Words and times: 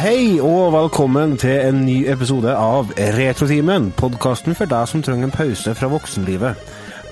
Hei 0.00 0.38
og 0.40 0.70
velkommen 0.72 1.34
til 1.36 1.58
en 1.60 1.82
ny 1.84 2.06
episode 2.08 2.54
av 2.56 2.88
Retrotimen, 2.96 3.90
podkasten 3.98 4.54
for 4.56 4.70
deg 4.70 4.86
som 4.88 5.02
trenger 5.04 5.28
en 5.28 5.34
pause 5.34 5.74
fra 5.76 5.90
voksenlivet. 5.92 6.62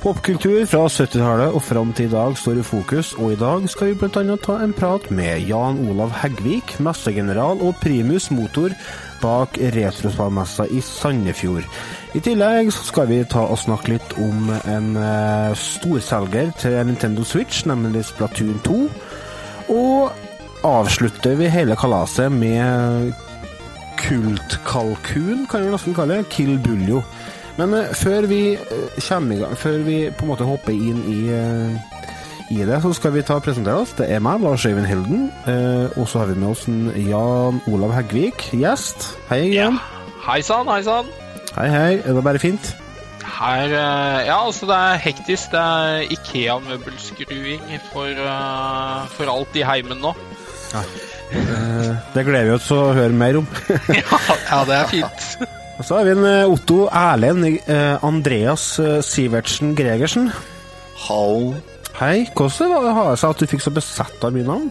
Popkultur 0.00 0.62
fra 0.70 0.86
70-tallet 0.88 1.52
og 1.52 1.60
fram 1.66 1.90
til 1.92 2.06
i 2.08 2.12
dag 2.14 2.38
står 2.40 2.62
i 2.62 2.64
fokus, 2.64 3.10
og 3.18 3.34
i 3.34 3.36
dag 3.36 3.66
skal 3.68 3.90
vi 3.90 3.98
bl.a. 4.00 4.36
ta 4.40 4.56
en 4.64 4.72
prat 4.72 5.10
med 5.12 5.44
Jan 5.50 5.82
Olav 5.84 6.14
Heggvik, 6.22 6.78
messegeneral 6.80 7.60
og 7.60 7.76
primus 7.82 8.30
motor 8.32 8.72
bak 9.20 9.60
Retrospallmessa 9.74 10.64
i 10.72 10.80
Sandefjord. 10.80 11.68
I 12.16 12.22
tillegg 12.24 12.72
skal 12.72 13.10
vi 13.12 13.20
ta 13.28 13.42
og 13.50 13.60
snakke 13.60 13.98
litt 13.98 14.16
om 14.16 14.48
en 14.62 14.88
eh, 14.96 15.52
storselger 15.60 16.56
til 16.64 16.80
Nintendo 16.88 17.28
Switch, 17.28 17.66
nemlig 17.68 18.06
Splatoon 18.08 18.64
2. 18.64 18.80
Og 19.76 20.24
avslutter 20.66 21.36
vi 21.38 21.48
hele 21.52 21.76
kalaset 21.78 22.32
med 22.32 23.12
kultkalkun, 23.98 25.46
kan 25.50 25.64
vi 25.64 25.72
nesten 25.72 25.96
kalle 25.96 26.20
det. 26.20 26.30
Kill 26.32 26.58
Buljo. 26.62 27.02
Men 27.58 27.74
eh, 27.74 27.94
før 27.94 28.26
vi 28.30 28.42
eh, 28.54 28.98
kommer 29.08 29.36
i 29.36 29.42
gang, 29.42 29.56
før 29.58 29.78
vi 29.86 29.98
på 30.14 30.26
en 30.26 30.32
måte 30.32 30.46
hopper 30.46 30.74
inn 30.74 31.00
i, 31.10 31.20
eh, 31.34 32.54
i 32.54 32.62
det, 32.62 32.80
så 32.84 32.92
skal 32.96 33.14
vi 33.16 33.24
ta 33.26 33.38
og 33.40 33.46
presentere 33.46 33.82
oss. 33.82 33.94
Det 33.98 34.06
er 34.10 34.22
meg, 34.24 34.42
Lars 34.42 34.66
Øyvind 34.66 34.86
Hilden. 34.88 35.30
og 35.96 36.08
så 36.08 36.22
har 36.22 36.30
vi 36.30 36.38
med 36.38 36.48
oss 36.48 36.66
en 36.70 36.92
Jan 36.96 37.60
Olav 37.68 37.92
Heggvik, 37.92 38.50
gjest. 38.52 39.10
Hei 39.28 39.48
igjen. 39.50 39.80
Hei 40.24 40.40
sann, 40.42 40.68
hei 40.70 40.82
sann. 40.86 41.10
Hei, 41.56 41.68
hei. 41.68 41.98
Er 42.04 42.14
det 42.14 42.24
bare 42.24 42.38
fint? 42.38 42.74
Her 43.38 43.68
Ja, 43.68 44.46
altså, 44.46 44.66
det 44.66 44.74
er 44.74 45.02
hektisk. 45.02 45.52
Det 45.52 45.60
er 45.60 46.14
Ikea-møbelskruing 46.16 47.62
for, 47.92 48.24
for 49.14 49.34
alt 49.34 49.56
i 49.56 49.66
heimen 49.66 50.00
nå. 50.02 50.14
Eh, 50.74 51.92
det 52.14 52.24
gleder 52.26 52.48
vi 52.50 52.56
oss 52.56 52.66
til 52.68 52.80
å 52.80 52.92
høre 52.96 53.14
mer 53.16 53.38
om. 53.40 53.46
ja, 54.50 54.60
det 54.68 54.76
er 54.78 54.90
fint. 54.90 55.28
Og 55.78 55.86
så 55.86 55.98
har 56.00 56.08
vi 56.08 56.14
en 56.16 56.26
eh, 56.26 56.50
Otto 56.50 56.86
Erlend 56.88 57.46
eh, 57.48 58.04
Andreas 58.04 58.66
Sivertsen 59.06 59.74
Gregersen. 59.78 60.30
Hallo. 61.06 61.54
Hei, 61.98 62.28
hvordan 62.36 62.92
har 62.94 63.10
det 63.12 63.18
seg 63.22 63.32
at 63.34 63.40
du 63.42 63.50
fikk 63.50 63.64
så 63.64 63.72
besett 63.74 64.24
av 64.24 64.34
mye 64.34 64.46
navn? 64.46 64.68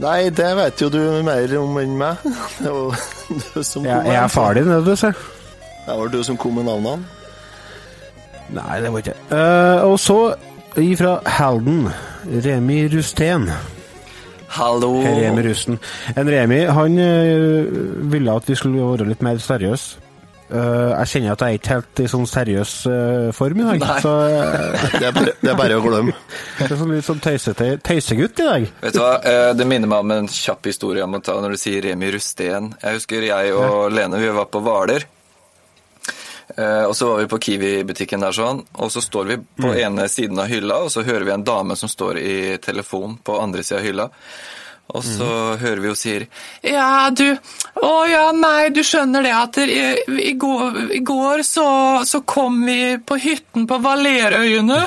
Nei, 0.00 0.28
det 0.28 0.48
vet 0.58 0.80
jo 0.84 0.90
du 0.92 1.00
mer 1.24 1.52
om 1.56 1.78
enn 1.80 1.94
meg. 1.96 2.24
Det 2.60 2.72
var 2.72 2.98
du 3.56 3.62
som 3.64 3.80
kom 3.82 3.88
Jeg, 3.88 4.06
jeg 4.06 4.16
er 4.16 4.26
med. 4.26 4.32
far 4.32 4.56
din, 4.56 4.68
er 4.70 4.82
det 4.84 4.92
du 4.92 5.00
ser? 5.00 5.22
Det 5.86 5.94
var 6.00 6.10
du 6.12 6.18
som 6.26 6.36
kom 6.40 6.58
med 6.58 6.66
navnene. 6.68 7.04
Nei, 8.56 8.76
det 8.84 8.90
var 8.92 9.02
ikke 9.02 9.14
jeg. 9.14 9.24
Eh, 9.34 9.86
og 9.88 9.96
så 9.98 10.18
ifra 10.78 11.16
Halden, 11.38 11.88
Remi 12.44 12.82
Rustén. 12.92 13.48
Hallo. 14.56 14.90
Hei, 15.04 15.12
Remi 15.20 15.42
Rusten. 15.44 15.78
En 16.16 16.30
Remi, 16.32 16.62
han 16.64 16.98
eh, 16.98 17.68
ville 18.12 18.32
at 18.32 18.48
vi 18.48 18.56
skulle 18.56 18.90
være 18.92 19.08
litt 19.10 19.24
mer 19.24 19.40
seriøse. 19.42 20.02
Uh, 20.46 20.92
jeg 21.02 21.08
kjenner 21.10 21.32
at 21.32 21.40
jeg 21.42 21.56
er 21.56 21.58
ikke 21.58 21.70
helt 21.72 22.00
i 22.04 22.04
sånn 22.06 22.26
seriøs 22.30 22.72
uh, 22.86 23.30
form 23.34 23.64
i 23.64 23.64
dag, 23.66 23.82
så 23.98 24.12
uh, 24.30 24.84
Det 25.00 25.08
er 25.08 25.16
bare, 25.16 25.32
det 25.40 25.50
er 25.50 25.56
bare 25.58 25.78
å 25.80 25.82
glemme. 25.82 26.14
det 26.60 26.68
er 26.68 26.78
sånn 26.78 26.92
litt 26.94 27.08
sånn 27.08 27.22
tøysete 27.24 27.66
tøysegutt 27.82 28.44
i 28.44 28.46
dag. 28.46 28.68
Vet 28.84 28.94
du 28.94 29.00
hva, 29.02 29.16
Det 29.58 29.66
minner 29.66 29.90
meg 29.90 30.06
om 30.06 30.14
en 30.20 30.30
kjapp 30.30 30.70
historie 30.70 31.02
jeg 31.02 31.10
må 31.10 31.18
ta 31.18 31.34
når 31.42 31.56
du 31.56 31.62
sier 31.64 31.82
Remi 31.88 32.12
Rusten. 32.14 32.70
Jeg 32.78 33.00
husker 33.00 33.26
jeg 33.26 33.58
og 33.58 33.90
Lene 33.90 34.22
vi 34.22 34.30
var 34.38 34.46
på 34.52 34.62
Hvaler. 34.62 35.08
Eh, 36.54 36.84
Og 36.86 36.94
så 36.96 37.08
var 37.10 37.18
vi 37.24 37.30
på 37.32 37.38
Kiwi-butikken 37.42 38.22
der 38.22 38.32
sånn, 38.36 38.60
og 38.78 38.90
så 38.94 39.02
står 39.02 39.24
vi 39.32 39.36
på 39.62 39.72
ene 39.74 40.04
siden 40.08 40.38
av 40.38 40.46
hylla, 40.52 40.76
og 40.86 40.92
så 40.94 41.02
hører 41.02 41.24
vi 41.26 41.32
en 41.34 41.44
dame 41.44 41.74
som 41.76 41.90
står 41.90 42.20
i 42.22 42.36
telefon 42.62 43.16
på 43.24 43.40
andre 43.42 43.64
sida 43.66 43.80
av 43.80 43.86
hylla. 43.88 44.06
Og 44.94 45.02
så 45.02 45.26
hører 45.58 45.80
vi 45.82 45.88
jo 45.88 45.94
sier 45.98 46.28
Ja, 46.62 47.10
du 47.10 47.24
Å 47.82 47.88
ja, 48.06 48.28
nei, 48.30 48.68
du 48.70 48.84
skjønner 48.86 49.24
det 49.26 49.32
at 49.34 49.56
i, 49.58 49.80
i, 50.28 50.34
går, 50.38 50.76
i 50.94 51.00
går 51.02 51.42
så, 51.42 51.64
så 52.06 52.20
kom 52.22 52.60
vi 52.68 52.94
på 53.02 53.18
hytten 53.18 53.66
på 53.66 53.80
Valerøyene. 53.82 54.78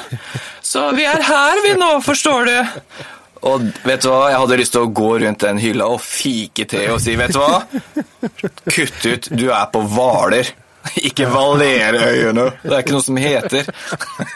Så 0.64 0.86
vi 0.96 1.04
er 1.04 1.20
her 1.28 1.60
vi 1.68 1.74
nå, 1.76 1.90
forstår 2.06 2.48
du. 2.48 2.56
Og 3.52 3.68
vet 3.84 4.02
du 4.04 4.08
hva, 4.14 4.30
jeg 4.32 4.40
hadde 4.46 4.62
lyst 4.64 4.74
til 4.78 4.88
å 4.88 4.94
gå 5.02 5.12
rundt 5.26 5.44
den 5.44 5.60
hylla 5.60 5.92
og 5.92 6.00
fike 6.04 6.64
til 6.72 6.96
og 6.96 7.04
si, 7.04 7.18
vet 7.20 7.36
du 7.36 7.44
hva? 7.44 7.60
Kutt 8.72 9.04
ut, 9.06 9.30
du 9.36 9.50
er 9.52 9.68
på 9.76 9.84
Hvaler. 9.84 10.48
Ikke 11.10 11.28
Valerøyene. 11.32 12.46
Det 12.64 12.74
er 12.74 12.82
ikke 12.84 12.96
noe 12.98 13.06
som 13.06 13.18
heter. 13.22 13.70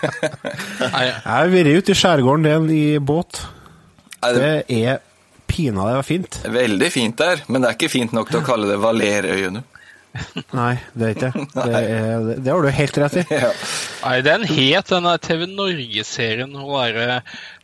Nei, 0.94 1.04
Jeg 1.08 1.22
har 1.26 1.52
vært 1.54 1.72
ute 1.80 1.94
i 1.96 1.98
skjærgården 1.98 2.48
del 2.48 2.70
i 2.76 2.84
båt. 3.00 3.42
Det 4.24 4.34
Det 4.70 4.80
er 4.94 5.02
pinadø 5.48 6.02
fint. 6.08 6.40
veldig 6.50 6.92
fint 6.92 7.18
der, 7.20 7.44
men 7.48 7.62
det 7.62 7.70
er 7.70 7.78
ikke 7.78 7.92
fint 7.94 8.14
nok 8.16 8.32
til 8.32 8.40
å 8.42 8.46
kalle 8.48 8.70
det 8.72 8.80
Valerøyene. 8.82 9.64
Nei, 10.54 10.76
det 10.94 11.08
er 11.08 11.14
ikke 11.16 11.30
det. 11.34 11.64
Er, 11.74 12.26
det 12.38 12.52
har 12.54 12.62
du 12.62 12.70
helt 12.70 12.98
rett 13.02 13.16
i. 13.18 13.24
Ja. 13.34 13.50
Nei, 14.04 14.18
den 14.26 14.44
het 14.46 14.92
den 14.94 15.08
TV 15.26 15.48
Norge-serien 15.50 16.54
å 16.54 16.68
være 16.70 17.22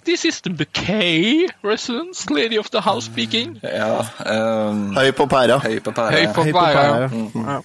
This 0.07 0.23
is 0.25 0.39
the 0.41 0.49
bouquet 0.49 1.51
residence, 1.61 2.25
lady 2.33 2.57
of 2.57 2.71
the 2.73 2.81
house 2.81 3.05
speaking. 3.05 3.59
ja 3.61 3.99
um, 4.25 4.95
Høy 4.95 5.11
på 5.13 5.27
pæra. 5.29 5.59
høy 5.61 5.77
på 5.85 5.91
pæra. 5.93 6.15
Høy 6.15 6.33
på 6.33 6.45
Hei 6.47 6.53
på 6.55 6.63
pæra. 6.63 7.09
pæra. 7.11 7.51
Ja. 7.53 7.59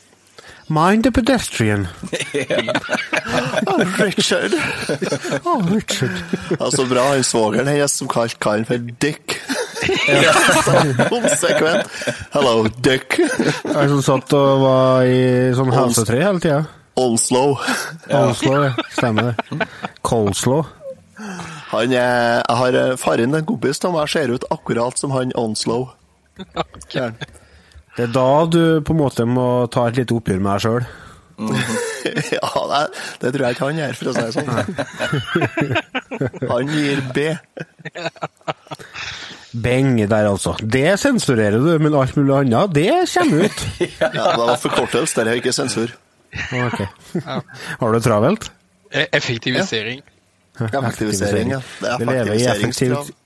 Mind 0.68 1.04
the 1.04 1.12
pedestrian. 1.12 1.88
Richard. 3.98 4.52
Oh, 5.44 5.60
Richard. 5.74 6.10
altså, 6.60 6.76
så 6.76 6.86
bra. 6.88 7.02
Han 7.12 7.24
svogeren 7.24 7.68
hennes 7.68 7.92
som 7.92 8.08
kalte 8.08 8.38
karen 8.40 8.64
for 8.64 8.76
Dick. 9.00 9.36
Konsekvent. 11.12 11.90
Hello, 12.32 12.64
Dick. 12.84 13.18
Jeg 13.18 13.90
som 13.92 14.00
satt 14.02 14.32
og 14.38 14.64
var 14.64 15.04
i 15.04 15.52
sånn 15.56 15.72
helsetre 15.74 16.22
hele 16.22 16.40
tida. 16.40 16.62
Onslow. 16.96 17.58
Onslow, 18.08 18.64
ja. 18.64 18.72
Stemmer 18.94 19.34
det. 19.34 19.68
Coleslaw. 20.06 20.64
Han 21.74 21.92
er, 21.92 22.40
jeg 22.40 22.56
har 22.60 22.76
eh, 22.78 22.96
faren 23.00 23.34
en 23.34 23.46
kompis 23.46 23.82
av 23.84 23.94
meg 23.96 24.10
ser 24.10 24.30
ut 24.30 24.44
akkurat 24.54 24.98
som 24.98 25.12
han 25.14 25.34
Onslow. 25.38 25.88
Ja. 26.94 27.10
Det 27.94 28.08
er 28.08 28.12
da 28.14 28.28
du 28.50 28.62
på 28.82 28.94
en 28.94 29.00
måte 29.00 29.26
må 29.28 29.48
ta 29.70 29.86
et 29.88 29.96
lite 30.00 30.14
oppgjør 30.16 30.40
med 30.42 30.50
deg 30.52 30.60
sjøl. 30.64 30.84
ja, 32.36 32.50
det, 32.70 32.80
det 33.22 33.30
tror 33.34 33.42
jeg 33.44 33.56
ikke 33.56 33.68
han 33.68 33.80
gjør, 33.80 33.94
for 33.98 34.06
å 34.10 34.12
si 34.14 34.22
det 34.22 34.32
sånn. 34.36 34.50
Han 36.50 36.64
gir 36.74 37.02
B. 37.14 37.16
Beng 39.64 39.92
der, 40.10 40.26
altså. 40.26 40.56
Det 40.58 40.98
sensurerer 41.02 41.58
du, 41.62 41.72
men 41.82 41.94
alt 41.94 42.16
mulig 42.18 42.34
annet, 42.40 42.74
det 42.74 42.90
kommer 43.14 43.46
ut. 43.46 43.66
Ja, 44.02 44.10
det 44.10 44.38
var 44.42 44.56
forkortelse, 44.62 45.22
det 45.22 45.30
er 45.34 45.42
ikke 45.42 45.54
sensur. 45.54 45.94
Ok. 46.58 46.80
Har 47.22 47.86
du 47.86 47.94
det 47.94 48.02
travelt? 48.06 48.50
Effektivisering. 48.90 50.02
Effektivisering. 50.58 50.82
Effektivisering, 50.82 51.54
ja. 51.54 51.60
Det 51.80 51.92
er 51.92 51.98
Vi 51.98 52.04
lever 52.10 52.34
i 52.34 52.42
effektiviseringskrav. 52.42 53.23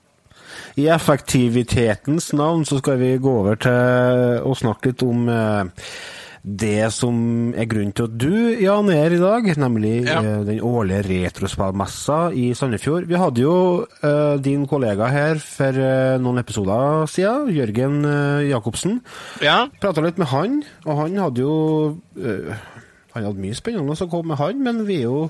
I 0.77 0.87
effektivitetens 0.91 2.31
navn 2.37 2.65
så 2.67 2.77
skal 2.81 2.99
vi 3.01 3.15
gå 3.21 3.33
over 3.41 3.59
til 3.59 4.41
å 4.45 4.55
snakke 4.57 4.91
litt 4.91 5.03
om 5.05 5.27
eh, 5.31 5.89
det 6.39 6.87
som 6.95 7.51
er 7.51 7.67
grunnen 7.67 7.91
til 7.93 8.07
at 8.07 8.13
du, 8.15 8.31
Jan, 8.63 8.87
er 8.93 9.11
i 9.11 9.19
dag, 9.19 9.49
nemlig 9.59 10.05
Ja. 10.07 10.21
eh, 10.23 10.43
den 10.47 10.61
årlige 10.63 11.03
retrospillmessa 11.09 12.31
i 12.33 12.53
Sandefjord. 12.55 13.07
Vi 13.09 13.19
hadde 13.19 13.41
jo 13.43 13.85
uh, 14.03 14.37
din 14.39 14.65
kollega 14.67 15.09
her 15.11 15.35
for 15.43 15.75
uh, 15.75 16.15
noen 16.21 16.39
episoder 16.39 17.05
siden, 17.11 17.51
Jørgen 17.53 18.05
uh, 18.05 18.39
Jacobsen. 18.47 19.01
Ja. 19.43 19.67
Prata 19.81 20.01
litt 20.05 20.17
med 20.17 20.31
han, 20.31 20.61
og 20.85 21.03
han 21.03 21.17
hadde 21.19 21.43
jo 21.43 21.55
uh, 22.17 22.55
Han 23.15 23.25
hadde 23.25 23.41
mye 23.41 23.57
spennende 23.57 23.95
å 23.97 24.07
komme 24.07 24.31
med 24.31 24.37
han, 24.39 24.59
men 24.63 24.83
vi 24.87 25.01
er 25.01 25.07
jo 25.09 25.29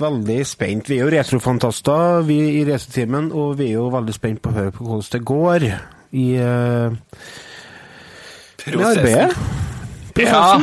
veldig 0.00 0.38
spent. 0.46 0.88
Vi 0.90 0.98
er 0.98 1.04
jo 1.06 1.12
retrofantaster, 1.12 2.22
vi 2.28 2.38
i 2.60 2.64
Retrotimen, 2.68 3.30
og 3.32 3.56
vi 3.58 3.70
er 3.72 3.78
jo 3.78 3.88
veldig 3.92 4.14
spent 4.16 4.42
på 4.44 4.52
å 4.52 4.56
høre 4.58 4.74
på 4.74 4.84
hvordan 4.86 5.12
det 5.14 5.22
går 5.28 5.66
i 6.18 6.26
uh, 6.40 6.92
arbeidet. 8.78 9.32
Ja. 10.18 10.58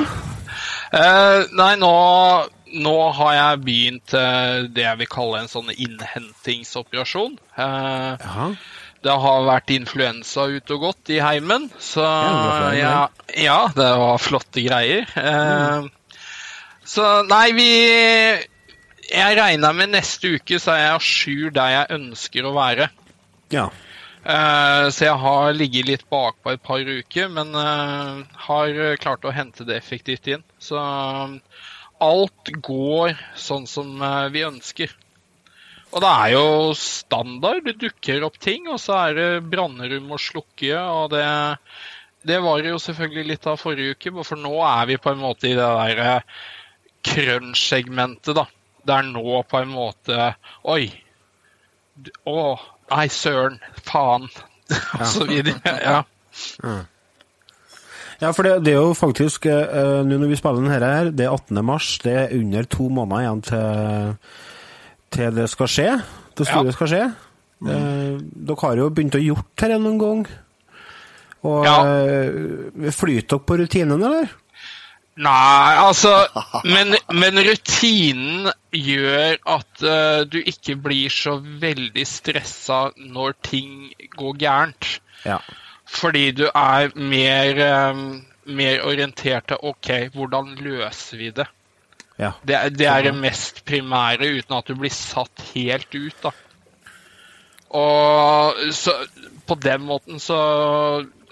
Uh, 0.95 1.41
nei, 1.55 1.73
nå, 1.79 1.91
nå 2.85 2.95
har 3.17 3.33
jeg 3.37 3.61
begynt 3.65 4.15
uh, 4.15 4.65
det 4.71 4.83
jeg 4.85 4.99
vil 5.01 5.11
kalle 5.11 5.43
en 5.43 5.51
sånn 5.51 5.71
innhentingsoperasjon. 5.75 7.37
Uh, 7.57 8.15
Ja. 8.19 8.49
det 9.05 9.15
har 9.21 9.45
vært 9.47 9.69
influensa 9.75 10.47
ute 10.49 10.75
og 10.75 10.81
gått 10.87 11.11
i 11.13 11.19
heimen, 11.21 11.69
så 11.79 12.01
Ja, 12.01 12.69
det 12.71 12.79
ja, 12.79 12.95
ja, 13.37 13.59
det 13.75 13.89
var 14.01 14.17
flotte 14.23 14.63
greier. 14.65 15.05
Eh, 15.15 15.85
Så 16.85 17.03
nei, 17.29 17.51
vi 17.57 17.69
Jeg 19.11 19.37
regner 19.37 19.75
med 19.77 19.93
neste 19.93 20.35
uke 20.37 20.59
så 20.61 20.73
er 20.73 20.81
jeg 20.81 20.95
à 20.95 21.01
jour 21.03 21.55
der 21.55 21.73
jeg 21.73 21.99
ønsker 21.99 22.47
å 22.47 22.55
være. 22.55 22.89
ja. 23.53 23.69
Uh, 24.25 24.89
Så 24.89 25.05
jeg 25.05 25.21
har 25.21 25.51
ligget 25.53 25.85
litt 25.85 26.03
bakpå 26.09 26.55
et 26.55 26.63
par 26.65 26.81
uker, 26.81 27.27
men 27.29 27.53
uh, 27.53 28.23
har 28.47 28.97
klart 28.97 29.25
å 29.25 29.33
hente 29.35 29.67
det 29.67 29.77
effektivt 29.77 30.25
inn. 30.33 30.41
Så 30.57 30.79
eh, 30.81 31.35
alt 32.01 32.49
går 32.65 33.13
sånn 33.37 33.67
som 33.69 34.01
uh, 34.01 34.25
vi 34.33 34.41
ønsker. 34.47 34.95
Og 35.93 36.01
det 36.01 36.09
er 36.09 36.31
jo 36.33 36.47
standard. 36.79 37.61
Det 37.69 37.77
dukker 37.85 38.25
opp 38.25 38.41
ting, 38.41 38.65
og 38.67 38.81
så 38.81 38.97
er 39.05 39.13
det 39.19 39.29
branner 39.47 39.93
å 40.01 40.17
slukke. 40.19 40.73
Og 40.73 41.13
det, 41.13 41.23
det 42.25 42.41
var 42.43 42.65
jo 42.65 42.81
selvfølgelig 42.81 43.29
litt 43.29 43.47
av 43.47 43.61
forrige 43.61 43.93
uke, 43.93 44.11
for 44.25 44.41
nå 44.41 44.57
er 44.65 44.89
vi 44.89 44.97
på 44.99 45.13
en 45.13 45.21
måte 45.21 45.51
i 45.51 45.55
det 45.55 45.69
der 45.69 46.03
eh, 46.03 46.43
crunch-segmentet, 47.05 48.33
da. 48.41 48.49
Det 48.85 48.93
er 48.93 49.07
nå 49.09 49.39
på 49.49 49.61
en 49.63 49.71
måte 49.73 50.33
Oi. 50.69 50.83
Å, 52.27 52.41
nei, 52.91 53.07
søren. 53.09 53.59
Faen. 53.87 54.27
Og 54.99 55.05
så 55.09 55.25
videre. 55.29 55.57
Ja. 55.81 56.03
Ja, 58.21 58.31
for 58.31 58.47
det, 58.47 58.53
det 58.65 58.71
er 58.73 58.79
jo 58.79 58.93
faktisk 58.95 59.45
uh, 59.51 60.01
Nå 60.07 60.17
når 60.21 60.29
vi 60.31 60.37
spiller 60.39 60.61
denne 60.63 60.75
her, 60.79 61.09
det 61.11 61.25
er 61.27 61.33
18. 61.35 61.59
mars. 61.67 61.89
Det 62.03 62.13
er 62.25 62.35
under 62.37 62.67
to 62.71 62.87
måneder 62.93 63.25
igjen 63.25 63.43
til, 63.49 64.15
til 65.15 65.35
det 65.41 65.49
skal 65.51 65.71
skje. 65.71 65.89
Det 66.35 66.47
store 66.47 66.71
Ja. 66.71 66.75
skal 66.75 66.91
skje. 66.91 67.03
Eh, 67.65 68.17
dere 68.45 68.57
har 68.61 68.75
jo 68.81 68.89
begynt 68.91 69.15
å 69.15 69.21
gjort 69.23 69.45
dette 69.55 69.77
noen 69.79 69.99
gang. 70.01 70.25
Og 71.47 71.63
Ja. 71.65 71.75
uh, 71.85 72.89
flyter 72.91 73.37
dere 73.37 73.45
på 73.47 73.57
rutinen, 73.61 74.03
eller? 74.03 74.31
Nei, 75.15 75.75
altså 75.79 76.11
men, 76.73 76.97
men 77.15 77.39
rutinen 77.47 78.49
gjør 78.75 79.37
at 79.55 79.83
uh, 79.85 80.21
du 80.27 80.41
ikke 80.41 80.75
blir 80.87 81.13
så 81.13 81.37
veldig 81.39 82.03
stressa 82.09 82.89
når 82.99 83.37
ting 83.47 83.93
går 84.17 84.39
gærent. 84.43 84.89
Ja. 85.23 85.39
Fordi 85.85 86.31
du 86.35 86.47
er 86.49 86.91
mer, 86.97 87.61
um, 87.91 88.25
mer 88.45 88.83
orientert 88.83 89.47
til 89.51 89.61
OK, 89.71 89.91
hvordan 90.15 90.57
løser 90.59 91.21
vi 91.21 91.29
det? 91.35 91.47
ja. 92.17 92.31
Det, 92.47 92.59
det 92.79 92.87
er 92.87 93.07
det 93.09 93.15
mest 93.15 93.63
primære, 93.67 94.29
uten 94.39 94.57
at 94.57 94.67
du 94.67 94.75
blir 94.79 94.93
satt 94.93 95.43
helt 95.53 95.95
ut, 95.95 96.15
da. 96.23 96.31
Og 97.73 98.73
så 98.75 98.93
på 99.45 99.55
den 99.61 99.85
måten 99.85 100.19
så 100.21 100.39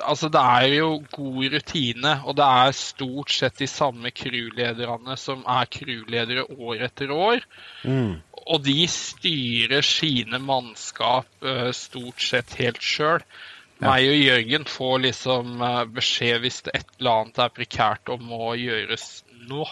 Altså, 0.04 0.28
det 0.28 0.42
er 0.42 0.66
jo 0.74 0.88
god 1.14 1.54
rutine, 1.54 2.12
og 2.28 2.36
det 2.36 2.44
er 2.44 2.74
stort 2.76 3.32
sett 3.32 3.62
de 3.62 3.68
samme 3.72 4.10
crewlederne 4.12 5.16
som 5.16 5.46
er 5.48 5.70
crewledere 5.72 6.44
år 6.52 6.82
etter 6.90 7.14
år. 7.14 7.46
Mm. 7.88 8.18
Og 8.34 8.66
de 8.66 8.88
styrer 8.92 9.86
sine 9.86 10.42
mannskap 10.44 11.46
eh, 11.46 11.70
stort 11.78 12.20
sett 12.26 12.58
helt 12.60 12.84
sjøl. 12.84 13.24
Meg 13.80 14.10
og 14.10 14.20
Jørgen 14.26 14.68
får 14.68 15.00
liksom 15.06 15.64
eh, 15.70 15.80
beskjed 15.96 16.44
hvis 16.44 16.62
det 16.66 16.76
et 16.82 16.94
eller 17.00 17.22
annet 17.22 17.42
er 17.46 17.56
prekært 17.62 18.12
og 18.12 18.28
må 18.28 18.54
gjøres 18.60 19.08
nå. 19.48 19.70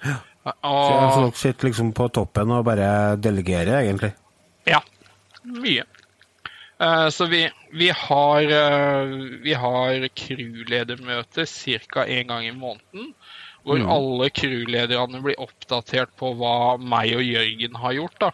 Så, 0.00 0.16
Og, 0.46 0.82
så 0.86 1.20
dere 1.26 1.30
sitter 1.42 1.68
liksom 1.68 1.92
på 1.98 2.08
toppen 2.14 2.56
og 2.56 2.64
bare 2.70 3.18
delegerer, 3.20 3.82
egentlig? 3.82 4.14
ja, 4.66 4.80
mye. 5.46 5.84
Eh, 6.80 7.08
Så 7.08 7.26
vi, 7.26 7.50
vi 7.72 7.90
har, 7.90 8.42
eh, 8.42 9.06
vi 9.42 9.54
har 9.54 10.08
crewledermøter 10.08 11.46
ca. 11.88 12.04
én 12.04 12.28
gang 12.28 12.46
i 12.46 12.50
måneden. 12.50 13.14
Hvor 13.66 13.82
alle 13.90 14.30
crewlederne 14.30 15.22
blir 15.22 15.40
oppdatert 15.42 16.12
på 16.16 16.34
hva 16.38 16.76
meg 16.78 17.16
og 17.16 17.24
Jørgen 17.24 17.74
har 17.74 17.92
gjort. 17.92 18.20
da. 18.20 18.30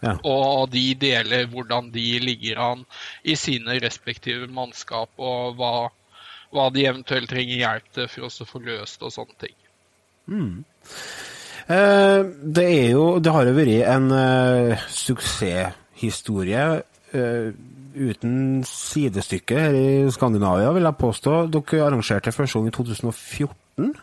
Ja. 0.00 0.14
Og 0.24 0.70
de 0.72 0.94
deler 0.94 1.46
hvordan 1.46 1.90
de 1.92 2.18
ligger 2.20 2.60
an 2.60 2.84
i 3.24 3.34
sine 3.36 3.78
respektive 3.82 4.46
mannskap, 4.48 5.10
og 5.18 5.56
hva, 5.56 5.90
hva 6.52 6.68
de 6.72 6.86
eventuelt 6.86 7.28
trenger 7.28 7.56
hjelp 7.56 7.92
til 7.92 8.08
for 8.08 8.28
å 8.28 8.48
få 8.48 8.62
løst 8.64 9.02
og 9.02 9.12
sånne 9.12 9.36
ting. 9.40 9.56
Eh, 11.68 12.22
det 12.56 12.90
jo 12.92 13.18
Det 13.20 13.32
har 13.32 13.46
jo 13.46 13.56
vært 13.56 13.86
en 13.86 14.10
eh, 14.12 14.86
suksesshistorie 14.88 15.85
eh, 16.02 17.52
uten 17.96 18.64
sidestykke 18.66 19.60
her 19.60 19.76
i 19.76 20.10
Skandinavia, 20.12 20.72
vil 20.76 20.86
jeg 20.88 21.00
påstå. 21.00 21.38
Dere 21.52 21.86
arrangerte 21.86 22.34
første 22.34 22.58
gang 22.58 22.68
i 22.68 22.76
2014. 22.76 23.94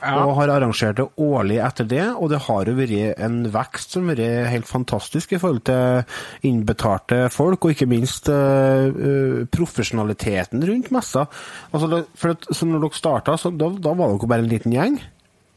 Ja. 0.00 0.22
Og 0.22 0.34
har 0.38 0.52
arrangert 0.54 0.98
det 0.98 1.06
årlig 1.20 1.56
etter 1.64 1.88
det, 1.88 2.04
og 2.14 2.30
det 2.32 2.42
har 2.46 2.68
jo 2.68 2.74
vært 2.78 3.20
en 3.26 3.38
vekst 3.52 3.96
som 3.96 4.06
har 4.08 4.18
vært 4.18 4.50
helt 4.52 4.68
fantastisk 4.68 5.34
i 5.34 5.40
forhold 5.40 5.64
til 5.68 6.48
innbetalte 6.48 7.26
folk, 7.32 7.64
og 7.64 7.74
ikke 7.74 7.88
minst 7.90 8.30
eh, 8.32 9.44
profesjonaliteten 9.52 10.64
rundt 10.68 10.92
messa. 10.94 11.26
Altså, 11.72 12.04
for 12.16 12.36
at, 12.36 12.48
så 12.52 12.68
når 12.68 12.86
dere 12.86 13.00
starta, 13.00 13.36
så 13.40 13.52
da, 13.52 13.72
da 13.72 13.96
var 13.96 14.14
dere 14.14 14.30
bare 14.32 14.46
en 14.46 14.52
liten 14.52 14.76
gjeng. 14.76 15.00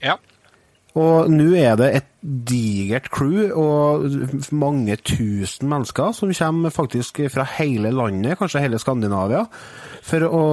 Ja. 0.03 0.17
Og 0.99 1.29
nå 1.31 1.51
er 1.55 1.77
det 1.79 1.89
et 1.99 2.07
digert 2.21 3.07
crew 3.13 3.53
og 3.55 4.03
mange 4.51 4.97
tusen 5.07 5.69
mennesker 5.71 6.11
som 6.15 6.33
kommer 6.35 6.73
faktisk 6.73 7.21
fra 7.31 7.45
hele 7.55 7.93
landet, 7.95 8.35
kanskje 8.39 8.63
hele 8.65 8.79
Skandinavia, 8.81 9.45
for 10.03 10.25
å 10.27 10.43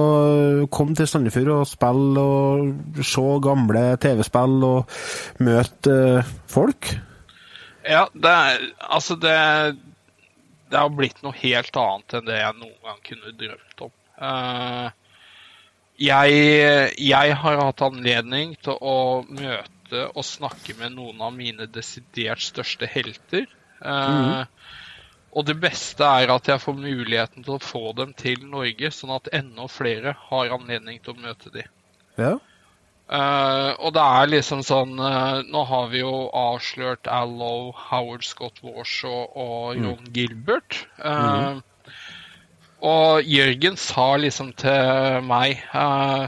komme 0.71 0.95
til 0.95 1.09
Sandefjord 1.09 1.51
og 1.57 1.67
spille 1.67 2.23
og 2.23 3.01
se 3.03 3.25
gamle 3.43 3.83
TV-spill 4.03 4.63
og 4.67 4.95
møte 5.43 5.97
eh, 6.21 6.31
folk. 6.51 6.93
Ja, 7.87 8.07
det 8.13 8.31
er 8.31 8.63
Altså, 8.91 9.15
det 9.15 9.77
Det 10.67 10.77
har 10.77 10.89
blitt 10.91 11.21
noe 11.23 11.35
helt 11.39 11.77
annet 11.79 12.13
enn 12.17 12.25
det 12.27 12.39
jeg 12.41 12.55
noen 12.59 12.79
gang 12.83 12.97
kunne 13.07 13.35
drømt 13.39 13.83
om. 13.85 13.93
Uh, 14.19 14.89
jeg, 15.97 16.33
jeg 16.99 17.37
har 17.41 17.61
hatt 17.61 17.83
anledning 17.85 18.51
til 18.65 18.75
å 18.75 19.23
møte 19.23 19.76
og 19.93 20.25
snakke 20.25 20.75
med 20.79 20.95
noen 20.97 21.21
av 21.21 21.33
mine 21.35 21.67
desidert 21.71 22.41
største 22.43 22.89
helter. 22.89 23.47
Eh, 23.81 24.43
Og 25.37 25.45
det 25.45 25.57
beste 25.61 26.01
er 26.01 26.31
at 26.33 26.47
jeg 26.49 26.61
får 26.63 26.73
muligheten 26.73 27.43
til 27.45 27.57
å 27.57 27.61
få 27.61 27.91
dem 27.93 28.13
til 28.17 28.39
Norge, 28.49 28.89
sånn 28.89 29.11
at 29.13 29.27
enda 29.35 29.67
flere 29.69 30.15
har 30.29 30.53
anledning 30.55 30.97
til 31.03 31.13
å 31.13 31.21
møte 31.21 31.51
dem. 31.53 31.67
Ja. 32.17 32.37
Eh, 33.07 33.71
og 33.77 33.93
det 33.93 34.01
er 34.03 34.31
liksom 34.31 34.63
sånn 34.67 34.97
eh, 34.99 35.43
Nå 35.47 35.61
har 35.69 35.85
vi 35.93 36.01
jo 36.01 36.25
avslørt 36.35 37.07
Allo, 37.07 37.71
Howard 37.71 38.25
Scott 38.27 38.57
Warshaw 38.65 39.29
og 39.31 39.77
Ron 39.79 40.09
Gilbert. 40.11 40.81
Mm. 40.99 41.61
Og 42.83 43.23
Jørgen 43.23 43.77
sa 43.79 44.09
liksom 44.19 44.51
til 44.59 45.21
meg 45.23 45.61
eh, 45.71 46.27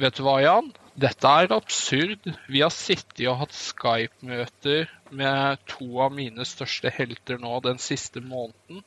Vet 0.00 0.18
du 0.18 0.24
hva, 0.26 0.40
Jan? 0.42 0.72
Dette 0.94 1.30
er 1.42 1.52
absurd. 1.54 2.28
Vi 2.46 2.60
har 2.62 2.70
sittet 2.70 3.24
og 3.26 3.40
hatt 3.42 3.54
Skype-møter 3.56 4.90
med 5.14 5.62
to 5.70 5.88
av 6.04 6.14
mine 6.14 6.46
største 6.46 6.92
helter 6.94 7.40
nå 7.42 7.58
den 7.64 7.80
siste 7.82 8.22
måneden. 8.22 8.84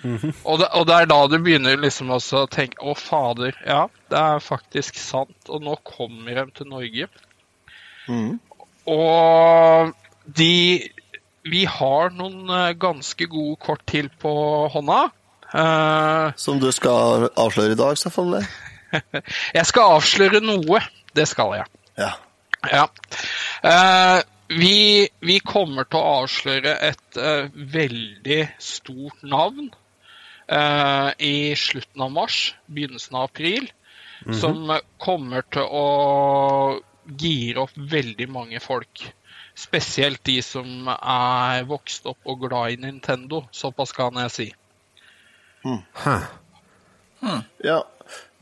Og, 0.00 0.56
det, 0.58 0.68
og 0.72 0.86
det 0.88 0.94
er 0.96 1.08
da 1.10 1.18
du 1.28 1.36
begynner 1.44 1.76
liksom 1.76 2.14
også 2.16 2.46
å 2.46 2.50
tenke 2.50 2.80
Å, 2.80 2.94
fader. 2.96 3.56
Ja, 3.68 3.84
det 4.08 4.16
er 4.18 4.40
faktisk 4.40 4.96
sant. 4.96 5.36
Og 5.52 5.60
nå 5.64 5.76
kommer 5.84 6.38
de 6.38 6.46
til 6.56 6.70
Norge. 6.70 7.08
Mm. 8.08 8.40
Og 8.90 9.92
de 10.26 10.54
Vi 11.42 11.64
har 11.66 12.12
noen 12.14 12.50
eh, 12.54 12.72
ganske 12.78 13.26
gode 13.26 13.58
kort 13.62 13.82
til 13.90 14.08
på 14.22 14.32
hånda. 14.72 15.10
Uh, 15.52 16.32
Som 16.38 16.60
du 16.62 16.70
skal 16.72 17.26
avsløre 17.36 17.74
i 17.74 17.78
dag, 17.78 17.98
selvfølgelig. 17.98 18.46
jeg 19.58 19.66
skal 19.68 19.96
avsløre 19.98 20.40
noe. 20.40 20.80
Det 21.16 21.26
skal 21.28 21.56
jeg. 21.60 21.66
Ja. 22.00 22.12
Ja. 22.70 22.86
Uh, 23.62 24.22
vi, 24.52 25.08
vi 25.20 25.38
kommer 25.44 25.86
til 25.88 25.98
å 26.00 26.16
avsløre 26.22 26.74
et 26.88 27.18
uh, 27.18 27.48
veldig 27.52 28.40
stort 28.62 29.22
navn 29.24 29.70
uh, 30.52 31.10
i 31.18 31.54
slutten 31.58 32.04
av 32.04 32.12
mars, 32.14 32.40
begynnelsen 32.66 33.18
av 33.18 33.30
april, 33.30 33.70
som 34.38 34.70
eh, 34.70 34.84
kommer 35.02 35.42
til 35.50 35.66
å 35.66 35.86
gire 37.18 37.64
opp 37.64 37.72
veldig 37.74 38.28
mange 38.30 38.60
folk. 38.62 39.02
Spesielt 39.58 40.22
de 40.24 40.36
som 40.46 40.86
er 40.94 41.64
vokst 41.66 42.06
opp 42.06 42.30
og 42.30 42.44
glad 42.44 42.76
i 42.76 42.78
Nintendo. 42.84 43.42
Såpass 43.50 43.90
kan 43.96 44.20
jeg 44.22 44.30
si. 44.36 44.46
Hæ. 46.04 46.14
ja. 47.66 47.80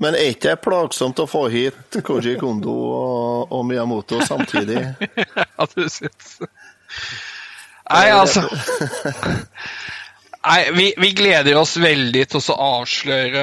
Men 0.00 0.16
er 0.16 0.32
ikke 0.32 0.48
det 0.48 0.60
plagsomt 0.64 1.20
å 1.20 1.28
få 1.28 1.44
hit 1.52 2.00
Koji 2.04 2.36
Kondo 2.40 2.72
og, 2.72 3.52
og 3.52 3.64
Miyamoto 3.68 4.22
samtidig? 4.24 4.80
Ja, 5.36 5.66
du 5.68 5.84
syns 5.92 6.38
Nei, 7.90 8.06
altså 8.14 8.46
Nei, 10.40 10.60
vi, 10.72 10.86
vi 10.96 11.10
gleder 11.12 11.58
oss 11.60 11.74
veldig 11.76 12.22
til 12.32 12.40
å 12.40 12.56
avsløre 12.80 13.42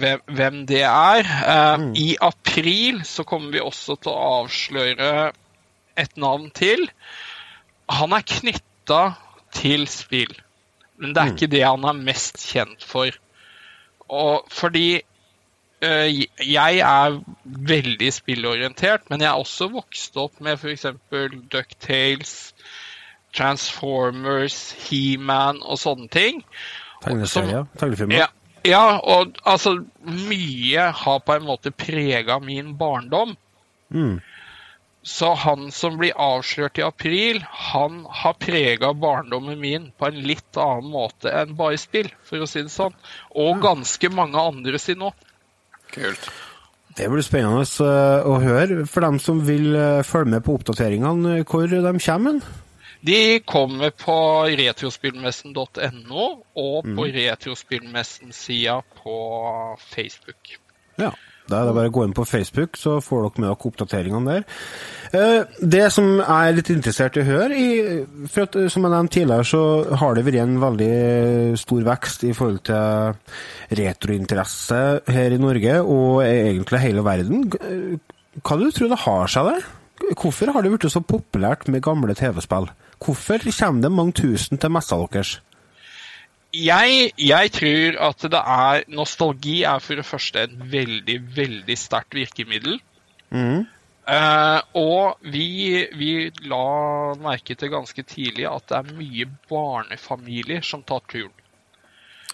hvem, 0.00 0.22
hvem 0.26 0.56
det 0.66 0.80
er. 0.82 1.22
Eh, 1.22 1.84
I 2.02 2.06
april 2.18 3.04
så 3.06 3.22
kommer 3.22 3.54
vi 3.54 3.62
også 3.62 3.94
til 4.00 4.10
å 4.10 4.24
avsløre 4.40 5.12
et 6.02 6.18
navn 6.18 6.48
til. 6.50 6.82
Han 7.94 8.16
er 8.16 8.26
knytta 8.26 9.02
til 9.54 9.86
spill, 9.86 10.34
men 10.98 11.14
det 11.14 11.22
er 11.22 11.30
ikke 11.36 11.52
det 11.54 11.62
han 11.62 11.86
er 11.86 12.02
mest 12.10 12.42
kjent 12.42 12.82
for. 12.82 13.14
Og 14.10 14.50
fordi 14.50 14.88
jeg 15.82 16.78
er 16.80 17.18
veldig 17.44 18.12
spillorientert, 18.14 19.10
men 19.10 19.20
jeg 19.20 19.28
er 19.28 19.40
også 19.40 19.68
vokst 19.74 20.16
opp 20.16 20.40
med 20.40 20.56
f.eks. 20.56 20.86
Ducktales, 21.52 22.54
Transformers, 23.36 24.72
He-Man 24.86 25.60
og 25.60 25.78
sånne 25.82 26.08
ting. 26.08 26.40
Tegneserier? 27.04 27.66
Tegnefilmer? 27.76 28.24
Ja, 28.24 28.30
ja, 28.66 28.98
og 28.98 29.36
altså 29.44 29.76
Mye 30.02 30.88
har 30.96 31.20
på 31.22 31.36
en 31.36 31.44
måte 31.46 31.70
prega 31.70 32.40
min 32.42 32.72
barndom. 32.78 33.36
Mm. 33.92 34.18
Så 35.06 35.28
han 35.38 35.68
som 35.70 36.00
blir 36.00 36.16
avslørt 36.18 36.80
i 36.80 36.82
april, 36.82 37.38
han 37.46 38.00
har 38.10 38.34
prega 38.42 38.90
barndommen 38.90 39.60
min 39.60 39.90
på 39.94 40.08
en 40.08 40.18
litt 40.26 40.58
annen 40.58 40.90
måte 40.90 41.30
enn 41.30 41.54
bare 41.58 41.78
spill, 41.78 42.08
for 42.26 42.42
å 42.42 42.48
si 42.50 42.64
det 42.64 42.74
sånn. 42.74 42.96
Og 43.38 43.62
ganske 43.62 44.10
mange 44.10 44.42
andre 44.42 44.80
sin 44.82 45.04
òg. 45.06 45.14
Kult. 45.94 46.30
Det 46.96 47.08
blir 47.12 47.24
spennende 47.24 47.64
eh, 47.84 48.24
å 48.24 48.38
høre. 48.40 48.84
For 48.88 49.04
dem 49.04 49.18
som 49.20 49.42
vil 49.44 49.74
eh, 49.76 50.04
følge 50.06 50.32
med 50.36 50.44
på 50.46 50.56
oppdateringene, 50.56 51.42
hvor 51.44 51.68
de 51.68 51.92
kommer? 52.00 52.40
De 53.06 53.18
kommer 53.44 53.92
på 53.92 54.16
retrospillmessen.no 54.58 56.24
og 56.56 56.88
på 56.96 57.08
retrospillmessen-sida 57.18 58.80
på 59.02 59.16
Facebook. 59.92 60.56
Ja. 60.98 61.12
Da 61.46 61.60
er 61.60 61.68
det 61.68 61.74
bare 61.76 61.90
å 61.90 61.94
gå 61.94 62.04
inn 62.06 62.14
på 62.16 62.26
Facebook, 62.26 62.74
så 62.80 62.96
får 63.04 63.22
dere 63.22 63.42
med 63.42 63.48
dere 63.48 63.68
oppdateringene 63.70 64.32
der. 64.32 64.46
Eh, 65.14 65.44
Det 65.62 65.92
som 65.92 66.18
jeg 66.18 66.26
er 66.26 66.56
litt 66.56 66.70
interessert 66.74 67.16
i 67.16 67.22
å 67.22 67.28
høre, 67.28 67.60
for 68.28 68.42
at, 68.42 68.56
eh, 68.56 68.68
som 68.68 68.82
jeg 68.82 68.90
nevnte 68.92 69.14
tidligere, 69.14 69.46
så 69.46 69.62
har 69.96 70.14
det 70.14 70.24
vært 70.26 70.42
en 70.42 70.58
veldig 70.60 71.58
stor 71.58 71.82
vekst 71.86 72.24
i 72.24 72.32
forhold 72.32 72.62
til 72.64 73.14
retrointeresse 73.78 74.82
her 75.06 75.30
i 75.30 75.38
Norge, 75.38 75.80
og 75.82 76.22
egentlig 76.26 76.80
hele 76.82 77.02
verden. 77.06 77.46
Hva 78.42 78.58
du 78.58 78.70
tror 78.70 78.88
det 78.88 79.04
har 79.06 79.26
seg 79.28 79.52
der? 79.52 79.62
Hvorfor 80.14 80.52
har 80.52 80.62
det 80.62 80.70
blitt 80.74 80.92
så 80.92 81.00
populært 81.00 81.68
med 81.68 81.82
gamle 81.82 82.14
TV-spill? 82.14 82.68
Hvorfor 83.00 83.38
kommer 83.38 83.82
det 83.82 83.92
mange 83.92 84.12
tusen 84.12 84.58
til 84.58 84.70
messa 84.70 84.96
deres? 84.96 85.40
Jeg, 86.56 87.10
jeg 87.20 87.52
tror 87.52 87.96
at 88.08 88.26
det 88.32 88.40
er 88.40 88.84
Nostalgi 88.88 89.58
er 89.68 89.80
for 89.84 90.00
det 90.00 90.06
første 90.08 90.46
et 90.46 90.58
veldig, 90.72 91.16
veldig 91.36 91.76
sterkt 91.78 92.16
virkemiddel. 92.16 92.78
Eh, 94.06 94.60
og 94.78 95.18
vi, 95.32 95.48
vi 95.98 96.10
la 96.46 97.14
merke 97.18 97.56
til 97.58 97.72
ganske 97.72 98.04
tidlig 98.06 98.46
at 98.48 98.68
det 98.70 98.78
er 98.78 98.94
mye 99.00 99.26
barnefamilier 99.50 100.62
som 100.66 100.84
tar 100.86 101.02
turen. 101.10 101.34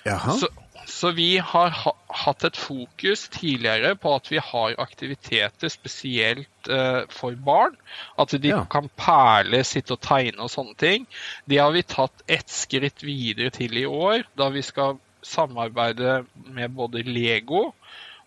Jaha. 0.04 0.36
Så, 0.36 0.50
så 0.86 1.10
vi 1.14 1.38
har 1.38 1.70
hatt 2.08 2.44
et 2.44 2.56
fokus 2.58 3.28
tidligere 3.32 3.94
på 4.00 4.14
at 4.16 4.28
vi 4.32 4.40
har 4.42 4.74
aktiviteter 4.82 5.70
spesielt 5.72 6.68
eh, 6.70 7.02
for 7.12 7.36
barn. 7.36 7.76
At 8.18 8.34
de 8.34 8.48
Ja. 8.48 8.64
kan 8.70 8.88
perle, 8.96 9.62
sitte 9.64 9.94
og 9.96 10.00
tegne 10.00 10.42
og 10.42 10.50
sånne 10.50 10.76
ting. 10.76 11.06
Det 11.46 11.58
har 11.58 11.72
vi 11.72 11.82
tatt 11.82 12.22
ett 12.28 12.48
skritt 12.50 13.02
videre 13.02 13.50
til 13.50 13.76
i 13.78 13.86
år, 13.86 14.24
da 14.36 14.48
vi 14.50 14.62
skal 14.62 14.98
samarbeide 15.22 16.24
med 16.50 16.70
både 16.74 17.02
Lego 17.06 17.72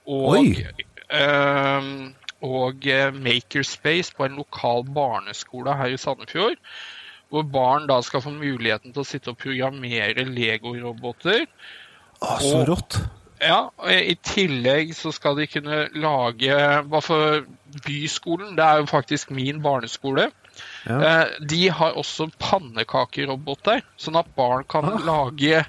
og, 0.08 0.38
Oi. 0.38 0.66
eh, 1.10 1.90
og 2.42 2.88
eh, 2.88 3.12
Makerspace 3.12 4.14
på 4.16 4.26
en 4.26 4.38
lokal 4.40 4.84
barneskole 4.96 5.76
her 5.76 5.94
i 5.96 5.98
Sandefjord. 5.98 6.58
Hvor 7.30 7.44
barn 7.44 7.88
da 7.90 8.02
skal 8.06 8.22
få 8.22 8.32
muligheten 8.32 8.94
til 8.94 9.02
å 9.02 9.08
sitte 9.08 9.32
og 9.34 9.40
programmere 9.42 10.24
Lego-roboter. 10.30 11.48
Å, 12.22 12.40
så 12.42 12.56
Og- 12.62 12.68
rått. 12.68 13.00
Ja, 13.42 13.70
og 13.78 13.90
I 13.92 14.16
tillegg 14.24 14.94
så 14.96 15.12
skal 15.14 15.36
de 15.36 15.46
kunne 15.48 15.90
lage 15.94 16.56
Hva 16.88 17.02
for 17.04 17.42
Byskolen, 17.86 18.56
det 18.56 18.64
er 18.64 18.78
jo 18.80 18.86
faktisk 18.86 19.30
min 19.36 19.60
barneskole. 19.62 20.30
Ja. 20.88 21.00
Eh, 21.02 21.26
De 21.46 21.68
har 21.70 21.92
også 22.00 22.30
pannekakeroboter, 22.40 23.82
sånn 24.00 24.16
at 24.18 24.30
barn 24.38 24.64
kan 24.64 24.86
Ah. 24.86 24.98
lage 25.04 25.66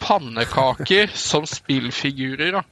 pannekaker 0.00 1.10
som 1.14 1.44
spillfigurer. 1.46 2.52
da. 2.52 2.62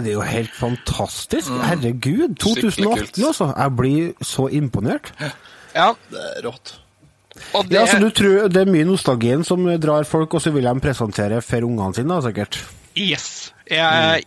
Det 0.00 0.08
er 0.08 0.12
jo 0.14 0.20
helt 0.22 0.50
fantastisk. 0.56 1.48
Herregud. 1.62 2.36
2018, 2.40 2.96
kult. 2.96 3.18
altså. 3.28 3.54
Jeg 3.56 3.76
blir 3.76 4.12
så 4.24 4.48
imponert. 4.50 5.12
Ja, 5.74 5.92
Det 6.10 6.18
er 6.38 6.42
rått. 6.48 6.78
Og 7.54 7.66
det, 7.68 7.76
Ja, 7.76 7.86
så 7.90 7.98
du 7.98 8.10
tror 8.14 8.48
Det 8.52 8.60
er 8.62 8.70
mye 8.70 8.86
nostalgien 8.86 9.42
som 9.46 9.64
drar 9.80 10.06
folk, 10.08 10.34
og 10.34 10.42
så 10.42 10.52
vil 10.54 10.68
de 10.68 10.74
presentere 10.84 11.40
for 11.42 11.66
ungene 11.66 11.96
sine, 11.96 12.12
da, 12.14 12.20
sikkert? 12.28 12.60
Yes. 12.94 13.52
Jeg, 13.70 14.24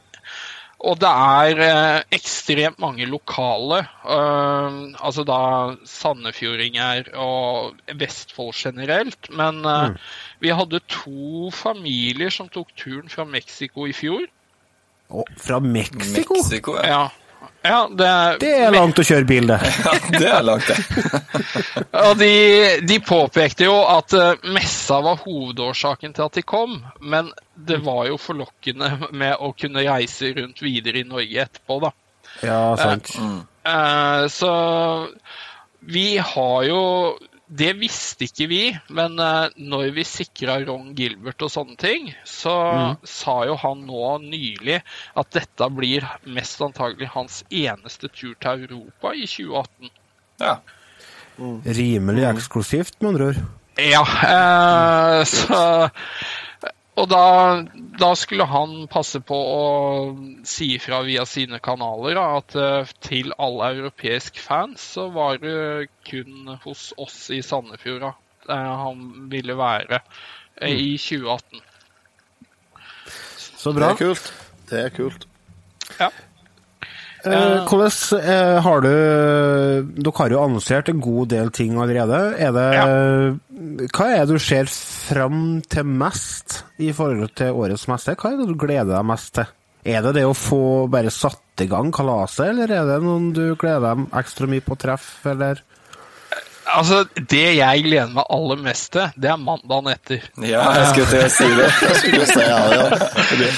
Og 0.77 0.99
det 1.01 1.09
er 1.09 1.61
eh, 1.65 2.01
ekstremt 2.17 2.79
mange 2.79 3.07
lokale, 3.09 3.85
Uh, 4.07 4.93
altså 5.03 5.25
da 5.27 5.39
sandefjordinger 5.83 7.09
og 7.19 7.75
Vestfold 7.99 8.53
generelt. 8.55 9.27
Men 9.35 9.59
eh, 9.67 9.97
vi 10.39 10.53
hadde 10.55 10.79
to 10.87 11.49
familier 11.51 12.31
som 12.31 12.47
tok 12.47 12.71
turen 12.79 13.11
fra 13.11 13.25
Mexico 13.27 13.83
i 13.83 13.91
fjor. 13.91 14.23
Å, 15.11 15.25
fra 15.39 15.59
Mexico? 15.59 16.37
Mexico, 16.39 16.77
ja. 16.79 16.87
Ja, 16.87 17.26
ja 17.67 17.79
det, 17.91 18.11
Det 18.41 18.51
er 18.65 18.73
langt 18.73 18.99
å 18.99 19.05
kjøre 19.05 19.27
bil, 19.29 19.49
det. 19.49 19.57
ja. 19.85 19.93
Det 20.13 20.29
er 20.31 20.45
langt, 20.47 20.69
det. 20.71 20.77
Og 22.07 22.17
de, 22.19 22.31
de 22.87 22.99
påpekte 23.03 23.67
jo 23.67 23.77
at 23.91 24.15
eh, 24.17 24.49
messa 24.55 24.99
var 25.05 25.21
hovedårsaken 25.25 26.15
til 26.17 26.27
at 26.27 26.39
de 26.39 26.45
kom, 26.47 26.79
men 27.01 27.31
det 27.53 27.79
var 27.85 28.05
jo 28.09 28.19
forlokkende 28.21 29.11
med 29.11 29.37
å 29.39 29.53
kunne 29.57 29.85
reise 29.87 30.33
rundt 30.37 30.61
videre 30.65 31.03
i 31.03 31.07
Norge 31.07 31.47
etterpå, 31.47 31.79
da. 31.83 31.93
Ja, 32.45 32.61
sant. 32.77 33.13
Eh, 33.67 34.27
så 34.31 34.53
vi 35.79 36.17
har 36.17 36.63
jo 36.67 36.81
Det 37.47 37.69
visste 37.79 38.25
ikke 38.27 38.47
vi, 38.51 38.61
men 38.91 39.15
eh, 39.23 39.53
når 39.55 39.91
vi 39.95 40.03
sikra 40.07 40.57
Ron 40.67 40.89
Gilbert 40.97 41.45
og 41.45 41.51
sånne 41.53 41.77
ting, 41.79 42.09
så 42.27 42.55
sa 43.07 43.37
jo 43.47 43.55
han 43.61 43.85
nå 43.87 44.17
nylig 44.25 44.81
at 44.81 45.29
dette 45.35 45.69
blir 45.71 46.03
mest 46.27 46.59
antagelig 46.65 47.07
hans 47.13 47.45
eneste 47.47 48.11
tur 48.11 48.35
til 48.43 48.67
Europa 48.67 49.13
i 49.15 49.23
2018. 49.23 49.93
Ja. 50.43 50.57
Rimelig 51.79 52.27
eksklusivt, 52.33 52.99
med 52.99 53.13
andre 53.13 53.31
ord. 53.31 53.41
Ja, 53.77 54.03
eh, 54.27 55.23
så 55.23 55.89
Og 56.97 57.05
da, 57.11 57.25
da 57.99 58.09
skulle 58.17 58.47
han 58.49 58.87
passe 58.89 59.21
på 59.21 59.37
å 59.37 59.65
si 60.47 60.71
ifra 60.77 61.03
via 61.05 61.27
sine 61.29 61.59
kanaler 61.63 62.17
da, 62.17 62.25
at 62.39 62.57
eh, 62.57 62.93
til 63.05 63.35
alle 63.37 63.69
europeiske 63.75 64.41
fans 64.41 64.81
så 64.95 65.07
var 65.13 65.37
det 65.43 65.91
kun 66.09 66.55
hos 66.63 66.89
oss 66.97 67.27
i 67.33 67.43
Sandefjord 67.45 68.01
da, 68.07 68.13
eh, 68.49 68.71
han 68.81 69.05
ville 69.29 69.57
være 69.59 70.01
eh, 70.01 70.73
i 70.73 70.95
2018. 70.97 71.61
Så 73.57 73.73
bra. 73.77 73.91
Det 73.91 73.93
er 73.93 74.01
kult. 74.01 74.31
Det 74.69 74.81
er 74.81 74.95
kult. 74.95 75.29
Ja. 75.99 76.09
Eh, 77.27 77.67
hvordan 77.67 78.21
eh, 78.21 78.57
har 78.63 78.83
du 78.85 78.91
Dere 79.97 80.13
har 80.19 80.33
jo 80.33 80.43
annonsert 80.43 80.89
en 80.89 81.01
god 81.01 81.29
del 81.33 81.51
ting 81.53 81.77
allerede. 81.77 82.21
Er 82.37 82.53
det 82.55 83.89
Hva 83.93 84.09
er 84.13 84.25
det 84.25 84.37
du 84.37 84.41
ser 84.41 84.69
fram 84.69 85.61
til 85.69 85.85
mest 85.85 86.56
i 86.83 86.91
forhold 86.93 87.31
til 87.37 87.55
årets 87.57 87.87
messe? 87.91 88.15
Hva 88.17 88.33
er 88.33 88.41
det 88.41 88.49
du 88.51 88.57
gleder 88.59 88.93
deg 88.95 89.07
mest 89.09 89.33
til? 89.37 89.47
Er 89.87 90.03
det 90.03 90.17
det 90.17 90.25
å 90.27 90.35
få 90.35 90.61
bare 90.91 91.11
satt 91.13 91.63
i 91.63 91.67
gang 91.71 91.93
kalaset, 91.95 92.49
eller 92.51 92.71
er 92.75 92.85
det 92.89 92.97
noen 93.05 93.29
du 93.33 93.43
gleder 93.59 93.85
deg 93.95 94.15
ekstra 94.19 94.49
mye 94.51 94.63
på 94.65 94.75
å 94.75 94.79
treffe, 94.81 95.31
eller? 95.31 95.61
Altså, 96.67 97.05
Det 97.15 97.45
jeg 97.55 97.83
gleder 97.85 98.09
meg 98.11 98.25
aller 98.35 98.59
mest 98.65 98.89
til, 98.91 99.07
det 99.15 99.29
er 99.31 99.37
mandagen 99.39 99.87
etter. 99.93 100.25
ja, 100.43 100.65
jeg 100.75 100.89
skulle 100.91 101.07
til 101.13 101.23
å 101.23 101.29
si 101.31 101.47
det. 101.55 101.69
Jeg 101.85 102.01
skulle 102.01 102.27
si 102.27 102.41
ja, 102.43 102.57
ja. 102.73 102.89
Det, 103.39 103.51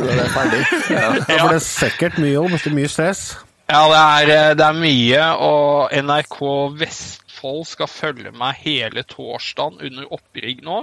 det 0.00 0.16
er 0.16 0.32
ferdig. 0.34 0.62
Ja, 0.90 1.06
for 1.14 1.54
det 1.54 1.60
er 1.60 1.64
sikkert 1.68 2.18
mye 2.18 2.34
jobb, 2.34 2.50
det 2.56 2.62
blir 2.66 2.76
mye 2.80 2.90
stress. 2.90 3.22
Ja, 3.70 3.84
det 3.86 4.00
er, 4.02 4.32
eh, 4.34 4.52
det 4.58 4.66
er 4.66 4.80
mye, 4.82 5.26
og 5.46 5.94
NRK 5.94 6.38
Vestfold 6.80 7.62
skal 7.70 7.86
følge 7.92 8.32
meg 8.34 8.58
hele 8.64 9.06
torsdagen 9.06 9.78
under 9.86 10.10
opprigg 10.18 10.64
nå. 10.66 10.82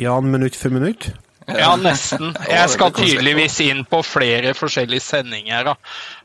Jan 0.00 0.30
minutt 0.32 0.56
for 0.56 0.72
minutt. 0.72 1.10
Ja, 1.50 1.74
nesten. 1.76 2.36
Jeg 2.48 2.70
skal 2.70 2.92
tydeligvis 2.94 3.60
inn 3.64 3.84
på 3.88 4.02
flere 4.06 4.54
forskjellige 4.56 5.00
sendinger, 5.02 5.64
da. 5.72 5.74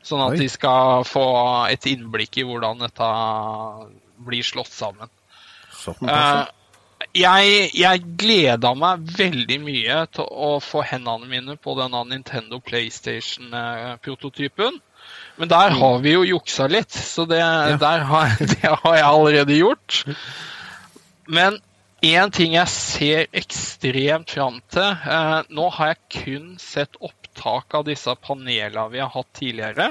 Sånn 0.06 0.22
at 0.26 0.38
de 0.40 0.48
skal 0.52 1.04
få 1.08 1.26
et 1.72 1.86
innblikk 1.90 2.38
i 2.40 2.44
hvordan 2.48 2.80
dette 2.86 3.08
blir 4.26 4.44
slått 4.46 4.74
sammen. 4.74 5.10
Eh, 5.86 6.46
jeg, 7.16 7.72
jeg 7.76 8.02
gleda 8.20 8.74
meg 8.78 9.00
veldig 9.18 9.60
mye 9.64 10.06
til 10.16 10.26
å 10.26 10.60
få 10.64 10.82
hendene 10.88 11.28
mine 11.30 11.56
på 11.62 11.76
denne 11.80 12.04
Nintendo 12.10 12.60
PlayStation-prototypen. 12.64 14.74
Men 15.36 15.48
der 15.52 15.70
har 15.76 16.00
vi 16.02 16.12
jo 16.16 16.24
juksa 16.26 16.68
litt, 16.72 16.92
så 16.96 17.26
det, 17.30 17.44
der 17.82 18.00
har, 18.10 18.28
det 18.56 18.72
har 18.72 18.96
jeg 18.96 19.10
allerede 19.10 19.54
gjort. 19.60 20.04
Men 21.28 21.60
én 22.06 22.32
ting 22.34 22.56
jeg 22.56 22.72
ser 22.72 23.28
ekstremt 23.36 24.32
fram 24.36 24.62
til 24.74 24.86
eh, 24.86 25.42
Nå 25.50 25.70
har 25.78 25.94
jeg 25.94 26.02
kun 26.22 26.48
sett 26.62 26.98
opptak 27.00 27.74
av 27.78 27.86
disse 27.90 28.16
panelene 28.22 28.92
vi 28.94 29.04
har 29.04 29.12
hatt 29.14 29.32
tidligere. 29.38 29.88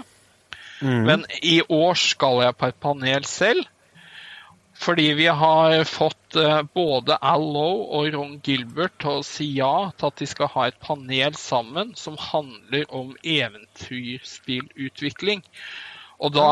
Mm. 0.80 1.02
Men 1.08 1.24
i 1.42 1.62
år 1.62 1.94
skal 1.98 2.42
jeg 2.44 2.56
på 2.58 2.66
et 2.70 2.80
panel 2.82 3.24
selv. 3.28 3.64
Fordi 4.74 5.12
vi 5.14 5.26
har 5.30 5.84
fått 5.86 6.36
uh, 6.36 6.62
både 6.74 7.16
Al 7.22 7.52
Lowe 7.54 7.86
og 7.94 8.14
Ron 8.14 8.40
Gilbert 8.44 8.92
til 9.00 9.10
å 9.20 9.22
si 9.26 9.44
ja 9.54 9.90
til 9.94 10.06
at 10.10 10.18
de 10.18 10.26
skal 10.26 10.48
ha 10.56 10.66
et 10.68 10.80
panel 10.82 11.34
sammen 11.38 11.94
som 11.98 12.16
handler 12.18 12.84
om 12.90 13.16
eventyrspillutvikling. 13.22 15.42
Og 16.24 16.32
da 16.32 16.48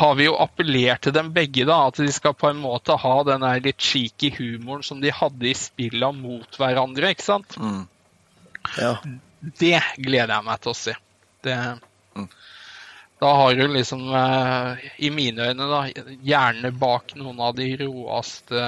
har 0.00 0.14
vi 0.16 0.28
jo 0.28 0.36
appellert 0.40 1.02
til 1.04 1.12
dem 1.12 1.30
begge, 1.34 1.66
da, 1.68 1.82
at 1.90 2.00
de 2.00 2.08
skal 2.14 2.36
på 2.38 2.48
en 2.48 2.60
måte 2.62 2.96
ha 2.96 3.14
den 3.28 3.44
der 3.44 3.60
litt 3.64 3.82
cheeky 3.84 4.30
humoren 4.38 4.84
som 4.86 5.02
de 5.02 5.12
hadde 5.12 5.50
i 5.50 5.56
spilla 5.58 6.08
mot 6.16 6.56
hverandre, 6.56 7.12
ikke 7.12 7.26
sant? 7.26 7.58
Mm. 7.60 7.82
Ja. 8.78 8.94
Det 9.60 9.76
gleder 10.00 10.38
jeg 10.38 10.46
meg 10.46 10.62
til 10.64 10.72
å 10.72 10.78
se. 10.78 10.94
Det, 11.44 11.56
da 13.18 13.32
har 13.34 13.54
du 13.54 13.66
liksom, 13.74 14.06
eh, 14.14 14.88
i 15.04 15.10
mine 15.10 15.50
øyne, 15.50 15.68
da, 15.68 15.82
gjerne 16.22 16.70
bak 16.78 17.12
noen 17.18 17.40
av 17.42 17.56
de 17.58 17.66
råeste 17.80 18.64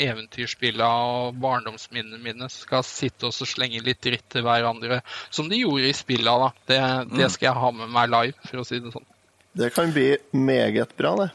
eventyrspillene 0.00 0.88
og 0.88 1.38
barndomsminnene 1.42 2.22
mine 2.24 2.48
skal 2.52 2.82
sitte 2.88 3.28
og 3.28 3.36
slenge 3.36 3.82
litt 3.84 4.00
dritt 4.06 4.26
til 4.32 4.46
hverandre, 4.46 5.02
som 5.28 5.52
de 5.52 5.60
gjorde 5.60 5.90
i 5.90 5.96
spilla. 5.96 6.38
da. 6.46 6.52
Det, 6.72 6.82
det 7.20 7.30
skal 7.34 7.50
jeg 7.50 7.62
ha 7.62 7.72
med 7.82 7.92
meg 7.92 8.12
live, 8.14 8.48
for 8.48 8.62
å 8.62 8.66
si 8.66 8.80
det 8.80 8.94
sånn. 8.96 9.08
Det 9.52 9.72
kan 9.74 9.92
bli 9.92 10.16
meget 10.30 10.96
bra, 10.96 11.16
det. 11.16 11.30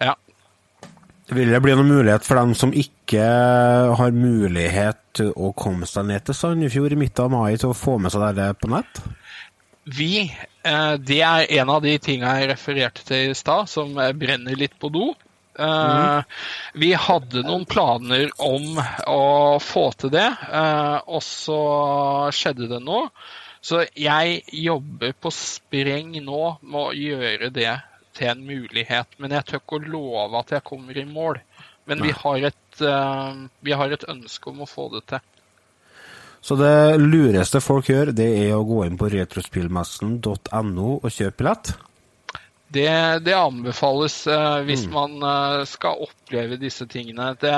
Ja. 0.00 0.14
Vil 1.28 1.52
det 1.52 1.60
bli 1.60 1.74
noen 1.76 1.90
mulighet 1.90 2.24
for 2.24 2.40
dem 2.40 2.54
som 2.56 2.72
ikke 2.72 3.24
har 4.00 4.14
mulighet 4.16 5.00
til 5.18 5.34
å 5.36 5.52
komme 5.52 5.88
seg 5.88 6.08
ned 6.08 6.24
til 6.24 6.36
Sandefjord 6.38 6.94
i 6.96 7.00
midten 7.02 7.26
av 7.26 7.34
mai, 7.34 7.58
til 7.60 7.74
å 7.74 7.76
få 7.76 7.98
med 8.00 8.14
seg 8.14 8.38
det 8.38 8.48
på 8.62 8.70
nett? 8.72 9.02
Vi, 9.88 10.24
eh, 10.24 10.94
det 10.96 11.20
er 11.24 11.52
en 11.60 11.72
av 11.72 11.84
de 11.84 11.94
tingene 12.00 12.34
jeg 12.40 12.50
refererte 12.52 13.04
til 13.08 13.32
i 13.32 13.36
stad, 13.36 13.68
som 13.68 13.92
brenner 13.92 14.56
litt 14.56 14.76
på 14.80 14.92
do. 14.92 15.10
Mm. 15.58 16.22
Vi 16.78 16.92
hadde 16.94 17.42
noen 17.42 17.64
planer 17.66 18.28
om 18.38 18.78
å 19.10 19.58
få 19.58 19.88
til 19.98 20.12
det, 20.14 20.28
eh, 20.30 20.98
og 21.02 21.24
så 21.24 21.60
skjedde 22.34 22.68
det 22.70 22.78
noe. 22.84 23.08
Så 23.60 23.82
jeg 23.98 24.42
jobber 24.54 25.14
på 25.18 25.32
spreng 25.34 26.14
nå 26.24 26.42
med 26.62 26.80
å 26.80 26.94
gjøre 26.94 27.50
det 27.54 27.72
til 28.18 28.32
en 28.32 28.44
mulighet. 28.46 29.18
Men 29.18 29.34
jeg 29.34 29.48
tør 29.48 29.62
ikke 29.62 29.80
å 29.80 29.90
love 29.96 30.42
at 30.42 30.54
jeg 30.56 30.66
kommer 30.66 30.98
i 30.98 31.06
mål. 31.08 31.40
Men 31.88 32.04
vi 32.04 32.12
har, 32.12 32.46
et, 32.50 32.80
uh, 32.84 33.48
vi 33.64 33.72
har 33.72 33.92
et 33.94 34.06
ønske 34.12 34.50
om 34.50 34.62
å 34.64 34.68
få 34.68 34.90
det 34.92 35.06
til. 35.08 35.24
Så 36.44 36.54
det 36.54 37.00
lureste 37.00 37.60
folk 37.64 37.88
gjør, 37.90 38.12
det 38.14 38.28
er 38.44 38.54
å 38.54 38.64
gå 38.66 38.84
inn 38.86 38.98
på 39.00 39.08
retrospillmessen.no 39.10 40.88
og 41.00 41.08
kjøpe 41.10 41.40
billett? 41.40 41.72
Det, 42.68 42.90
det 43.24 43.34
anbefales 43.34 44.20
uh, 44.28 44.60
hvis 44.68 44.84
man 44.92 45.16
uh, 45.24 45.64
skal 45.66 46.04
oppleve 46.04 46.60
disse 46.60 46.86
tingene. 46.90 47.32
Det, 47.40 47.56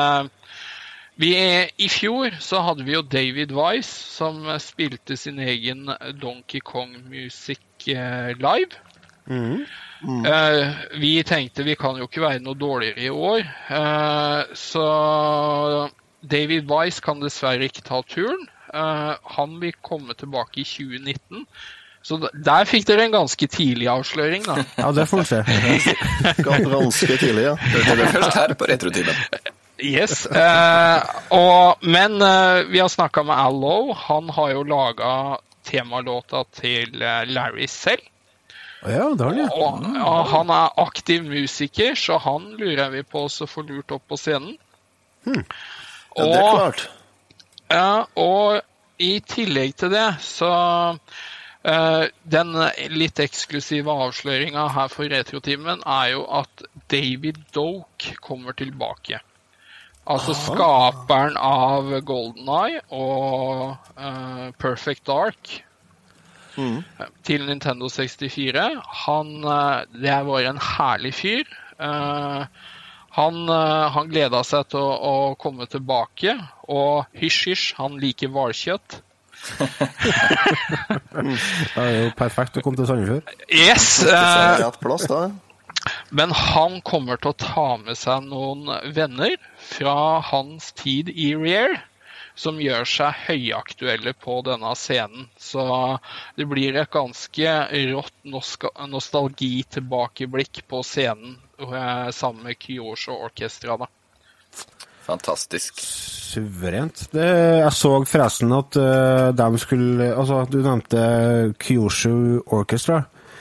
vi, 1.20 1.32
I 1.76 1.88
fjor 1.92 2.36
så 2.40 2.62
hadde 2.64 2.84
vi 2.86 2.94
jo 2.96 3.02
David 3.04 3.52
Wise, 3.56 3.92
som 4.16 4.42
spilte 4.62 5.16
sin 5.20 5.38
egen 5.38 5.90
Donkey 6.20 6.64
Kong 6.64 6.96
Music 7.10 7.60
Mm. 7.86 8.38
live. 8.40 9.66
Uh, 10.02 11.00
vi 11.00 11.22
tenkte 11.22 11.62
vi 11.62 11.74
kan 11.74 11.98
jo 11.98 12.08
ikke 12.08 12.22
være 12.24 12.40
noe 12.44 12.58
dårligere 12.58 13.04
i 13.04 13.10
år, 13.10 13.44
uh, 13.70 14.54
så 14.56 14.86
David 16.20 16.70
Wise 16.70 17.04
kan 17.04 17.20
dessverre 17.22 17.68
ikke 17.68 17.84
ta 17.86 18.00
turen. 18.08 18.48
Uh, 18.74 19.14
han 19.36 19.60
vil 19.60 19.76
komme 19.82 20.14
tilbake 20.14 20.62
i 20.62 20.64
2019. 20.64 21.46
Så 22.02 22.16
der 22.32 22.64
fikk 22.64 22.86
dere 22.88 23.04
en 23.04 23.12
ganske 23.12 23.46
tidlig 23.52 23.90
avsløring, 23.92 24.46
da. 24.46 24.62
Ja, 24.78 24.88
det 24.96 25.04
får 25.10 25.20
vi 25.20 25.24
se. 25.28 25.40
Ganske 26.48 27.16
tidlig, 27.20 27.42
ja. 27.44 27.54
Hørte 27.74 27.96
det 27.98 28.06
først 28.14 28.38
her 28.38 28.54
på 28.56 28.68
Retrotimen. 28.70 29.18
Yes. 29.82 30.26
Eh, 30.26 31.02
og, 31.32 31.80
men 31.80 32.20
eh, 32.22 32.62
vi 32.68 32.80
har 32.80 32.88
snakka 32.88 33.24
med 33.24 33.38
Al 33.38 33.60
Lowe. 33.60 33.96
Han 33.96 34.30
har 34.30 34.52
jo 34.54 34.64
laga 34.68 35.12
temalåta 35.66 36.44
til 36.56 37.02
eh, 37.02 37.24
Larry 37.30 37.68
selv. 37.70 38.04
Ja, 38.82 39.10
det 39.12 39.24
har 39.24 39.34
han, 39.34 39.40
ja. 39.42 39.48
Og, 39.52 39.88
og 40.08 40.30
han 40.32 40.52
er 40.54 40.80
aktiv 40.80 41.26
musiker, 41.28 41.94
så 41.94 42.16
han 42.24 42.54
lurer 42.56 42.88
vi 42.94 43.02
på 43.04 43.26
å 43.28 43.48
få 43.48 43.64
lurt 43.68 43.92
opp 43.92 44.06
på 44.08 44.16
scenen. 44.20 44.56
ja. 45.26 45.42
Det 46.16 46.30
er 46.30 46.48
klart. 46.56 46.86
Ja, 47.70 48.06
og 48.18 48.62
i 49.00 49.12
tillegg 49.20 49.76
til 49.78 49.92
det, 49.92 50.08
så 50.24 50.48
uh, 50.96 52.04
Den 52.34 52.56
litt 52.90 53.20
eksklusive 53.22 53.94
avsløringa 54.06 54.64
her 54.74 54.90
for 54.90 55.12
Retrotimen 55.12 55.84
er 55.86 56.14
jo 56.16 56.24
at 56.40 56.64
David 56.90 57.38
Doke 57.54 58.16
kommer 58.24 58.56
tilbake. 58.58 59.20
Altså 60.08 60.34
skaperen 60.34 61.36
av 61.36 61.90
Golden 62.08 62.48
Eye 62.48 62.80
og 62.88 63.76
uh, 64.00 64.46
Perfect 64.58 65.04
Dark 65.06 65.60
til 67.24 67.44
Nintendo 67.46 67.88
64. 67.88 68.64
Han 69.06 69.44
uh, 69.44 69.84
Det 69.92 70.16
var 70.26 70.48
en 70.48 70.60
herlig 70.64 71.14
fyr. 71.14 71.52
Uh, 71.80 72.48
han, 73.10 73.38
han 73.90 74.10
gleda 74.10 74.40
seg 74.46 74.68
til 74.70 74.80
å, 74.80 74.90
å 74.94 75.14
komme 75.34 75.66
tilbake, 75.66 76.36
og 76.70 77.08
hysj, 77.18 77.40
hysj, 77.50 77.64
han 77.80 77.96
liker 77.98 78.30
hvalkjøtt. 78.30 79.00
Det 81.10 81.80
er 81.80 81.90
jo 81.96 82.10
perfekt 82.16 82.60
å 82.60 82.62
komme 82.62 82.78
til 82.78 82.86
Sandefjord. 82.86 83.32
Yes! 83.50 83.88
Uh, 84.06 84.70
plass, 84.78 85.08
da. 85.10 85.24
men 86.14 86.30
han 86.36 86.78
kommer 86.86 87.18
til 87.18 87.32
å 87.32 87.40
ta 87.40 87.66
med 87.82 87.98
seg 87.98 88.30
noen 88.30 88.70
venner 88.94 89.34
fra 89.70 90.20
hans 90.30 90.72
tid 90.78 91.08
i 91.12 91.32
Rear, 91.38 91.78
som 92.34 92.60
gjør 92.62 92.86
seg 92.88 93.24
høyaktuelle 93.26 94.14
på 94.16 94.40
denne 94.46 94.72
scenen. 94.78 95.28
Så 95.38 95.62
det 96.38 96.46
blir 96.50 96.78
et 96.80 96.92
ganske 96.92 97.56
rått 97.92 98.16
noska- 98.24 98.72
nostalgi-tilbakeblikk 98.88 100.62
på 100.70 100.82
scenen 100.86 101.36
eh, 101.60 102.08
sammen 102.14 102.48
med 102.48 102.58
Kyosho 102.62 103.18
Orkestra. 103.26 103.76
da. 103.76 103.90
Fantastisk. 105.10 105.80
Suverent. 106.30 107.08
Det, 107.10 107.26
jeg 107.64 107.72
så 107.74 107.94
forresten 108.06 108.52
at 108.54 108.76
uh, 108.78 109.30
de 109.34 109.46
skulle 109.58 110.10
Altså, 110.14 110.44
du 110.46 110.60
nevnte 110.62 111.00
Kyosho 111.58 112.12
Orchestra. 112.54 113.00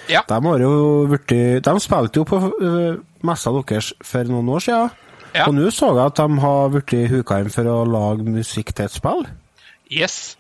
Ja. 0.09 0.23
De 0.25 0.39
har 0.41 0.63
jo 0.63 0.71
vært, 1.11 1.35
De 1.61 1.75
spilte 1.83 2.21
jo 2.21 2.25
på 2.25 2.39
uh, 2.41 2.97
messa 3.21 3.53
deres 3.53 3.91
for 4.01 4.31
noen 4.31 4.49
år 4.55 4.65
siden. 4.65 4.89
Ja. 5.35 5.47
Og 5.47 5.55
nå 5.57 5.69
så 5.73 5.91
jeg 5.93 6.05
at 6.09 6.19
de 6.19 6.43
har 6.43 6.69
blitt 6.73 6.95
huka 7.11 7.39
inn 7.41 7.53
for 7.53 7.69
å 7.69 7.79
lage 7.87 8.25
musikk 8.25 8.73
til 8.75 8.89
et 8.89 8.95
spill. 8.95 9.25
Yes. 9.89 10.37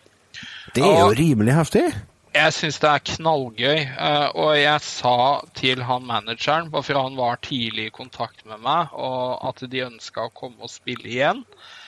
Det 0.75 0.85
er 0.85 1.01
jo 1.01 1.17
rimelig 1.17 1.57
heftig. 1.57 1.87
Jeg 2.29 2.53
syns 2.53 2.77
det 2.77 2.89
er 2.89 3.05
knallgøy, 3.15 3.79
eh, 3.89 4.27
og 4.37 4.51
jeg 4.53 4.81
sa 4.85 5.15
til 5.57 5.81
han 5.81 6.05
manageren, 6.05 6.69
bare 6.69 6.85
for 6.85 6.99
han 7.01 7.17
var 7.17 7.39
tidlig 7.41 7.87
i 7.89 7.93
kontakt 7.93 8.43
med 8.45 8.61
meg, 8.61 8.93
og 8.93 9.39
at 9.49 9.63
de 9.71 9.81
ønska 9.87 10.27
å 10.27 10.33
komme 10.37 10.61
og 10.61 10.69
spille 10.69 11.09
igjen. 11.09 11.41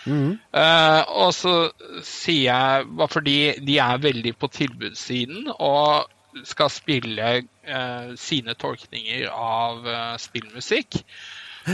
Eh, 0.09 1.01
og 1.13 1.29
så 1.37 1.53
sier 2.01 2.47
jeg, 2.47 2.89
bare 2.97 3.13
fordi 3.13 3.37
de 3.61 3.77
er 3.85 4.01
veldig 4.01 4.33
på 4.41 4.49
tilbudssiden 4.49 5.51
og 5.59 6.09
skal 6.47 6.69
spille 6.71 7.31
uh, 7.67 8.13
sine 8.15 8.53
tolkninger 8.55 9.27
av 9.29 9.83
uh, 9.83 10.13
spillmusikk, 10.21 11.01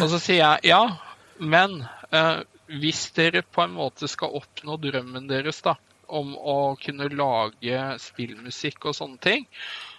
og 0.02 0.08
så 0.10 0.18
sier 0.18 0.42
jeg 0.42 0.72
ja, 0.74 0.82
men 1.39 1.82
eh, 2.12 2.39
hvis 2.67 3.10
dere 3.15 3.43
på 3.43 3.63
en 3.63 3.76
måte 3.78 4.10
skal 4.12 4.36
oppnå 4.39 4.78
drømmen 4.84 5.30
deres, 5.30 5.62
da, 5.65 5.78
om 6.08 6.34
å 6.38 6.76
kunne 6.82 7.10
lage 7.12 7.84
spillmusikk 8.02 8.89
og 8.89 8.97
sånne 8.97 9.21
ting, 9.23 9.47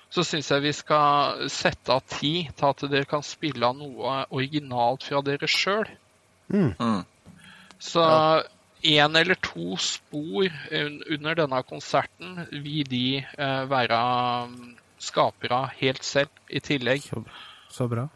så 0.08 0.24
syns 0.24 0.48
jeg 0.50 0.64
vi 0.64 0.72
skal 0.72 1.48
sette 1.52 1.92
av 1.92 2.04
tid 2.08 2.52
til 2.56 2.70
at 2.70 2.84
dere 2.88 3.08
kan 3.08 3.24
spille 3.24 3.66
av 3.68 3.76
noe 3.76 4.22
originalt 4.32 5.04
fra 5.04 5.20
dere 5.24 5.48
sjøl. 5.52 5.84
Mm. 6.48 7.04
Så 7.78 8.04
én 8.88 9.18
eller 9.20 9.36
to 9.44 9.76
spor 9.82 10.48
under 10.72 11.36
denne 11.42 11.60
konserten 11.68 12.46
vil 12.50 12.88
de 12.88 13.20
eh, 13.20 13.62
være 13.68 14.00
mm, 14.48 14.72
skapere 15.02 15.66
helt 15.82 16.04
selv, 16.06 16.32
i 16.48 16.62
tillegg. 16.64 17.04
Så 17.78 17.86
bra. 17.86 18.08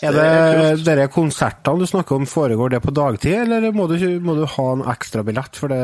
Er 0.00 0.14
det 0.16 0.84
dere 0.86 1.10
konsertene 1.12 1.82
du 1.82 1.88
snakker 1.88 2.16
om, 2.16 2.28
foregår 2.28 2.72
det 2.72 2.80
på 2.84 2.94
dagtid, 2.96 3.42
eller 3.44 3.74
må 3.76 3.84
du, 3.90 3.98
må 4.24 4.36
du 4.38 4.46
ha 4.48 4.68
en 4.72 4.84
ekstra 4.88 5.24
billett 5.26 5.58
for 5.58 5.72
det 5.72 5.82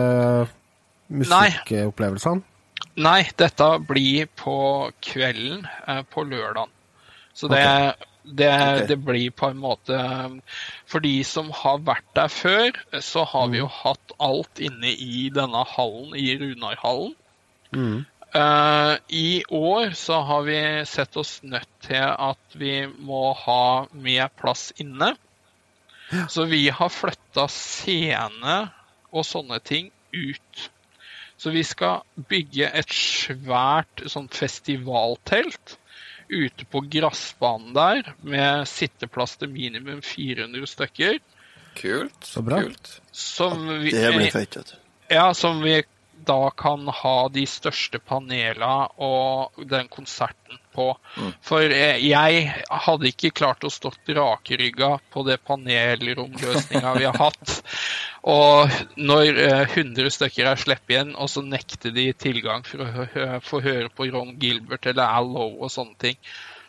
musikkopplevelsene? 1.13 2.45
Nei, 3.05 3.23
dette 3.39 3.69
blir 3.87 4.29
på 4.39 4.59
kvelden 5.05 5.67
eh, 5.87 6.03
på 6.09 6.25
lørdagen. 6.27 6.73
Så 7.37 7.51
det, 7.53 7.63
det, 8.25 8.49
okay. 8.49 8.87
det 8.89 8.97
blir 9.07 9.31
på 9.31 9.47
en 9.53 9.61
måte 9.63 9.99
For 10.91 11.05
de 11.05 11.13
som 11.27 11.53
har 11.55 11.85
vært 11.87 12.09
der 12.19 12.33
før, 12.33 12.81
så 13.05 13.23
har 13.29 13.53
vi 13.53 13.61
jo 13.61 13.69
hatt 13.71 14.15
alt 14.19 14.63
inne 14.63 14.91
i 14.91 15.29
denne 15.35 15.63
hallen, 15.77 16.17
i 16.19 16.33
Runarhallen. 16.41 17.13
Eh, 17.77 18.18
I 18.35 19.43
år 19.49 19.91
så 19.97 20.21
har 20.21 20.43
vi 20.45 20.59
sett 20.87 21.17
oss 21.17 21.39
nødt 21.43 21.71
til 21.87 22.03
at 22.05 22.57
vi 22.61 22.87
må 22.87 23.33
ha 23.33 23.87
mer 23.93 24.29
plass 24.37 24.73
inne. 24.77 25.15
Så 26.29 26.45
vi 26.49 26.69
har 26.73 26.93
flytta 26.93 27.47
scene 27.53 28.59
og 29.13 29.25
sånne 29.25 29.59
ting 29.65 29.91
ut. 30.13 30.71
Så 31.39 31.51
vi 31.55 31.63
skal 31.65 32.03
bygge 32.29 32.69
et 32.75 32.93
svært 32.93 34.03
sånn 34.11 34.29
festivaltelt 34.33 35.77
ute 36.29 36.67
på 36.69 36.83
gressbanen 36.93 37.73
der, 37.77 38.11
med 38.21 38.67
sitteplass 38.69 39.39
til 39.41 39.53
minimum 39.53 40.03
400 40.05 40.67
stykker. 40.69 41.21
Kult. 41.79 42.19
Så 42.27 42.43
bra. 42.45 42.59
Kult. 42.67 42.91
Som 43.13 43.69
vi, 43.81 43.93
Det 43.95 44.11
blir 44.17 44.33
fett, 44.35 44.57
vet 44.59 44.75
du. 44.75 44.81
ja, 45.15 45.31
som 45.35 45.63
vi 45.63 45.79
da 46.29 46.51
kan 46.51 46.89
ha 46.93 47.17
de 47.33 47.45
største 47.49 48.01
panela 48.05 48.89
og 49.01 49.57
den 49.71 49.89
konserten 49.93 50.61
på. 50.75 50.89
For 51.45 51.75
eh, 51.75 51.99
jeg 52.05 52.43
hadde 52.85 53.11
ikke 53.11 53.33
klart 53.41 53.65
å 53.67 53.73
stått 53.73 54.13
rakrygga 54.15 54.91
på 55.13 55.25
det 55.27 55.39
panelromløsninga 55.49 56.95
vi 56.99 57.09
har 57.09 57.19
hatt. 57.25 57.57
Og 58.29 58.77
når 59.01 59.43
eh, 59.47 59.65
100 59.79 60.13
stykker 60.19 60.53
er 60.53 60.61
sluppet 60.61 60.95
igjen, 60.95 61.15
og 61.17 61.33
så 61.33 61.43
nekter 61.47 61.95
de 61.97 62.11
tilgang 62.13 62.67
for 62.69 62.85
å 62.85 63.41
få 63.45 63.63
høre 63.65 63.89
på 63.89 64.11
Ron 64.13 64.37
Gilbert 64.41 64.87
eller 64.91 65.09
Al 65.09 65.33
Lowe 65.33 65.65
og 65.65 65.73
sånne 65.73 65.97
ting. 66.03 66.21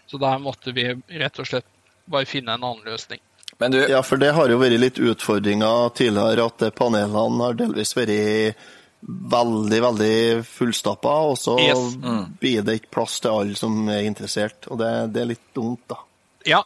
Så 0.10 0.17
der 0.22 0.39
måtte 0.41 0.74
vi 0.74 0.88
rett 0.89 1.41
og 1.43 1.50
slett 1.52 1.67
bare 2.10 2.26
finne 2.30 2.56
en 2.56 2.63
annen 2.63 2.88
løsning. 2.88 3.22
Men 3.60 3.72
du, 3.76 3.80
Ja, 3.91 4.02
for 4.04 4.17
det 4.22 4.32
har 4.38 4.50
jo 4.50 4.58
vært 4.62 4.80
litt 4.80 5.00
utfordringer 5.04 5.89
tidligere, 5.98 6.48
at 6.48 6.63
eh, 6.63 6.76
panelene 6.76 7.43
har 7.43 7.58
delvis 7.60 7.95
vært 7.98 8.67
veldig, 9.02 9.80
veldig 9.82 10.16
fullstappa, 10.46 11.14
og 11.32 11.38
så 11.40 11.56
Yes. 11.60 11.96
blir 12.40 12.62
det 12.68 12.80
ikke 12.82 12.92
plass 13.00 13.20
til 13.24 13.32
alle 13.32 13.56
som 13.56 13.88
er 13.90 14.04
interessert. 14.08 14.68
Og 14.68 14.80
det, 14.82 14.90
det 15.14 15.22
er 15.22 15.32
litt 15.32 15.48
dumt, 15.56 15.82
da. 15.88 15.98
Ja. 16.46 16.64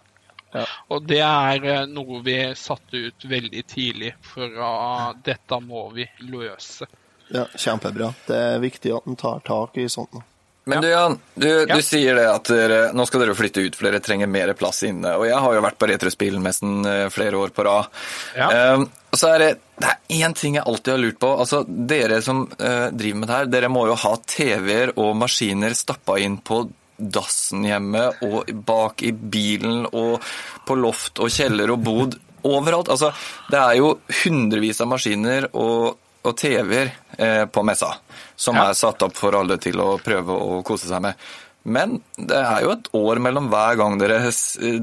Ja. 0.54 0.66
Og 0.94 1.08
det 1.10 1.22
er 1.26 1.64
eh, 1.66 1.86
noe 1.90 2.20
vi 2.26 2.36
satte 2.56 3.08
ut 3.08 3.26
veldig 3.26 3.64
tidlig, 3.66 4.12
for 4.22 4.46
uh, 4.54 5.14
dette 5.26 5.58
må 5.66 5.88
vi 5.96 6.06
løse. 6.30 6.86
Ja, 7.34 7.48
Kjempebra. 7.58 8.12
Det 8.28 8.38
er 8.38 8.60
viktig 8.62 8.92
at 8.94 9.08
en 9.10 9.18
tar 9.18 9.42
tak 9.48 9.78
i 9.82 9.88
sånt. 9.90 10.14
nå. 10.14 10.22
Men 10.66 10.82
du 10.82 10.88
Jan, 10.88 11.18
du, 11.36 11.48
Ja. 11.68 11.76
du 11.76 11.82
sier 11.84 12.16
det 12.16 12.28
at 12.30 12.48
dere, 12.48 12.80
nå 12.96 13.06
skal 13.08 13.26
dere 13.26 13.36
flytte 13.36 13.66
ut, 13.66 13.76
for 13.76 13.90
dere 13.90 14.00
trenger 14.00 14.30
mer 14.32 14.54
plass 14.56 14.84
inne. 14.88 15.16
Og 15.20 15.26
jeg 15.28 15.40
har 15.44 15.56
jo 15.58 15.64
vært 15.66 15.80
på 15.82 15.90
Retrospillmessen 15.92 16.86
eh, 16.88 17.08
flere 17.12 17.40
år 17.42 17.52
på 17.56 17.66
rad. 17.68 17.90
Ja. 18.38 18.48
Um, 18.76 18.86
og 19.12 19.20
så 19.20 19.34
er 19.34 19.44
det, 19.44 19.50
det 19.84 19.90
er 19.92 20.22
én 20.24 20.36
ting 20.38 20.56
jeg 20.56 20.64
alltid 20.66 20.94
har 20.94 21.02
lurt 21.04 21.20
på. 21.20 21.34
altså 21.44 21.64
Dere 21.68 22.22
som 22.24 22.46
uh, 22.48 22.88
driver 22.96 23.20
med 23.20 23.28
det 23.28 23.36
her, 23.36 23.52
dere 23.58 23.72
må 23.74 23.88
jo 23.90 23.98
ha 24.06 24.14
TV-er 24.24 24.96
og 24.96 25.12
maskiner 25.20 25.76
stappa 25.76 26.16
inn 26.24 26.40
på 26.40 26.64
dassen 26.98 27.66
hjemme 27.68 28.06
og 28.24 28.52
bak 28.66 29.04
i 29.04 29.12
bilen 29.12 29.88
og 29.92 30.24
på 30.68 30.78
loft 30.80 31.20
og 31.20 31.34
kjeller 31.34 31.74
og 31.76 31.84
bod. 31.84 32.16
Overalt. 32.44 32.90
Altså, 32.92 33.12
det 33.52 33.60
er 33.60 33.78
jo 33.80 33.98
hundrevis 34.24 34.82
av 34.84 34.90
maskiner 34.92 35.50
og, 35.52 35.98
og 36.24 36.36
TV-er 36.40 36.92
eh, 37.18 37.46
på 37.52 37.64
messa 37.68 37.94
som 38.36 38.56
Ja. 38.56 38.70
er 38.70 38.78
satt 38.80 39.02
opp 39.06 39.16
for 39.20 39.36
alle 39.36 39.58
til 39.62 39.80
å 39.84 39.98
prøve 40.02 40.34
å 40.36 40.62
kose 40.66 40.88
seg 40.90 41.02
med. 41.04 41.20
Men 41.64 42.02
det 42.18 42.36
er 42.36 42.64
jo 42.66 42.72
et 42.74 42.88
år 43.00 43.20
mellom 43.24 43.46
hver 43.52 43.78
gang 43.80 43.98
dere 44.02 44.18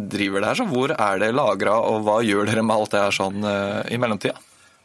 driver 0.08 0.40
det 0.40 0.48
her, 0.48 0.60
så 0.62 0.68
hvor 0.70 0.94
er 0.96 1.18
det 1.20 1.34
lagra, 1.36 1.74
og 1.80 2.04
hva 2.06 2.20
gjør 2.24 2.46
dere 2.48 2.62
med 2.64 2.76
alt 2.76 2.94
det 2.94 3.02
her 3.02 3.16
sånn 3.18 3.44
eh, 3.44 3.82
i 3.92 3.98
mellomtida? 4.00 4.38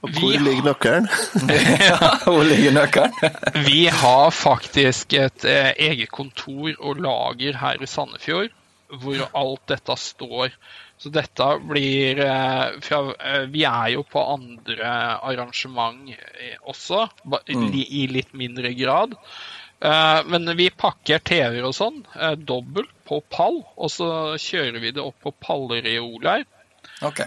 Og 0.06 0.12
hvor 0.20 0.36
ligger 0.38 0.68
nøkkelen? 0.68 1.08
ja, 1.90 2.10
hvor 2.28 2.44
ligger 2.46 2.76
nøkkelen? 2.76 3.40
Vi 3.70 3.86
har 3.88 4.32
faktisk 4.36 5.16
et 5.18 5.46
eh, 5.50 5.72
eget 5.88 6.12
kontor 6.14 6.76
og 6.80 7.00
lager 7.02 7.58
her 7.64 7.80
i 7.82 7.88
Sandefjord, 7.90 8.52
hvor 9.02 9.24
alt 9.34 9.64
dette 9.72 9.96
står. 9.98 10.52
Så 10.98 11.12
dette 11.12 11.48
blir 11.60 12.20
eh, 12.24 12.66
eh, 12.66 13.42
Vi 13.52 13.66
er 13.68 13.90
jo 13.96 14.06
på 14.08 14.24
andre 14.36 14.92
arrangement 15.28 16.08
eh, 16.10 16.56
også, 16.64 17.04
i, 17.52 17.84
i 18.02 18.08
litt 18.12 18.34
mindre 18.34 18.74
grad. 18.78 19.18
Men 20.26 20.48
vi 20.58 20.70
pakker 20.72 21.20
TV-er 21.20 21.66
og 21.68 21.74
sånn 21.76 21.98
dobbelt 22.48 22.94
på 23.06 23.20
pall, 23.30 23.60
og 23.76 23.92
så 23.92 24.08
kjører 24.40 24.80
vi 24.82 24.94
det 24.96 25.04
opp 25.04 25.20
på 25.22 25.34
pallreoler. 25.46 26.46
Ok, 27.06 27.20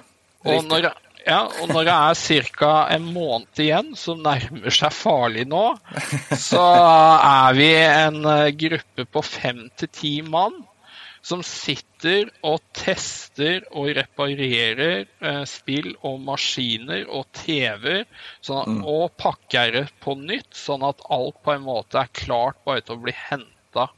Og 0.49 0.65
når, 0.67 0.89
ja, 1.27 1.43
og 1.45 1.69
når 1.71 1.87
det 1.87 1.99
er 2.09 2.49
ca. 2.57 2.73
en 2.97 3.05
måned 3.13 3.63
igjen, 3.63 3.93
som 4.01 4.25
nærmer 4.25 4.75
seg 4.75 4.97
farlig 4.97 5.45
nå, 5.53 5.63
så 6.49 6.65
er 6.65 7.61
vi 7.61 7.71
en 7.85 8.19
gruppe 8.65 9.07
på 9.07 9.25
fem 9.29 9.67
til 9.79 9.93
ti 10.01 10.15
mann 10.25 10.57
som 11.29 11.43
sitter 11.45 12.31
og 12.47 12.63
tester 12.77 13.67
og 13.77 13.91
reparerer 13.99 15.05
eh, 15.05 15.43
spill 15.49 15.93
og 16.07 16.21
maskiner 16.25 17.05
og 17.13 17.27
TV-er 17.37 18.07
sånn, 18.45 18.81
og 18.81 19.13
pakker 19.21 19.75
det 19.75 19.87
på 20.05 20.17
nytt, 20.19 20.51
sånn 20.57 20.87
at 20.89 21.05
alt 21.13 21.41
på 21.45 21.53
en 21.53 21.67
måte 21.67 22.01
er 22.01 22.13
klart 22.17 22.61
bare 22.65 22.85
til 22.85 22.97
å 22.97 23.03
bli 23.03 23.17
henta 23.29 23.91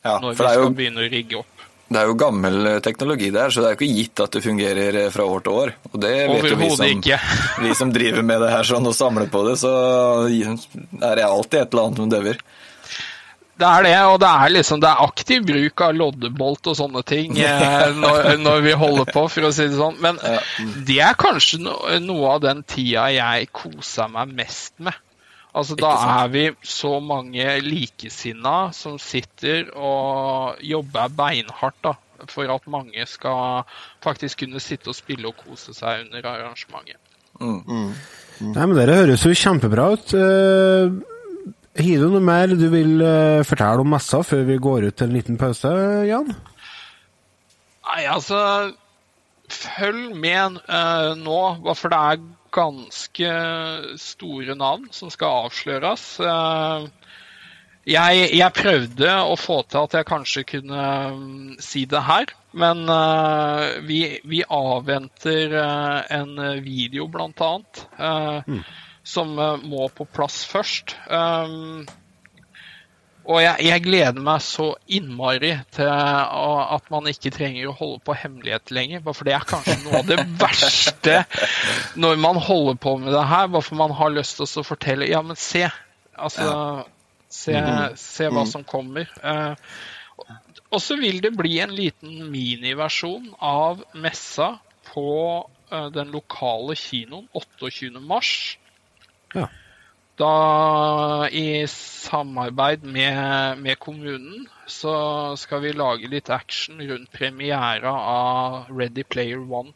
Ja, 0.00 0.16
når 0.22 0.30
vi 0.30 0.38
skal 0.38 0.62
jo, 0.62 0.70
begynne 0.78 1.04
å 1.04 1.10
rigge 1.12 1.42
opp. 1.42 1.66
det 1.90 2.00
er 2.00 2.08
jo 2.08 2.16
gammel 2.22 2.56
eh, 2.70 2.78
teknologi 2.86 3.28
der, 3.34 3.52
så 3.52 3.60
det 3.60 3.68
er 3.68 3.76
jo 3.76 3.80
ikke 3.82 3.98
gitt 3.98 4.24
at 4.24 4.38
det 4.38 4.44
fungerer 4.46 5.00
eh, 5.02 5.10
fra 5.12 5.28
år 5.28 5.44
til 5.44 5.60
år. 5.64 5.74
Og 5.92 6.00
det 6.00 6.14
vet 6.32 6.48
jo 6.48 6.60
vi 6.62 6.70
som, 6.78 7.04
vi 7.66 7.76
som 7.76 7.92
driver 7.92 8.24
med 8.24 8.40
det 8.46 8.54
her 8.54 8.72
sånn 8.72 8.88
og 8.88 8.96
samler 8.96 9.28
på 9.28 9.44
det, 9.50 9.58
så 9.60 9.74
er 10.30 11.20
det 11.20 11.28
alltid 11.28 11.60
et 11.60 11.74
eller 11.74 11.90
annet 11.90 12.04
som 12.04 12.16
døver. 12.16 12.40
Det 13.60 13.68
er 13.68 13.84
det, 13.84 13.96
og 14.08 14.16
det 14.22 14.30
er 14.30 14.52
liksom 14.54 14.80
det 14.80 14.88
er 14.88 15.02
aktiv 15.04 15.44
bruk 15.44 15.82
av 15.84 15.92
loddebolt 15.98 16.70
og 16.72 16.78
sånne 16.78 17.02
ting 17.04 17.36
eh, 17.44 17.90
når, 17.92 18.32
når 18.40 18.64
vi 18.64 18.72
holder 18.80 19.10
på, 19.12 19.26
for 19.34 19.48
å 19.48 19.52
si 19.52 19.68
det 19.68 19.76
sånn. 19.76 20.00
Men 20.00 20.20
det 20.88 20.98
er 21.04 21.18
kanskje 21.20 21.60
no, 21.66 21.76
noe 22.00 22.34
av 22.36 22.42
den 22.46 22.64
tida 22.64 23.10
jeg 23.12 23.50
koser 23.52 24.08
meg 24.12 24.32
mest 24.40 24.78
med. 24.80 24.96
Altså, 25.50 25.74
da 25.74 25.90
er 26.22 26.28
vi 26.30 26.44
så 26.62 27.00
mange 27.02 27.56
likesinna 27.64 28.70
som 28.76 29.00
sitter 29.02 29.72
og 29.74 30.60
jobber 30.62 31.10
beinhardt 31.18 31.80
da, 31.82 31.96
for 32.30 32.52
at 32.54 32.68
mange 32.70 33.06
skal 33.10 33.64
faktisk 34.04 34.44
kunne 34.44 34.62
sitte 34.62 34.92
og 34.92 34.98
spille 34.98 35.26
og 35.26 35.40
kose 35.40 35.74
seg 35.74 36.06
under 36.06 36.28
arrangementet. 36.36 37.00
Nei, 38.40 38.66
men 38.66 38.76
Dere 38.78 39.00
høres 39.02 39.24
jo 39.26 39.34
kjempebra 39.36 39.90
ut. 39.96 40.14
Eh, 40.16 40.94
Har 41.80 42.02
du 42.02 42.10
noe 42.12 42.20
mer 42.20 42.50
du 42.52 42.66
vil 42.68 43.00
eh, 43.00 43.40
fortelle 43.48 43.80
om 43.80 43.88
messa 43.88 44.18
før 44.26 44.42
vi 44.44 44.58
går 44.60 44.90
ut 44.90 44.96
til 45.00 45.08
en 45.08 45.14
liten 45.16 45.38
pause, 45.40 45.70
Jan? 46.04 46.28
Nei, 47.88 48.02
altså 48.04 48.40
Følg 49.50 50.12
med 50.14 50.60
uh, 50.70 51.16
nå, 51.18 51.38
for 51.74 51.90
det 51.90 51.98
er 51.98 52.20
ganske 52.54 53.30
store 53.98 54.54
navn 54.54 54.84
som 54.94 55.10
skal 55.10 55.46
avsløres. 55.48 56.04
Uh, 56.22 56.86
jeg, 57.88 58.28
jeg 58.36 58.54
prøvde 58.54 59.16
å 59.26 59.34
få 59.40 59.56
til 59.66 59.88
at 59.88 59.96
jeg 59.98 60.06
kanskje 60.06 60.44
kunne 60.52 60.84
mm, 61.16 61.56
si 61.64 61.82
det 61.90 62.04
her, 62.06 62.30
men 62.62 62.84
uh, 62.86 63.80
vi, 63.88 64.04
vi 64.22 64.44
avventer 64.46 65.56
en 65.58 66.38
video, 66.62 67.08
blant 67.10 67.42
annet, 67.48 67.82
eh, 67.98 68.54
som 69.10 69.34
eh, 69.38 69.66
må 69.66 69.88
på 69.94 70.06
plass 70.08 70.42
først. 70.48 70.96
Um, 71.10 71.82
og 73.30 73.42
jeg, 73.42 73.66
jeg 73.66 73.82
gleder 73.84 74.22
meg 74.24 74.40
så 74.42 74.70
innmari 74.90 75.52
til 75.76 75.90
at 75.90 76.86
man 76.90 77.06
ikke 77.10 77.30
trenger 77.34 77.68
å 77.68 77.74
holde 77.76 78.00
på 78.06 78.16
hemmelighet 78.16 78.72
lenger. 78.74 79.02
For 79.06 79.28
det 79.28 79.34
er 79.36 79.46
kanskje 79.46 79.76
noe 79.84 80.00
av 80.00 80.08
det 80.08 80.18
verste 80.40 81.18
når 82.00 82.22
man 82.22 82.40
holder 82.40 82.80
på 82.80 82.96
med 83.02 83.12
det 83.14 83.26
her. 83.30 83.50
Bare 83.52 83.66
for 83.66 83.78
man 83.78 83.94
har 83.98 84.14
lyst 84.16 84.40
til 84.40 84.48
å 84.48 84.66
fortelle 84.66 85.10
Ja, 85.10 85.22
men 85.26 85.38
se. 85.38 85.68
Altså 86.16 86.48
Se, 87.30 87.54
se 87.94 88.26
hva 88.26 88.42
som 88.50 88.64
kommer. 88.66 89.06
Eh, 89.22 89.54
og 90.70 90.80
så 90.82 90.96
vil 90.98 91.20
det 91.22 91.30
bli 91.38 91.60
en 91.62 91.70
liten 91.74 92.24
miniversjon 92.32 93.28
av 93.38 93.84
messa 93.94 94.56
på 94.90 95.12
eh, 95.70 95.86
den 95.94 96.10
lokale 96.10 96.74
kinoen 96.78 97.28
28. 97.30 98.58
Ja. 99.34 99.46
Da 100.20 101.28
i 101.32 101.64
samarbeid 101.70 102.82
med, 102.84 103.58
med 103.64 103.78
kommunen 103.80 104.46
så 104.68 104.92
skal 105.40 105.62
vi 105.64 105.72
lage 105.72 106.10
litt 106.12 106.28
action 106.30 106.80
rundt 106.84 107.10
premiera 107.12 107.92
av 107.92 108.68
Ready 108.68 109.02
Player 109.08 109.40
One. 109.40 109.72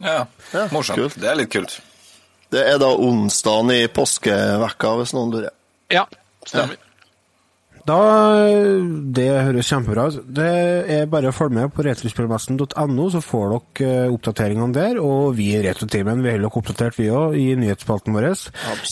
Ja, 0.00 0.26
Ja, 0.52 0.68
morsomt. 0.72 0.96
kult. 0.96 1.18
Det 1.20 1.28
er 1.28 1.36
litt 1.42 1.50
kult. 1.52 1.80
Det 2.48 2.62
er 2.70 2.78
da 2.80 2.88
onsdagen 2.96 3.74
i 3.74 3.82
påskevekka, 3.92 4.94
hvis 5.02 5.12
noen 5.12 5.34
lurer. 5.34 5.50
Ja, 5.92 6.06
stemmer. 6.48 6.78
Da, 7.88 7.98
Det 9.16 9.28
høres 9.46 9.68
kjempebra 9.70 10.08
ut. 10.10 10.18
Det 10.36 10.48
er 10.92 11.08
bare 11.10 11.30
å 11.30 11.34
følge 11.34 11.56
med 11.56 11.72
på 11.72 11.84
retrospillmessen.no, 11.86 13.06
så 13.14 13.22
får 13.24 13.54
dere 13.54 13.88
eh, 14.04 14.12
oppdateringene 14.12 14.76
der. 14.76 15.00
Og 15.00 15.32
vi 15.38 15.50
i 15.56 15.62
Retrotimen 15.64 16.20
vi 16.20 16.34
holder 16.34 16.44
dere 16.48 16.60
oppdatert, 16.60 16.98
vi 17.00 17.08
òg, 17.08 17.36
i 17.40 17.48
nyhetsspalten 17.58 18.16
vår. 18.16 18.28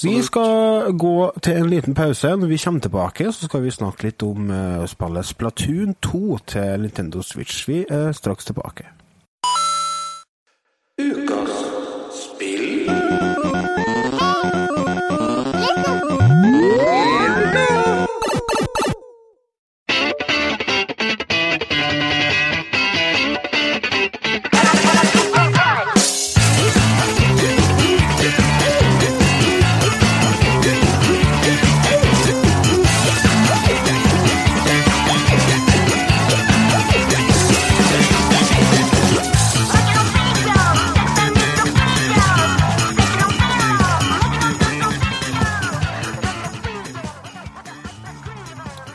Vi 0.00 0.16
skal 0.24 0.92
gå 0.96 1.16
til 1.44 1.62
en 1.62 1.72
liten 1.72 1.96
pause. 1.98 2.32
Når 2.40 2.52
vi 2.52 2.60
kommer 2.64 2.86
tilbake, 2.86 3.30
så 3.32 3.50
skal 3.50 3.66
vi 3.66 3.74
snakke 3.74 4.08
litt 4.08 4.24
om 4.24 4.48
uh, 4.52 4.86
spillet 4.88 5.28
Splatoon 5.28 5.96
2 6.04 6.22
til 6.54 6.86
Nintendo 6.86 7.24
Switch. 7.26 7.66
Vi 7.68 7.84
er 7.84 8.14
straks 8.16 8.48
tilbake. 8.48 8.88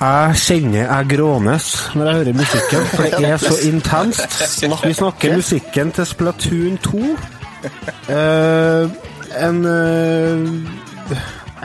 Jeg 0.01 0.35
kjenner 0.41 0.87
jeg 0.87 1.05
grånes 1.11 1.65
når 1.95 2.05
jeg 2.05 2.15
hører 2.15 2.33
musikken, 2.33 2.85
for 2.93 3.03
det 3.03 3.27
er 3.29 3.37
så 3.37 3.53
intenst. 3.69 4.63
Vi 4.87 4.93
snakker 4.93 5.35
musikken 5.35 5.91
til 5.91 6.05
Splatoon 6.05 6.77
2. 6.77 6.97
Uh, 6.97 8.89
en, 9.47 9.59
uh, 9.65 11.19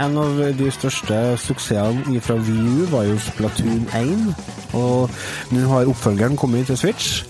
en 0.05 0.19
av 0.21 0.43
de 0.59 0.69
største 0.71 1.23
suksessene 1.41 2.21
fra 2.21 2.37
VU 2.37 2.85
var 2.93 3.09
jo 3.09 3.17
Splatoon 3.25 3.89
1, 3.97 4.29
og 4.77 5.11
nå 5.57 5.65
har 5.73 5.89
oppfølgeren 5.89 6.37
kommet 6.37 6.69
til 6.69 6.77
Switch. 6.77 7.25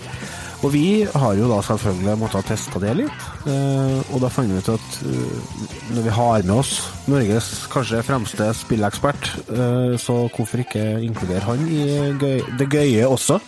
Og 0.65 0.71
vi 0.73 1.05
har 1.05 1.35
jo 1.37 1.47
da 1.51 1.59
selvfølgelig 1.61 2.15
måttet 2.17 2.47
teste 2.49 2.79
det 2.81 2.93
litt, 2.97 3.25
eh, 3.45 3.97
og 4.09 4.21
da 4.23 4.29
fant 4.33 4.49
vi 4.49 4.57
ut 4.57 4.69
at 4.73 4.95
eh, 5.05 5.57
når 5.93 6.05
vi 6.07 6.13
har 6.15 6.45
med 6.47 6.53
oss 6.55 6.71
Norges 7.05 7.49
kanskje 7.69 8.01
fremste 8.05 8.47
spillekspert, 8.57 9.29
eh, 9.53 9.93
så 10.01 10.15
hvorfor 10.33 10.63
ikke 10.63 10.85
inkludere 11.05 11.45
han 11.45 11.61
i 11.69 11.83
gøy, 12.17 12.41
det 12.57 12.69
gøye 12.73 13.05
også? 13.07 13.37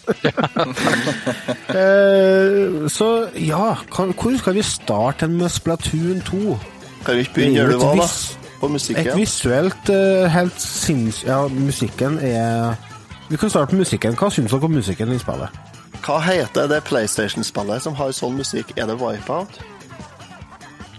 Så 2.90 3.08
ja, 3.38 3.66
hvor 3.94 4.38
skal 4.38 4.56
vi 4.56 4.62
starte 4.66 5.28
med 5.30 5.50
Splatoon 5.54 6.22
2? 6.26 6.58
Kan 7.06 7.16
vi 7.16 7.26
ikke 7.26 7.34
begynne 7.36 7.60
er 7.60 7.64
jo 7.64 7.70
gjøre 7.70 7.74
det, 7.74 7.82
da? 7.82 8.08
På 8.60 8.60
På 8.60 8.66
Et 8.66 8.72
musikken? 8.72 9.12
visuelt 9.16 9.92
helt 10.34 10.62
sinnssykt 10.62 11.30
Ja, 11.30 11.48
musikken 11.48 12.18
er 12.20 12.74
Vi 13.30 13.38
kan 13.38 13.50
starte 13.50 13.72
på 13.72 13.80
musikken. 13.80 14.18
Hva 14.18 14.30
syns 14.34 14.52
dere 14.52 14.68
om 14.68 14.72
musikken 14.72 15.14
i 15.14 15.20
spillet? 15.22 15.79
Hva 16.06 16.20
heter 16.24 16.68
det 16.72 16.84
PlayStation-spillet 16.88 17.84
som 17.84 17.96
har 18.00 18.14
sånn 18.16 18.38
musikk? 18.40 18.72
Er 18.80 18.88
det 18.90 18.96
Wipeout? 19.02 19.60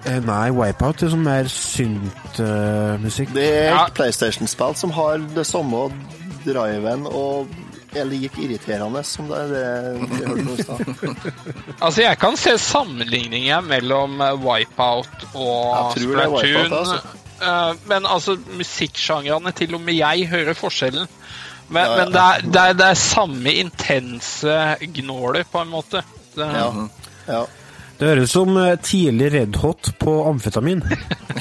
Eh, 0.07 0.21
nei, 0.25 0.51
Wipeout 0.57 1.03
er 1.05 1.11
sånn 1.13 1.25
mer 1.27 1.49
synt-musikk. 1.53 3.33
Det 3.35 3.45
er 3.49 3.71
Ja. 3.75 3.87
et 3.87 3.95
PlayStation-spill 3.95 4.75
som 4.77 4.91
har 4.97 5.19
det 5.19 5.47
samme 5.47 5.91
driven 6.45 7.07
og 7.07 7.49
er 7.95 8.05
like 8.07 8.39
irriterende 8.39 9.03
som 9.05 9.27
det 9.29 9.37
er 9.37 9.49
det 9.51 10.09
vi 10.11 10.25
hørte 10.25 10.45
nå 10.47 10.53
i 10.55 10.63
stad. 10.63 10.81
Altså, 11.83 12.03
jeg 12.03 12.19
kan 12.23 12.37
se 12.37 12.55
sammenligninger 12.59 13.61
mellom 13.67 14.21
eh, 14.21 14.37
Wipeout 14.39 15.27
og 15.35 15.97
Splatoon. 15.99 16.73
Altså. 16.73 17.01
Eh, 17.43 17.73
men 17.91 18.07
altså, 18.07 18.37
musikksjangrene 18.57 19.53
Til 19.57 19.75
og 19.75 19.81
med 19.81 19.95
jeg 19.99 20.29
hører 20.31 20.55
forskjellen. 20.55 21.09
Men, 21.71 21.85
Ja, 21.87 21.91
ja. 21.91 21.97
men 22.05 22.13
det, 22.13 22.21
er, 22.27 22.45
det, 22.45 22.61
er, 22.67 22.77
det 22.81 22.91
er 22.91 22.99
samme 22.99 23.57
intense 23.63 24.59
gnåler, 25.01 25.47
på 25.51 25.63
en 25.63 25.73
måte. 25.73 26.05
Det, 26.35 26.47
Ja. 26.47 26.69
ja. 27.31 27.47
Det 28.01 28.09
høres 28.09 28.31
ut 28.31 28.33
som 28.33 28.55
eh, 28.57 28.79
tidlig 28.81 29.27
Red 29.35 29.57
Hot 29.61 29.91
på 30.01 30.13
amfetamin. 30.25 30.79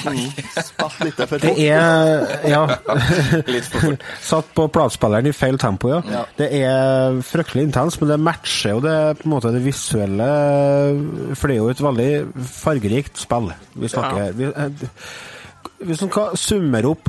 Spilt 0.04 1.04
litt 1.06 1.22
for 1.30 1.40
Det 1.40 1.54
er 1.70 2.26
Ja. 2.44 2.66
Litt 3.48 3.64
for 3.64 3.86
fort. 3.86 4.04
Satt 4.30 4.50
på 4.58 4.66
platespilleren 4.68 5.30
i 5.30 5.32
feil 5.32 5.56
tempo, 5.62 5.88
ja. 5.94 6.02
Ja. 6.12 6.26
Det 6.36 6.50
er 6.60 7.16
fryktelig 7.24 7.64
intenst, 7.70 8.02
men 8.02 8.12
det 8.12 8.20
matcher 8.20 8.74
jo 8.76 8.82
det 8.84 8.96
på 9.22 9.28
en 9.30 9.32
måte 9.32 9.54
det 9.56 9.62
visuelle 9.64 10.28
For 11.32 11.48
det 11.48 11.56
er 11.56 11.62
jo 11.62 11.70
et 11.72 11.80
veldig 11.86 12.10
fargerikt 12.60 13.24
spill. 13.24 13.48
Vi 13.80 13.88
snakker 13.94 14.36
vi, 14.36 14.50
eh, 14.52 14.92
Hvis 15.88 16.04
man 16.04 16.12
kan 16.12 16.36
summere 16.36 16.92
opp 16.92 17.08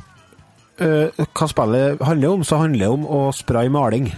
eh, 0.81 1.25
hva 1.37 1.47
spillet 1.49 2.01
handler 2.05 2.35
om, 2.35 2.43
så 2.47 2.61
handler 2.61 2.85
det 2.85 2.91
om 2.91 3.05
å 3.05 3.21
spraye 3.35 3.71
maling 3.73 4.11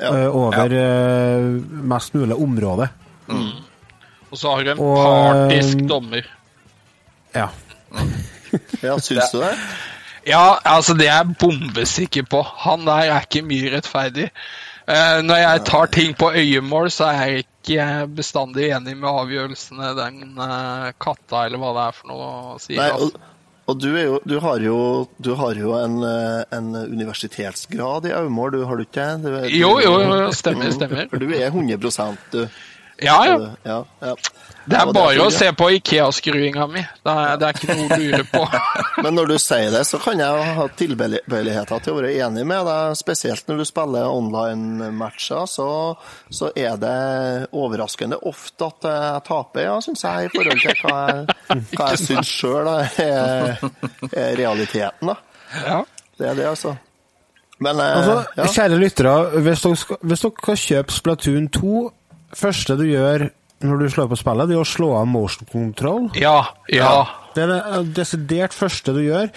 Ja. 0.00 0.10
uh, 0.10 0.34
over 0.34 0.72
eh, 0.74 1.44
mest 1.86 2.16
mulig 2.18 2.34
område. 2.34 2.88
Og 3.30 4.38
så 4.38 4.50
har 4.50 4.64
du 4.66 4.70
en 4.72 4.80
Og, 4.82 4.96
partisk 4.98 5.84
dommer. 5.88 6.26
Ja. 7.34 7.48
Ja, 8.82 8.98
syns 8.98 9.30
du 9.32 9.40
det? 9.42 9.56
Ja, 10.24 10.56
altså, 10.64 10.94
det 10.96 11.04
er 11.04 11.18
jeg 11.18 11.34
bombesikker 11.36 12.24
på. 12.24 12.38
Han 12.64 12.86
der 12.86 13.10
er 13.12 13.26
ikke 13.26 13.42
mye 13.44 13.74
rettferdig. 13.74 14.30
Eh, 14.88 15.18
når 15.20 15.36
jeg 15.36 15.64
tar 15.68 15.90
ting 15.92 16.14
på 16.16 16.30
øyemål, 16.32 16.88
så 16.90 17.10
er 17.10 17.26
jeg 17.28 17.44
ikke 17.44 18.06
bestandig 18.16 18.70
enig 18.72 18.96
med 18.96 19.10
avgjørelsene 19.10 19.90
den 19.98 20.40
katta, 20.96 21.44
eller 21.44 21.60
hva 21.60 21.74
det 21.76 21.84
er 21.84 21.98
for 21.98 22.08
noe, 22.08 22.56
sier. 22.62 22.80
Nei, 22.80 22.88
altså. 22.96 23.10
og, 23.12 23.33
og 23.66 23.78
du, 23.80 23.88
er 23.96 24.04
jo, 24.04 24.18
du 24.28 24.34
har 24.44 24.58
jo, 24.60 24.78
du 25.24 25.30
har 25.40 25.54
jo 25.56 25.72
en, 25.78 25.94
eh, 26.04 26.42
en 26.56 26.68
universitetsgrad 26.92 28.06
i 28.10 28.12
Aumål, 28.12 28.52
du 28.52 28.64
har 28.68 28.76
du 28.76 28.84
ikke? 28.84 29.06
Du, 29.22 29.28
er- 29.38 29.48
Jo, 29.54 29.78
jo, 29.80 29.94
jo, 30.02 30.32
stemmer, 30.36 30.70
stemmer. 30.74 31.08
For 31.10 31.18
du 31.22 31.30
er 31.32 31.48
100 31.50 31.78
du. 32.32 32.46
Ja, 33.02 33.26
ja. 33.26 33.38
ja, 33.64 33.78
ja. 34.00 34.14
Det 34.64 34.76
er 34.80 34.90
bare 34.96 35.24
å 35.26 35.30
se 35.34 35.48
på 35.52 35.66
Ikea-skruinga 35.76 36.66
mi. 36.72 36.80
Det 37.04 37.12
er, 37.12 37.34
det 37.40 37.48
er 37.48 37.58
ikke 37.58 37.74
noe 37.76 37.88
å 37.88 37.98
lure 38.00 38.20
på. 38.30 38.42
Men 39.04 39.18
når 39.18 39.32
du 39.32 39.34
sier 39.42 39.74
det, 39.74 39.82
så 39.88 39.98
kan 40.00 40.22
jeg 40.22 40.54
ha 40.58 40.66
tilbøyeligheter 40.78 41.82
til 41.84 41.92
å 41.92 41.98
være 41.98 42.12
enig 42.24 42.46
med 42.48 42.64
deg. 42.70 42.94
Spesielt 42.96 43.50
når 43.50 43.60
du 43.60 43.64
spiller 43.68 44.08
online-matcher, 44.08 45.44
så, 45.50 45.68
så 46.32 46.48
er 46.56 46.78
det 46.80 46.94
overraskende 47.52 48.20
ofte 48.30 48.70
at 48.70 48.88
jeg 48.88 49.26
taper, 49.28 49.66
ja, 49.66 49.76
syns 49.84 50.06
jeg, 50.06 50.30
i 50.30 50.32
forhold 50.32 50.64
til 50.64 50.80
hva 50.84 50.96
jeg, 51.10 51.60
hva 51.74 51.90
jeg 51.92 52.02
syns 52.06 52.32
sjøl 52.38 52.72
er, 52.78 53.68
er 54.14 54.34
realiteten. 54.40 55.12
da. 55.12 55.18
Ja. 55.66 55.82
Det 56.14 56.30
er 56.30 56.34
det, 56.38 56.46
altså. 56.54 56.76
Men 57.58 57.80
eh, 57.80 57.96
Altså, 57.98 58.16
ja. 58.36 58.46
kjære 58.56 58.78
lyttere, 58.80 59.14
hvis 59.44 59.60
dere, 59.66 59.76
skal, 59.76 60.00
hvis 60.02 60.24
dere 60.24 60.32
skal 60.40 60.58
kjøpe 60.64 60.92
Splatoon 60.96 61.48
2, 61.54 61.74
første 62.38 62.76
du 62.80 62.86
gjør 62.88 63.28
når 63.64 63.80
du 63.80 63.84
slår 63.88 64.08
på 64.10 64.18
spillet, 64.20 64.50
det 64.50 64.56
er 64.56 64.60
å 64.60 64.68
slå 64.68 64.90
av 64.98 65.06
motion 65.08 65.48
control. 65.48 66.08
Ja, 66.20 66.40
ja. 66.68 66.96
Det 67.34 67.46
er 67.46 67.50
det 67.50 67.60
eh, 67.62 67.86
desidert 67.96 68.54
første 68.56 68.92
du 68.92 69.00
gjør. 69.04 69.30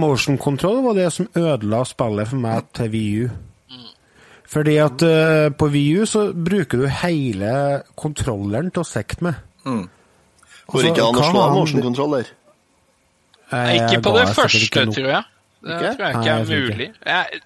Motion 0.00 0.38
control 0.40 0.80
var 0.86 0.96
det 0.98 1.10
som 1.12 1.28
ødela 1.36 1.82
spillet 1.88 2.30
for 2.30 2.44
meg 2.46 2.70
til 2.76 2.94
VU. 2.94 3.26
Fordi 4.54 4.76
at 4.78 5.02
uh, 5.02 5.48
på 5.58 5.66
VU 5.72 6.04
så 6.06 6.28
bruker 6.30 6.84
du 6.84 6.86
hele 7.02 7.52
kontrolleren 7.98 8.70
til 8.70 8.84
å 8.84 8.86
sikte 8.86 9.26
med. 9.26 9.40
Går 10.70 10.90
ikke 10.92 11.08
an 11.08 11.18
å 11.18 11.24
slå 11.26 11.40
av 11.42 11.54
motion 11.56 11.80
motion 11.80 11.86
controller. 11.88 12.30
Eh, 13.52 13.72
Ikke 13.76 14.02
på 14.04 14.12
det 14.16 14.28
første, 14.36 14.84
tror 14.92 15.10
jeg. 15.10 15.24
Det 15.64 15.74
Ikke? 15.74 15.90
tror 15.96 16.06
jeg 16.06 16.14
Nei, 16.14 16.20
ikke 16.20 16.30
jeg 16.30 16.40
er 16.40 16.62
mulig. 16.68 16.88
Jeg, 17.06 17.40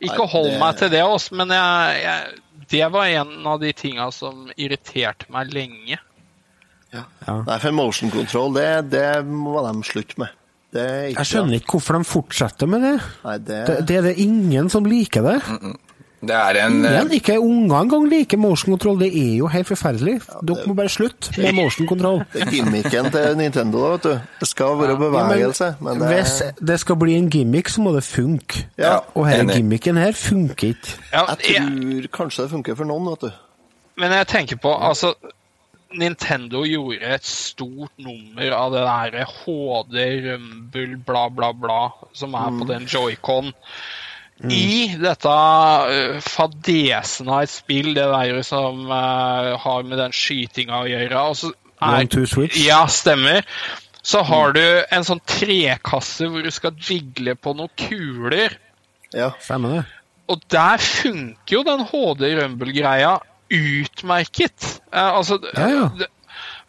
ikke 0.00 0.26
hold 0.32 0.58
meg 0.58 0.76
til 0.80 0.90
det, 0.92 1.02
også, 1.04 1.34
men 1.36 1.50
jeg, 1.52 2.02
jeg, 2.02 2.38
det 2.70 2.86
var 2.92 3.06
en 3.06 3.46
av 3.46 3.60
de 3.62 3.72
tinga 3.76 4.10
som 4.14 4.48
irriterte 4.56 5.26
meg 5.34 5.50
lenge. 5.54 5.98
Ja. 6.90 7.04
Ja. 7.26 7.36
Nei, 7.46 7.58
for 7.62 7.74
motion 7.74 8.10
control, 8.10 8.52
det, 8.56 8.68
det 8.90 9.06
må 9.26 9.60
de 9.66 9.74
slutte 9.86 10.18
med. 10.22 10.36
Det 10.70 10.82
er 10.86 11.04
ikke 11.10 11.22
Jeg 11.24 11.30
skjønner 11.32 11.58
ikke 11.58 11.76
hvorfor 11.76 11.98
de 11.98 12.06
fortsetter 12.06 12.70
med 12.70 12.84
det. 12.86 12.96
Nei, 13.24 13.36
det, 13.42 13.60
Det, 13.66 13.78
det 13.88 13.96
er 13.98 14.04
det 14.06 14.16
ingen 14.22 14.70
som 14.70 14.86
liker 14.86 15.26
det. 15.26 15.38
Det 16.20 16.34
er 16.36 16.58
en 16.66 16.74
eh, 16.84 16.92
Ingen, 16.98 17.12
ikke 17.16 17.38
unger 17.40 17.78
engang 17.80 18.02
liker 18.10 18.36
motion 18.36 18.74
control. 18.74 18.98
Det 19.00 19.08
er 19.16 19.36
jo 19.38 19.46
helt 19.48 19.66
forferdelig. 19.70 20.18
Dere 20.44 20.66
må 20.68 20.74
bare 20.76 20.92
slutte 20.92 21.32
med 21.40 21.54
motion 21.56 21.88
control. 21.88 22.20
det 22.34 22.42
er 22.44 22.50
gimmicken 22.58 23.08
til 23.14 23.36
Nintendo, 23.40 23.80
da, 23.86 23.90
vet 23.94 24.04
du. 24.04 24.28
Det 24.42 24.48
skal 24.50 24.76
være 24.82 24.92
Ja, 24.92 24.98
men 25.00 25.14
bevegelse, 25.14 25.70
men 25.80 26.00
det 26.02 26.10
Hvis 26.12 26.34
det 26.72 26.76
skal 26.84 26.96
bli 27.00 27.14
en 27.16 27.30
gimmick, 27.32 27.72
så 27.72 27.80
må 27.80 27.94
det 27.96 28.04
funke. 28.04 28.66
Ja, 28.76 28.98
Og 29.14 29.30
denne 29.32 29.56
gimmicken 29.56 29.96
her 29.96 30.12
funker 30.12 30.74
ikke. 30.74 30.96
Ja, 31.12 31.24
Jeg 31.32 31.54
jeg, 31.56 31.66
tror 32.10 32.10
kanskje 32.20 32.42
det 32.44 32.50
funker 32.58 32.76
for 32.76 32.84
noen, 32.92 33.08
vet 33.14 33.30
du. 33.30 33.30
men 34.00 34.12
jeg 34.12 34.26
tenker 34.28 34.56
på 34.60 34.76
altså 34.76 35.14
Nintendo 35.96 36.62
gjorde 36.68 37.00
et 37.16 37.24
stort 37.26 37.90
nummer 37.98 38.52
av 38.54 38.70
det 38.76 38.82
der 38.86 39.24
HD, 39.26 39.96
Rumble, 40.28 41.00
bla, 41.06 41.24
bla, 41.34 41.48
bla, 41.52 41.80
som 42.14 42.34
er 42.38 42.52
på 42.60 42.68
den 42.68 42.84
joycon. 42.86 43.50
I 44.48 44.96
dette 44.96 45.28
uh, 45.28 46.20
fadesen 46.24 47.28
av 47.28 47.42
et 47.44 47.52
spill, 47.52 47.90
det 47.96 48.06
der 48.08 48.38
som 48.46 48.86
uh, 48.88 49.56
har 49.60 49.82
med 49.84 50.00
den 50.00 50.14
skytinga 50.16 50.78
å 50.80 50.88
gjøre 50.88 51.24
er- 51.26 51.56
One, 51.80 52.08
two, 52.12 52.26
switch. 52.28 52.56
Ja, 52.64 52.82
stemmer. 52.92 53.44
Så 54.02 54.22
har 54.24 54.52
du 54.56 54.62
en 54.62 55.04
sånn 55.04 55.20
trekasse 55.28 56.28
hvor 56.28 56.44
du 56.44 56.50
skal 56.52 56.76
jigle 56.76 57.34
på 57.36 57.52
noen 57.56 57.72
kuler. 57.76 58.56
Ja. 59.16 59.30
Stemmer 59.40 59.78
det? 59.78 59.84
Og 60.30 60.44
der 60.52 60.80
funker 60.80 61.56
jo 61.58 61.62
den 61.66 61.84
HD 61.88 62.26
Rumble-greia 62.38 63.18
utmerket. 63.50 64.80
Uh, 64.92 65.18
altså, 65.20 65.40
Ja, 65.56 65.68
ja. 65.68 66.08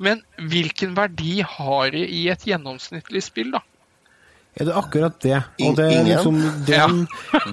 Men 0.01 0.23
hvilken 0.41 0.95
verdi 0.97 1.43
har 1.45 1.91
det 1.93 2.07
i 2.09 2.23
et 2.33 2.47
gjennomsnittlig 2.49 3.21
spill, 3.21 3.51
da? 3.53 3.59
Er 4.59 4.65
det 4.67 4.73
akkurat 4.75 5.13
det? 5.23 5.37
Og 5.63 5.77
det 5.77 5.85
er 5.87 6.03
liksom 6.03 6.35
den, 6.67 7.07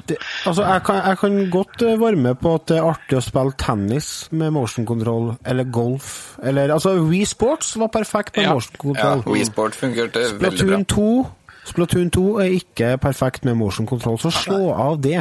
det, 0.09 0.17
Altså, 0.47 0.65
jeg 0.67 0.83
kan, 0.83 0.97
jeg 1.07 1.19
kan 1.21 1.37
godt 1.51 1.83
eh, 1.87 2.01
være 2.01 2.17
med 2.17 2.35
på 2.43 2.55
at 2.59 2.65
det 2.69 2.79
er 2.81 2.89
artig 2.91 3.19
å 3.21 3.23
spille 3.23 3.55
tennis 3.61 4.09
med 4.35 4.51
motion 4.57 4.87
control, 4.87 5.29
eller 5.47 5.65
golf, 5.71 6.37
eller 6.43 6.73
Altså, 6.75 6.97
Wii 7.07 7.25
Sports 7.25 7.77
var 7.79 7.87
perfekt 7.95 8.37
med 8.37 8.45
Ja. 8.49 8.55
motion 8.55 8.75
Ja, 8.75 8.83
control. 8.83 9.23
Wii 9.35 9.45
Sport 9.47 9.75
fungerte 9.79 10.19
veldig 10.19 10.41
bra. 10.41 10.51
Splatoon 10.51 10.85
2 10.85 11.27
Splatoon 11.69 12.11
2 12.11 12.27
er 12.41 12.53
ikke 12.57 12.95
perfekt 12.99 13.45
med 13.45 13.55
motion 13.61 13.87
control, 13.87 14.19
så 14.19 14.31
slå 14.33 14.73
av 14.75 14.99
det. 15.03 15.21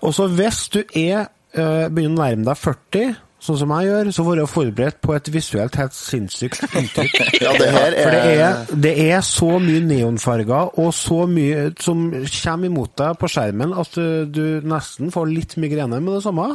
Og 0.00 0.14
så 0.14 0.26
hvis 0.26 0.68
du 0.74 0.82
er 0.96 1.26
eh, 1.54 1.88
begynner 1.92 2.16
å 2.16 2.22
nærme 2.24 2.44
deg 2.48 2.56
40, 2.56 3.14
sånn 3.42 3.58
som 3.58 3.72
jeg 3.74 3.88
gjør, 3.88 4.10
så 4.14 4.24
være 4.26 4.46
forberedt 4.50 5.00
på 5.02 5.14
et 5.16 5.28
visuelt 5.34 5.74
helt 5.80 5.96
sinnssykt 5.96 6.62
inntrykk. 6.78 7.16
Ja, 7.42 7.52
det 7.58 7.68
her 7.74 7.96
For 7.96 8.14
det 8.14 8.20
er, 8.22 8.42
er, 8.46 8.72
det 8.84 8.92
er 9.08 9.24
så 9.26 9.48
mye 9.62 9.80
neonfarger 9.86 10.78
og 10.78 10.92
så 10.94 11.24
mye 11.30 11.64
som 11.82 12.04
kommer 12.12 12.70
imot 12.70 12.94
deg 13.02 13.18
på 13.18 13.30
skjermen 13.34 13.74
at 13.82 13.98
du, 13.98 14.06
du 14.30 14.44
nesten 14.70 15.10
får 15.14 15.30
litt 15.32 15.56
migrene 15.62 15.98
med 15.98 16.14
det 16.18 16.22
samme. 16.28 16.46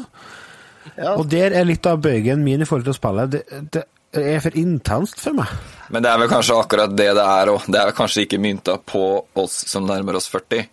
ja, 0.96 1.14
Og 1.18 1.28
der 1.32 1.58
er 1.60 1.68
litt 1.68 1.86
av 1.92 2.00
bøygen 2.04 2.44
min 2.46 2.64
i 2.64 2.70
forhold 2.70 2.88
til 2.88 2.96
spillet. 2.98 3.36
Det, 3.36 3.84
det 4.16 4.24
er 4.38 4.40
for 4.46 4.56
intenst 4.58 5.20
for 5.22 5.36
meg. 5.38 5.52
Men 5.92 6.04
det 6.06 6.10
er 6.14 6.22
vel 6.24 6.32
kanskje 6.32 6.56
akkurat 6.58 6.96
det 6.96 7.10
det 7.20 7.26
er 7.28 7.52
òg. 7.52 7.68
Det 7.68 7.82
er 7.82 7.92
kanskje 7.98 8.24
ikke 8.24 8.40
mynta 8.44 8.78
på 8.80 9.04
oss 9.44 9.60
som 9.68 9.86
nærmer 9.88 10.18
oss 10.20 10.30
40. 10.32 10.64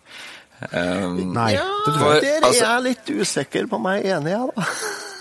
Um, 0.71 1.17
Nei. 1.35 1.49
ja, 1.57 1.65
for, 1.83 2.15
der 2.23 2.37
er 2.39 2.45
altså- 2.47 2.63
jeg 2.63 2.83
litt 2.87 3.11
usikker 3.19 3.67
på 3.67 3.79
meg 3.83 4.07
enig, 4.07 4.31
jeg, 4.31 4.55
da. 4.55 4.69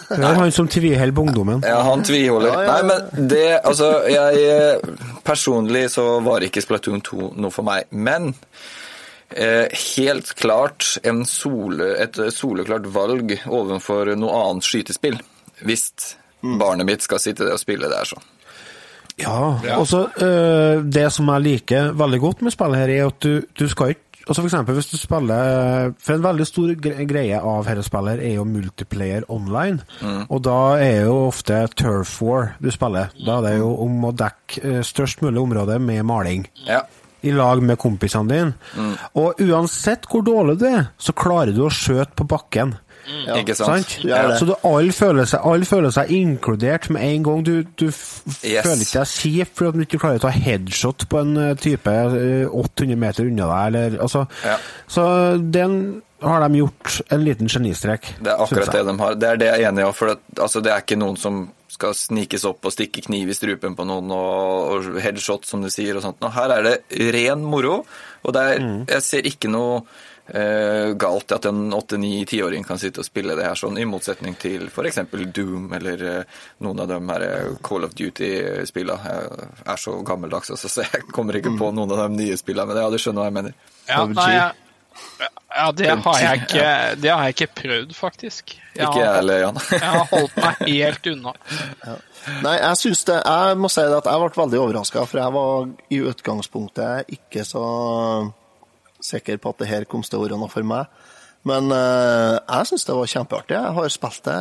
Det 0.08 0.18
er 0.20 0.38
han 0.40 0.52
som 0.52 0.68
tviholder 0.68 1.14
på 1.16 1.22
ungdommen. 1.26 1.62
Ja, 1.66 1.80
han 1.86 2.02
tviholder. 2.04 2.48
Ja, 2.52 2.60
ja, 2.60 2.64
ja. 2.64 2.72
Nei, 2.72 2.82
men 2.90 3.28
det 3.30 3.60
Altså, 3.64 3.90
jeg 4.10 4.42
eh, 4.50 4.94
Personlig 5.24 5.86
så 5.94 6.20
var 6.24 6.44
ikke 6.44 6.62
Splatoon 6.64 7.00
2 7.04 7.30
noe 7.40 7.50
for 7.54 7.64
meg. 7.66 7.86
Men 7.90 8.34
eh, 9.30 9.66
helt 9.96 10.34
klart 10.38 10.98
en 11.02 11.24
sole, 11.28 11.94
et 12.02 12.18
soleklart 12.34 12.86
valg 12.94 13.38
overfor 13.46 14.12
noe 14.18 14.44
annet 14.50 14.68
skytespill. 14.68 15.18
Hvis 15.64 15.88
Mm. 16.44 16.58
barnet 16.60 16.84
mitt 16.84 17.00
skal 17.02 17.18
sitte 17.22 17.46
der 17.46 17.54
og 17.56 17.60
spille 17.62 17.88
det 17.88 17.96
her 17.96 18.04
sånn. 18.04 18.24
Ja, 19.16 19.78
og 19.78 19.86
så 19.86 20.02
øh, 20.20 20.82
Det 20.84 21.06
som 21.14 21.28
jeg 21.30 21.40
liker 21.44 21.92
veldig 21.96 22.18
godt 22.20 22.42
med 22.42 22.52
spillet, 22.52 22.76
her 22.82 22.90
er 22.90 23.06
at 23.06 23.20
du, 23.22 23.42
du 23.56 23.68
skal 23.70 23.94
ikke 23.94 24.03
altså 24.26 24.40
for 24.40 24.48
eksempel 24.48 24.78
hvis 24.78 24.90
du 24.90 24.96
spiller 25.00 25.92
For 26.00 26.16
en 26.16 26.24
veldig 26.24 26.46
stor 26.48 26.72
greie 26.80 27.38
av 27.38 27.68
dette 27.68 27.84
spillet 27.87 28.22
er 28.24 28.37
jo 28.38 28.46
multiplayer 28.48 29.26
online. 29.32 29.84
Og 30.28 30.42
da 30.44 30.58
er 30.80 31.06
jo 31.08 31.28
ofte 31.28 31.62
Turf 31.76 32.16
War 32.24 32.54
du 32.62 32.70
spiller. 32.74 33.12
Da 33.24 33.38
er 33.38 33.48
det 33.48 33.54
jo 33.58 33.70
om 33.84 34.08
å 34.08 34.12
dekke 34.16 34.62
øh, 34.64 34.82
størst 34.84 35.24
mulig 35.24 35.40
område 35.42 35.78
med 35.82 36.04
maling. 36.08 36.46
Ja. 36.68 36.82
I 37.24 37.32
lag 37.32 37.62
med 37.64 37.78
kompisene 37.80 38.28
dine. 38.28 38.90
Og 39.16 39.40
uansett 39.40 40.04
hvor 40.10 40.24
dårlig 40.26 40.58
du 40.60 40.66
er, 40.68 40.90
så 41.00 41.14
klarer 41.16 41.54
du 41.56 41.62
å 41.64 41.72
skjøte 41.72 42.12
på 42.20 42.26
bakken. 42.28 42.74
Ja. 43.04 43.36
Ikke 43.42 43.54
sant? 43.58 43.68
Sant? 43.90 43.96
Du. 44.02 44.12
Så 44.40 44.46
du, 44.48 44.54
alle, 44.64 44.92
føler 44.96 45.26
seg, 45.28 45.40
alle 45.44 45.68
føler 45.68 45.92
seg 45.94 46.10
inkludert 46.14 46.88
med 46.94 47.04
en 47.04 47.26
gang. 47.26 47.42
Du, 47.44 47.52
du 47.76 47.86
Yes. 47.88 48.64
føler 48.64 48.80
ikke 48.84 49.02
deg 49.02 49.10
kjip 49.12 49.54
fordi 49.58 49.78
du 49.82 49.84
ikke 49.84 50.00
klarer 50.00 50.20
å 50.22 50.24
ta 50.24 50.32
headshot 50.32 51.04
på 51.12 51.20
en 51.20 51.36
eh, 51.36 51.52
type 51.60 51.90
eh, 51.92 52.46
800 52.48 52.96
meter 53.00 53.28
unna 53.28 53.50
deg. 53.50 53.66
Eller, 53.68 53.98
altså, 54.06 54.24
Ja. 54.44 54.56
Så 54.88 55.04
den 55.52 55.76
har 56.24 56.40
de 56.48 56.62
gjort 56.62 57.02
en 57.12 57.24
liten 57.26 57.50
genistrek. 57.52 58.14
Det 58.24 58.32
er 58.32 58.40
akkurat 58.40 58.72
det 58.72 58.84
de 58.88 58.94
har. 59.02 59.14
Det 59.20 59.28
er 59.28 59.36
det 59.42 59.50
jeg 59.50 59.60
er 59.66 59.68
enig 59.72 59.84
i. 59.84 59.90
For 59.92 60.12
det, 60.14 60.18
altså, 60.40 60.62
det 60.64 60.72
er 60.72 60.80
ikke 60.86 60.96
noen 61.02 61.18
som 61.20 61.42
skal 61.74 61.92
snikes 61.98 62.44
opp 62.46 62.64
og 62.64 62.72
stikke 62.72 63.02
kniv 63.02 63.32
i 63.32 63.34
strupen 63.34 63.74
på 63.76 63.84
noen 63.88 64.12
og, 64.14 64.72
og 64.94 64.98
headshot, 65.02 65.44
som 65.48 65.60
du 65.64 65.68
sier. 65.74 65.96
og 65.98 66.04
sånt. 66.06 66.20
Nå, 66.22 66.30
her 66.36 66.54
er 66.54 66.68
det 66.68 66.76
ren 67.12 67.42
moro. 67.44 67.80
Og 68.24 68.32
det 68.36 68.44
er, 68.54 68.62
jeg 68.94 69.02
ser 69.04 69.26
ikke 69.28 69.50
noe 69.52 69.80
eh, 69.82 69.90
galt 70.96 71.32
at 71.37 71.44
en 71.44 71.66
8-9-10-åring 71.74 72.64
kan 72.64 72.78
sitte 72.80 73.02
og 73.02 73.06
spille 73.06 73.37
det 73.37 73.44
her 73.44 73.58
sånn, 73.58 73.76
i 73.78 73.84
motsetning 73.88 74.37
til 74.40 74.70
f.eks. 74.70 75.02
Doom 75.37 75.72
eller 75.76 76.04
eh, 76.08 76.42
noen 76.64 76.80
av 76.80 76.88
de 76.88 76.98
her 77.10 77.24
eh, 77.26 77.52
Call 77.64 77.84
of 77.84 77.94
Duty-spillene. 77.98 79.14
Jeg 79.14 79.70
er 79.74 79.80
så 79.80 79.98
gammeldags, 80.06 80.52
altså, 80.54 80.70
så 80.72 80.87
jeg 80.87 81.08
kommer 81.12 81.37
ikke 81.37 81.52
på 81.58 81.70
noen 81.76 81.92
av 81.92 82.06
de 82.06 82.22
nye 82.24 82.37
spillene. 82.40 82.72
Men 82.72 82.84
ja, 82.84 82.90
du 82.90 83.00
skjønner 83.00 83.24
hva 83.24 83.30
jeg 83.30 83.37
mener. 83.38 83.56
Ja, 83.88 84.04
nei, 84.08 84.28
ja. 84.32 84.46
ja 85.52 85.66
det, 85.76 85.90
har 86.06 86.22
jeg 86.22 86.44
ikke, 86.46 86.68
det 87.02 87.12
har 87.12 87.28
jeg 87.28 87.37
ikke 87.37 87.50
prøvd, 87.60 87.92
faktisk. 87.98 88.54
Jeg 88.74 88.88
Ikke 88.88 89.02
jeg 89.02 89.10
har, 89.10 89.18
heller, 89.20 89.42
Jan. 89.44 89.60
jeg 89.74 89.90
har 89.98 90.08
holdt 90.14 90.40
meg 90.40 90.64
helt 90.70 91.10
unna. 91.12 91.34
Nei, 92.40 92.54
jeg 92.56 92.76
syns 92.80 93.02
det 93.04 93.18
Jeg 93.20 93.56
må 93.60 93.68
si 93.68 93.82
det 93.84 93.98
at 93.98 94.06
jeg 94.08 94.20
ble 94.22 94.30
veldig 94.38 94.60
overraska, 94.62 95.02
for 95.04 95.20
jeg 95.20 95.34
var 95.34 95.66
i 95.92 95.98
utgangspunktet 96.08 97.12
ikke 97.18 97.44
så 97.44 97.64
sikker 99.04 99.36
på 99.42 99.52
at 99.54 99.60
det 99.62 99.68
her 99.70 99.84
kom 99.88 100.02
til 100.06 100.18
å 100.18 100.24
være 100.24 100.38
noe 100.40 100.50
for 100.52 100.66
meg. 100.66 100.88
Men 101.44 101.68
eh, 101.76 102.38
jeg 102.40 102.68
syns 102.70 102.86
det 102.88 102.94
var 102.96 103.10
kjempeartig. 103.12 103.56
Jeg 103.58 103.72
har 103.76 103.90
spilt 103.92 104.22
det 104.24 104.36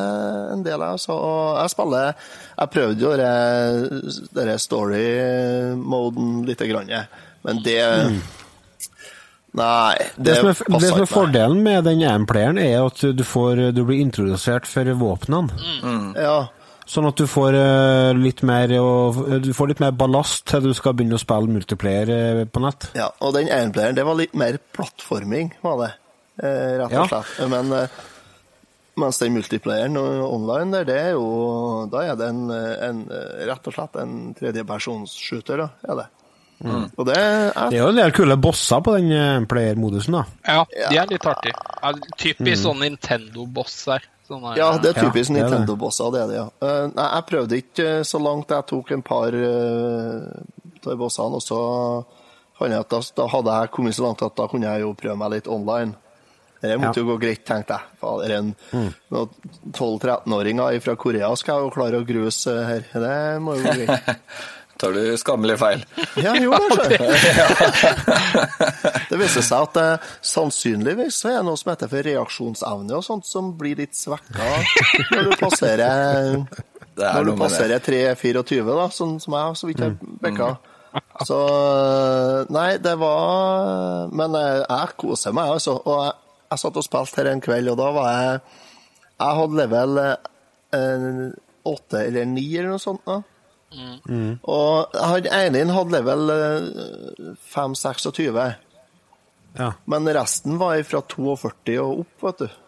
en 0.53 0.61
del, 0.63 0.85
jeg. 0.87 1.01
Så, 1.03 1.17
og 1.19 1.57
jeg 1.59 1.73
spiller 1.73 2.13
Jeg 2.13 2.71
prøvde 2.77 3.03
jo 3.03 3.11
det- 3.19 4.29
denne 4.37 4.55
story-moden 4.63 6.45
lite 6.47 6.67
grann, 6.71 6.93
men 7.43 7.59
det 7.65 7.81
Nei, 9.53 9.97
det, 10.17 10.23
Det 10.25 10.35
som, 10.39 10.47
er, 10.49 10.79
det 10.79 10.87
som 10.89 11.01
er 11.03 11.05
fordelen 11.11 11.59
med 11.61 11.83
den 11.85 12.01
amplayeren, 12.09 12.57
er 12.57 12.87
at 12.87 13.03
du, 13.13 13.21
får, 13.23 13.59
du 13.77 13.83
blir 13.85 13.99
introdusert 14.01 14.65
for 14.65 14.87
våpnene. 14.97 15.53
Ja. 16.17 16.47
Sånn 16.89 17.05
at 17.07 17.15
du 17.15 17.23
får 17.31 17.55
eh, 17.55 18.13
litt 18.19 18.41
mer 18.43 18.67
Du 18.67 19.51
får 19.55 19.69
litt 19.71 19.79
mer 19.83 19.91
ballast 19.95 20.45
til 20.51 20.65
du 20.65 20.73
skal 20.75 20.93
begynne 20.97 21.15
å 21.15 21.21
spille 21.21 21.47
multiplayer 21.53 22.09
eh, 22.11 22.41
på 22.45 22.63
nett. 22.63 22.89
Ja, 22.97 23.09
og 23.23 23.33
den 23.37 23.47
enplayeren, 23.53 23.95
det 23.95 24.03
var 24.07 24.17
litt 24.19 24.33
mer 24.35 24.57
plattforming, 24.75 25.53
var 25.63 25.77
det. 25.85 25.91
Eh, 26.43 26.73
rett 26.81 26.89
og 26.91 26.97
Ja. 26.97 27.05
slett. 27.07 27.49
Men 27.49 27.71
eh, 27.77 27.87
mens 28.99 29.17
den 29.23 29.33
multiplayeren 29.33 29.95
online 29.97 30.71
der, 30.75 30.83
det 30.85 30.97
er 30.99 31.11
jo 31.15 31.87
Da 31.89 32.03
er 32.11 32.15
det 32.19 32.27
en, 32.29 32.43
en 32.51 32.99
rett 33.47 33.67
og 33.71 33.73
slett 33.73 33.95
en 34.03 34.17
tredjepersonsshooter, 34.37 35.63
da. 35.63 35.69
Er 35.89 36.01
det. 36.03 36.09
Og 36.63 37.05
det 37.09 37.15
er, 37.17 37.49
Det 37.71 37.75
er 37.75 37.81
jo 37.81 37.89
en 37.91 37.97
del 37.99 38.11
kule 38.15 38.37
bosser 38.39 38.79
på 38.85 38.93
den 38.95 39.47
player-modusen, 39.51 40.15
da. 40.15 40.21
Ja, 40.47 40.61
de 40.91 40.99
er 41.01 41.09
litt 41.09 41.25
artige. 41.27 41.57
Typisk 41.83 42.37
typisk 42.37 42.61
sånn 42.63 42.79
Nintendo-boss 42.85 43.81
her. 43.91 44.05
Sånne, 44.33 44.55
Ja, 44.57 44.71
det 44.81 44.91
er 44.93 44.99
typisk 45.05 45.29
er. 45.31 45.37
Nintendo-bosser, 45.37 46.11
det 46.15 46.23
er 46.23 46.31
det, 46.31 46.41
ja. 46.41 46.49
Eh, 46.65 46.83
nei, 46.91 47.07
jeg 47.13 47.29
prøvde 47.29 47.61
ikke 47.61 47.87
eh, 47.99 48.03
så 48.09 48.21
langt. 48.23 48.53
Jeg 48.53 48.69
tok 48.73 48.93
en 48.97 49.05
par 49.05 49.37
uh, 49.37 50.89
av 50.89 50.99
bossene, 50.99 51.39
og 51.39 51.45
så 51.45 51.59
jeg 52.63 52.79
at 52.79 52.89
da, 52.93 53.01
da 53.17 53.27
hadde 53.27 53.57
jeg 53.59 53.71
kommet 53.73 53.95
så 53.97 54.05
langt 54.05 54.21
at 54.23 54.35
da 54.37 54.47
kunne 54.47 54.69
jeg 54.69 54.85
jo 54.85 54.93
prøve 54.97 55.19
meg 55.19 55.33
litt 55.35 55.49
online. 55.51 55.97
Det 56.63 56.77
måtte 56.79 57.01
Ja. 57.01 57.03
jo 57.03 57.09
gå 57.11 57.17
greit, 57.19 57.41
tenkte 57.43 57.75
jeg. 57.75 57.97
Fader, 57.99 58.31
en 58.37 58.55
mm. 58.71 58.91
12-13-åringer 59.75 60.79
fra 60.79 60.95
Korea 60.95 61.33
skal 61.35 61.65
jo 61.65 61.73
klare 61.75 61.99
å 61.99 62.05
gruse 62.07 62.53
eh, 62.55 62.69
her. 62.69 62.85
Det 63.03 63.41
må 63.43 63.57
jo 63.57 63.65
gå 63.65 63.73
greit. 63.81 64.13
Tar 64.83 64.97
du 64.97 65.17
skammelig 65.17 65.55
feil. 65.61 65.83
Ja, 66.19 66.33
jo, 66.35 66.51
kanskje. 66.51 66.97
det 69.09 69.19
viser 69.21 69.45
seg 69.45 69.69
at 69.69 69.77
det 69.77 69.87
sannsynligvis 70.27 71.21
så 71.23 71.29
er 71.31 71.37
det 71.37 71.47
noe 71.47 71.59
som 71.59 71.71
heter 71.71 71.91
for 71.91 72.07
reaksjonsevne 72.09 72.97
og 72.97 73.05
sånt, 73.05 73.27
som 73.29 73.53
blir 73.59 73.79
litt 73.79 73.95
svekka 73.95 74.49
når 75.13 75.29
du 75.29 75.35
passerer 75.39 76.43
Det 76.93 77.07
er 77.07 77.15
Når 77.15 77.25
du 77.31 77.39
passerer 77.39 77.79
3-24, 77.81 78.59
da, 78.67 78.83
sånn 78.93 79.15
som 79.23 79.33
jeg 79.33 79.55
så 79.57 79.69
vidt 79.69 79.79
har 79.81 79.95
bekka. 80.21 80.49
Så 81.25 81.39
Nei, 82.53 82.67
det 82.77 82.93
var 83.01 84.11
Men 84.13 84.37
jeg, 84.37 84.59
jeg 84.61 84.93
koser 85.01 85.33
meg, 85.33 85.55
altså. 85.55 85.79
Og 85.79 86.03
jeg, 86.03 86.13
jeg 86.51 86.61
satt 86.61 86.77
og 86.77 86.85
spilte 86.85 87.23
her 87.23 87.31
en 87.31 87.41
kveld, 87.41 87.71
og 87.73 87.79
da 87.81 87.87
var 87.95 88.11
jeg 88.13 88.35
Jeg 89.23 89.39
hadde 89.39 89.57
level 89.63 90.03
eh, 90.03 91.07
åtte 91.73 92.03
eller 92.03 92.29
ni 92.29 92.45
eller 92.51 92.75
noe 92.75 92.83
sånt. 92.83 93.01
da. 93.09 93.23
Og 94.43 94.97
han 94.99 95.27
ene 95.55 95.75
hadde 95.75 95.95
level 95.97 96.33
eh, 96.33 97.31
5-26, 97.55 98.41
Ja. 99.59 99.71
men 99.85 100.07
resten 100.17 100.57
var 100.57 100.79
fra 100.87 101.01
42 101.05 101.77
og 101.83 102.03
opp, 102.03 102.13
vet 102.27 102.43
du. 102.43 102.59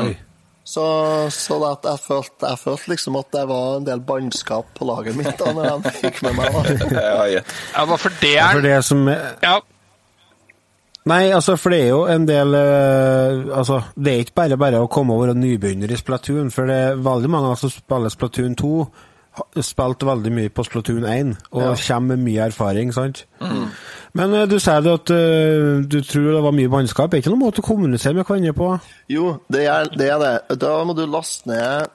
Oi. 0.00 0.10
Så, 0.66 0.82
så 1.30 1.56
at 1.68 1.84
jeg, 1.86 2.00
følte, 2.02 2.48
jeg 2.48 2.58
følte 2.58 2.90
liksom 2.90 3.16
at 3.20 3.28
det 3.36 3.44
var 3.46 3.76
en 3.76 3.84
del 3.86 4.00
bannskap 4.02 4.72
på 4.74 4.86
laget 4.88 5.14
mitt 5.14 5.36
da 5.38 5.52
når 5.54 5.76
de 5.84 5.92
fikk 6.00 6.22
med 6.26 6.40
meg. 6.40 6.56
Ja. 6.96 7.26
Ja, 7.38 7.84
for 7.86 8.10
det 8.22 8.32
For 8.40 8.58
er 8.58 8.64
det 8.64 8.78
som 8.86 9.06
er 9.12 9.36
Ja, 9.44 9.60
Nei, 11.06 11.28
altså, 11.30 11.54
for 11.54 11.70
det 11.70 11.84
er 11.84 11.92
jo 11.92 12.00
en 12.10 12.24
del 12.26 12.50
uh, 12.58 13.58
Altså, 13.60 13.76
det 13.94 14.10
er 14.12 14.24
ikke 14.24 14.34
bare 14.40 14.56
bare 14.58 14.80
å 14.82 14.88
komme 14.90 15.14
over 15.14 15.30
og 15.30 15.38
nybegynner 15.38 15.92
i 15.94 15.98
Splatoon, 16.00 16.50
for 16.50 16.66
det 16.66 16.78
er 16.88 16.98
veldig 16.98 17.30
mange 17.30 17.52
som 17.60 17.70
spiller 17.70 18.10
Splatoon 18.10 18.56
2, 18.58 18.70
har 18.82 18.88
spilt 19.62 20.04
veldig 20.06 20.32
mye 20.32 20.50
på 20.52 20.64
Splatoon 20.66 21.04
1, 21.04 21.32
og 21.52 21.62
Ja. 21.62 21.74
kommer 21.88 22.16
med 22.16 22.24
mye 22.24 22.46
erfaring, 22.46 22.92
sant? 22.94 23.24
Men 24.16 24.32
uh, 24.32 24.46
du 24.48 24.58
sier 24.58 24.80
det 24.80 24.92
at 24.96 25.10
uh, 25.12 25.82
du 25.84 25.98
tror 26.00 26.30
det 26.32 26.42
var 26.46 26.54
mye 26.56 26.70
bannskap. 26.72 27.10
Er 27.12 27.16
det 27.18 27.24
ikke 27.24 27.34
noen 27.34 27.44
måte 27.44 27.60
å 27.60 27.66
kommunisere 27.66 28.14
med 28.16 28.24
hverandre 28.24 28.54
på? 28.56 28.68
Jo, 29.12 29.40
det 29.52 29.66
er, 29.68 29.90
det 29.92 30.08
er 30.14 30.22
det. 30.22 30.58
Da 30.62 30.72
må 30.88 30.96
du 30.96 31.04
laste 31.06 31.50
ned 31.50 31.90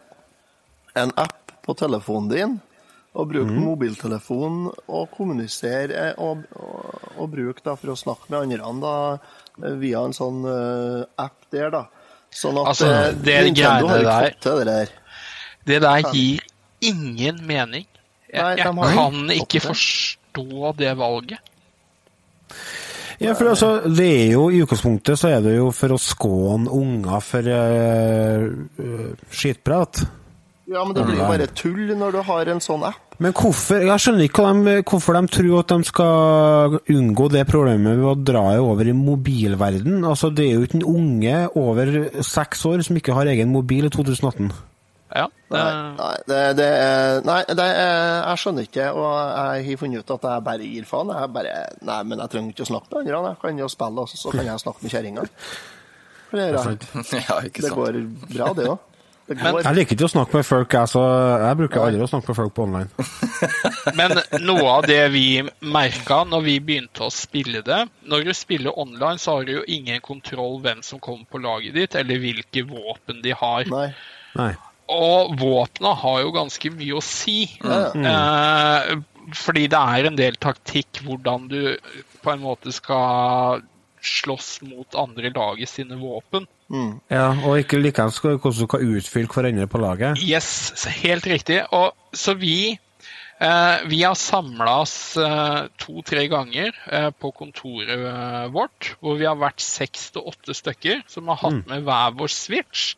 en 1.01 1.13
app 1.17 1.55
på 1.65 1.73
telefonen 1.77 2.29
din, 2.29 2.59
Og 3.13 3.27
bruke 3.27 3.51
mobiltelefonen 3.51 4.69
og 4.87 5.09
kommunisere 5.11 5.97
eh, 5.99 6.13
og, 6.17 6.45
og, 6.55 7.09
og 7.19 7.27
bruke 7.33 7.59
da 7.65 7.73
for 7.75 7.91
å 7.91 7.95
snakke 7.99 8.31
med 8.31 8.61
andre 8.63 8.79
da, 8.79 9.73
via 9.81 10.05
en 10.07 10.15
sånn 10.15 10.45
uh, 10.47 11.01
app 11.19 11.49
der, 11.51 11.67
da. 11.73 11.81
Sånn 12.31 12.55
at 12.61 12.69
Altså, 12.71 12.87
det, 12.87 13.25
det 13.25 13.35
Nintendo 13.49 13.89
har 13.91 13.99
ikke 14.05 14.21
fått 14.29 14.39
til 14.45 14.61
det 14.61 14.65
der. 14.69 14.93
Det 15.67 15.81
der 15.83 16.07
gir 16.15 16.39
ingen 16.81 17.41
mening. 17.47 17.87
Jeg, 18.31 18.57
jeg 18.61 18.73
kan 18.73 19.31
ikke 19.35 19.63
forstå 19.65 20.75
det 20.79 20.93
valget. 20.99 21.39
Ja, 23.21 23.35
for 23.37 23.51
altså, 23.51 23.67
det 23.85 24.07
er 24.07 24.31
jo 24.33 24.47
I 24.49 24.63
utgangspunktet 24.63 25.19
så 25.19 25.29
er 25.35 25.43
det 25.45 25.53
jo 25.53 25.67
for 25.75 25.93
å 25.93 25.99
skåne 26.01 26.71
unger 26.73 27.21
for 27.21 27.45
uh, 27.45 29.11
skitprat. 29.29 30.01
Ja, 30.71 30.81
men 30.87 30.95
det 30.95 31.03
blir 31.05 31.19
jo 31.19 31.27
bare 31.27 31.49
tull 31.53 31.91
når 31.99 32.15
du 32.15 32.19
har 32.25 32.49
en 32.49 32.63
sånn 32.63 32.85
app. 32.87 33.17
Men 33.21 33.35
hvorfor 33.37 33.83
Jeg 33.85 34.01
skjønner 34.01 34.25
ikke 34.25 34.45
hva 34.45 34.53
de, 34.55 34.75
hvorfor 34.87 35.17
de 35.17 35.21
tror 35.35 35.59
at 35.59 35.73
de 35.73 35.89
skal 35.89 36.77
unngå 36.95 37.27
det 37.33 37.43
problemet 37.49 37.99
ved 37.99 38.07
å 38.09 38.15
dra 38.17 38.43
det 38.55 38.63
over 38.63 38.89
i 38.89 38.95
mobilverden. 38.97 39.99
Altså, 40.01 40.31
Det 40.33 40.47
er 40.47 40.55
jo 40.55 40.65
ikke 40.65 40.79
en 40.79 40.89
unge 40.89 41.37
over 41.59 41.93
seks 42.25 42.65
år 42.71 42.81
som 42.87 42.97
ikke 42.97 43.17
har 43.17 43.29
egen 43.29 43.53
mobil 43.53 43.85
i 43.85 43.93
2018. 43.93 44.49
Nei, 45.51 45.71
nei, 45.97 46.13
det, 46.29 46.39
det 46.59 46.67
er, 46.77 47.21
nei 47.27 47.39
det 47.49 47.67
jeg 47.71 48.41
skjønner 48.43 48.67
ikke, 48.69 48.87
og 48.95 49.09
jeg 49.11 49.65
har 49.67 49.81
funnet 49.81 50.05
ut 50.05 50.15
at 50.15 50.29
jeg 50.29 50.45
bare 50.47 50.69
gir 50.69 50.87
faen. 50.89 51.15
Jeg 51.17 51.33
bare, 51.35 51.57
nei, 51.89 51.99
men 52.07 52.23
jeg 52.23 52.33
trenger 52.35 52.55
ikke 52.55 52.67
å 52.67 52.71
snakke 52.71 52.91
med 52.93 53.01
andre. 53.01 53.33
Jeg 53.33 53.41
kan 53.43 53.65
jo 53.65 53.71
spille, 53.71 54.05
og 54.05 54.13
så 54.23 54.35
kan 54.37 54.47
jeg 54.51 54.63
snakke 54.65 54.85
med 54.85 54.95
kjerringa. 54.95 55.27
Det. 55.27 55.35
Ja, 56.31 57.41
det 57.43 57.75
går 57.75 57.99
bra, 58.31 58.53
det 58.55 58.71
òg. 58.71 58.87
Jeg 59.31 59.75
liker 59.77 59.95
ikke 59.95 60.07
å 60.07 60.11
snakke 60.11 60.39
med 60.39 60.47
folk, 60.47 60.73
jeg, 60.75 60.89
så 60.91 61.01
jeg 61.39 61.57
bruker 61.59 61.83
aldri 61.85 62.03
å 62.03 62.07
snakke 62.09 62.31
med 62.31 62.37
folk 62.39 62.53
på 62.55 62.65
online. 62.65 62.89
Men 63.99 64.17
noe 64.43 64.65
av 64.73 64.87
det 64.89 65.03
vi 65.13 65.25
merka 65.63 66.21
når 66.27 66.43
vi 66.47 66.55
begynte 66.63 67.05
å 67.05 67.11
spille 67.13 67.61
det 67.65 67.79
Når 68.09 68.25
du 68.27 68.31
spiller 68.35 68.75
online, 68.79 69.21
så 69.21 69.37
har 69.37 69.47
du 69.47 69.53
jo 69.59 69.63
ingen 69.71 70.01
kontroll 70.03 70.59
hvem 70.65 70.81
som 70.83 70.99
kommer 71.03 71.29
på 71.31 71.39
laget 71.43 71.77
ditt, 71.77 71.95
eller 71.95 72.19
hvilke 72.19 72.65
våpen 72.67 73.21
de 73.23 73.35
har. 73.37 73.71
Nei. 73.71 73.87
Nei. 74.39 74.51
Og 74.91 75.35
våpna 75.39 75.93
har 76.03 76.21
jo 76.25 76.33
ganske 76.35 76.71
mye 76.75 76.99
å 76.99 77.03
si. 77.05 77.45
Eh, 77.63 78.93
fordi 79.37 79.67
det 79.71 79.79
er 79.79 80.09
en 80.09 80.17
del 80.19 80.37
taktikk 80.41 81.03
hvordan 81.05 81.47
du 81.51 81.59
på 82.21 82.33
en 82.33 82.41
måte 82.43 82.73
skal 82.75 83.61
slåss 84.01 84.61
mot 84.65 84.95
andre 84.97 85.29
laget 85.29 85.69
sine 85.69 85.97
våpen. 85.99 86.47
Ja, 87.11 87.31
Og 87.45 87.59
ikke 87.61 87.81
likevel 87.81 88.13
skal 88.15 88.37
hvordan 88.39 88.63
du 88.63 88.69
kan 88.71 88.85
utfylle 88.95 89.29
hverandre 89.29 89.67
på 89.69 89.81
laget. 89.81 90.21
Yes, 90.23 90.71
helt 91.03 91.27
riktig. 91.29 91.59
Og, 91.75 91.91
så 92.13 92.33
vi, 92.39 92.77
eh, 93.39 93.77
vi 93.91 94.01
har 94.01 94.15
samla 94.17 94.79
oss 94.81 94.95
eh, 95.21 95.67
to-tre 95.81 96.25
ganger 96.31 96.71
eh, 96.89 97.09
på 97.11 97.33
kontoret 97.37 97.91
eh, 97.93 98.47
vårt, 98.55 98.95
hvor 99.01 99.19
vi 99.19 99.27
har 99.29 99.37
vært 99.41 99.61
seks 99.61 100.11
til 100.15 100.25
åtte 100.33 100.55
stykker 100.57 101.03
som 101.11 101.29
har 101.29 101.41
hatt 101.43 101.67
med 101.69 101.85
hver 101.85 102.15
vår 102.17 102.31
switch. 102.33 102.95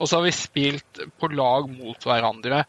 Og 0.00 0.08
så 0.08 0.18
har 0.18 0.26
vi 0.26 0.34
spilt 0.34 1.04
på 1.20 1.30
lag 1.36 1.68
mot 1.68 2.08
hverandre. 2.08 2.64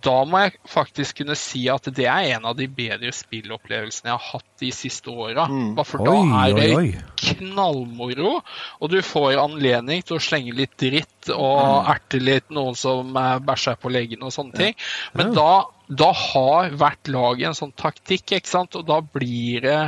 Da 0.00 0.22
må 0.24 0.40
jeg 0.40 0.54
faktisk 0.72 1.18
kunne 1.20 1.34
si 1.36 1.66
at 1.68 1.84
det 1.92 2.06
er 2.08 2.30
en 2.38 2.46
av 2.48 2.54
de 2.56 2.64
bedre 2.72 3.10
spillopplevelsene 3.12 4.08
jeg 4.08 4.14
har 4.14 4.38
hatt 4.38 4.62
de 4.62 4.70
siste 4.72 5.12
åra. 5.12 5.44
Mm. 5.50 5.74
for 5.84 6.06
da 6.06 6.14
er 6.38 6.54
det 6.56 6.68
oi, 6.78 6.86
oi. 6.94 7.02
knallmoro, 7.20 8.38
og 8.80 8.92
du 8.92 9.02
får 9.04 9.36
anledning 9.42 10.00
til 10.06 10.16
å 10.16 10.22
slenge 10.22 10.56
litt 10.56 10.72
dritt 10.80 11.28
og 11.34 11.90
erte 11.92 12.22
litt 12.22 12.48
noen 12.54 12.78
som 12.78 13.12
bæsjer 13.12 13.76
på 13.82 13.92
leggen 13.92 14.24
og 14.24 14.32
sånne 14.32 14.56
ting. 14.62 14.80
Men 15.18 15.36
da, 15.36 15.50
da 15.92 16.10
har 16.16 16.72
hvert 16.80 17.12
lag 17.12 17.44
en 17.50 17.58
sånn 17.58 17.76
taktikk, 17.76 18.38
ikke 18.38 18.48
sant, 18.48 18.80
og 18.80 18.88
da 18.88 19.02
blir 19.04 19.66
det 19.66 19.80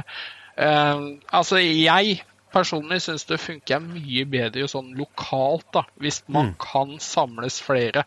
eh, 0.60 1.04
Altså, 1.32 1.62
jeg 1.64 2.20
personlig 2.54 3.02
syns 3.04 3.26
det 3.28 3.40
funker 3.42 3.82
mye 3.82 4.24
bedre 4.30 4.68
sånn 4.70 4.94
lokalt, 4.98 5.66
da, 5.74 5.82
hvis 6.00 6.22
man 6.32 6.54
kan 6.62 6.94
samles 7.02 7.58
flere. 7.64 8.06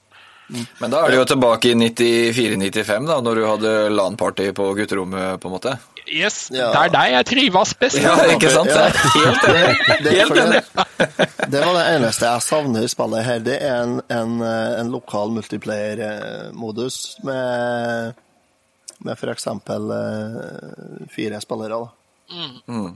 Men 0.79 0.93
da 0.93 1.01
er 1.03 1.11
det 1.11 1.17
jo 1.19 1.25
tilbake 1.27 1.73
i 1.73 1.75
94-95, 1.75 3.07
da, 3.09 3.17
når 3.19 3.35
du 3.35 3.43
hadde 3.49 3.71
LAN-party 3.91 4.45
på 4.55 4.69
gutterommet, 4.79 5.41
på 5.43 5.49
en 5.49 5.55
måte. 5.57 5.73
Yes, 6.07 6.45
Ja. 6.55 6.69
det 6.71 6.79
er 6.85 6.91
der 6.93 7.09
jeg 7.17 7.25
trives 7.27 7.73
best. 7.81 7.97
Ja, 7.99 8.13
ikke 8.31 8.47
sant? 8.53 8.69
Ja. 8.71 8.85
Helt 8.87 9.43
enig. 9.49 9.73
Det, 10.05 10.13
Helt 10.15 10.39
enig. 10.39 10.61
det, 10.71 11.27
det 11.51 11.63
var 11.65 11.73
det 11.75 11.83
eneste 11.97 12.29
jeg 12.31 12.45
savner 12.45 12.87
i 12.87 12.91
spillet 12.93 13.27
her. 13.27 13.43
Det 13.43 13.57
er 13.59 13.81
en, 13.83 13.97
en, 14.07 14.37
eh, 14.39 14.79
en 14.79 14.93
lokal 14.95 15.35
multiplayer-modus 15.35 17.01
med, 17.27 18.15
med 19.03 19.19
f.eks. 19.19 19.49
fire 21.17 21.41
spillere. 21.43 21.81
da. 21.83 21.91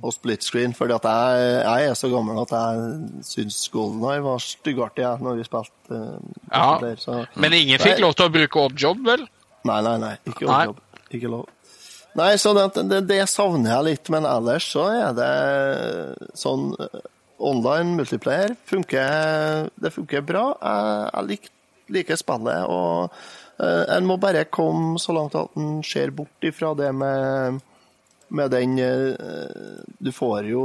Og 0.02 0.12
split 0.14 0.44
screen, 0.44 0.74
fordi 0.76 0.94
at 0.98 1.06
jeg, 1.08 1.46
jeg 1.64 1.90
er 1.90 1.94
så 1.96 2.10
gammel 2.12 2.42
at 2.42 2.52
jeg 2.52 3.24
syns 3.24 3.60
Golden 3.72 4.04
Eye 4.12 4.24
var 4.26 4.42
styggartig 4.44 5.06
jeg, 5.06 5.22
når 5.24 5.40
vi 5.40 5.46
spilte 5.48 5.78
Uh, 5.92 6.20
Ja. 6.52 6.66
multiplayer, 6.80 7.00
så 7.04 7.16
Men 7.36 7.54
ingen 7.54 7.80
fikk 7.80 7.98
Nei. 7.98 8.02
lov 8.06 8.14
til 8.16 8.26
å 8.30 8.32
bruke 8.32 8.60
oddjob, 8.62 9.02
vel? 9.06 9.26
Nei, 9.68 9.82
nei, 9.84 9.98
nei. 10.00 10.12
Ikke 10.28 10.46
Nei. 10.48 10.66
job. 10.70 10.78
Ikke 11.12 11.32
lov. 11.32 11.50
Nei, 12.16 12.30
så 12.40 12.54
det, 12.56 12.84
det, 12.88 13.00
det 13.10 13.18
savner 13.28 13.74
jeg 13.74 13.84
litt, 13.90 14.10
men 14.12 14.24
ellers 14.28 14.68
så 14.72 14.86
er 14.92 15.12
det 15.16 15.32
sånn 16.40 16.72
eh, 16.80 17.02
Online 17.42 17.96
multiplayer 17.98 18.56
funker, 18.70 19.70
det 19.82 19.92
funker 19.96 20.22
bra. 20.28 20.46
Jeg, 20.62 21.10
jeg 21.16 21.28
lik, 21.32 21.48
liker 21.90 22.20
spillet, 22.20 22.68
og 22.70 23.10
uh, 23.60 23.84
en 23.98 24.06
må 24.08 24.16
bare 24.22 24.46
komme 24.48 25.00
så 25.02 25.16
langt 25.18 25.36
at 25.40 25.56
en 25.58 25.80
ser 25.84 26.12
bort 26.16 26.46
ifra 26.46 26.72
det 26.78 26.92
med 26.96 27.60
med 28.32 28.52
den 28.52 28.80
eh, 28.80 29.16
Du 30.00 30.12
får 30.16 30.48
jo 30.50 30.64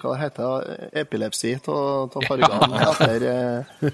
hva 0.00 0.14
det 0.14 0.20
heter 0.24 0.92
epilepsi 0.98 1.54
av 1.70 2.14
fargene 2.28 2.80
etter 2.84 3.26
eh, 3.30 3.90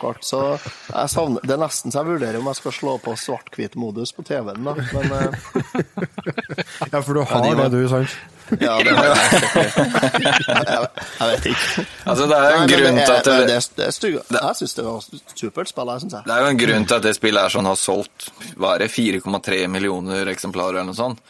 hvert. 0.00 0.24
Så 0.26 0.42
jeg 0.58 1.12
savner 1.12 1.46
Det 1.46 1.56
er 1.56 1.62
nesten 1.62 1.94
så 1.94 2.02
jeg 2.02 2.10
vurderer 2.10 2.40
om 2.40 2.50
jeg 2.50 2.60
skal 2.60 2.76
slå 2.80 2.96
på 3.02 3.14
svart-hvit-modus 3.20 4.14
på 4.16 4.26
TV-en, 4.26 4.66
da. 4.66 4.74
Men 4.96 5.12
eh, 5.20 5.30
Ja, 6.92 7.02
for 7.02 7.14
du 7.14 7.22
har 7.22 7.46
de 7.46 7.54
det, 7.62 7.68
du, 7.72 7.88
sant? 7.90 8.18
ja, 8.60 8.76
det 8.78 8.92
har 8.94 9.08
jeg. 9.10 9.16
Jeg, 10.46 10.88
jeg 11.20 11.30
vet 11.30 11.48
ikke. 11.50 11.86
Altså, 12.04 12.26
det 12.30 12.36
er 12.36 12.44
jo 12.44 12.50
Nei, 12.50 12.52
en 12.52 12.60
men 12.60 12.70
grunn 12.74 13.00
til 13.00 13.14
at 13.16 13.26
det, 13.26 13.38
det, 13.48 13.56
det 13.78 13.86
er. 13.86 14.36
Jeg 14.36 14.60
syns 14.60 14.76
det 14.76 14.86
var 14.86 15.08
supert 15.32 15.72
spill, 15.72 15.90
jeg, 15.94 16.04
syns 16.04 16.16
jeg. 16.18 16.28
det 16.28 16.36
er 16.36 16.44
jo 16.44 16.52
en 16.52 16.62
grunn 16.62 16.86
til 16.86 16.98
at 16.98 17.08
det 17.08 17.16
spillet 17.16 17.42
er 17.42 17.56
sånn 17.56 17.70
har 17.70 17.80
solgt 17.80 18.30
hva 18.54 18.76
er 18.76 18.86
det, 18.86 18.92
4,3 18.94 19.66
millioner 19.72 20.30
eksemplarer 20.34 20.80
eller 20.80 20.92
noe 20.92 20.98
sånt. 20.98 21.22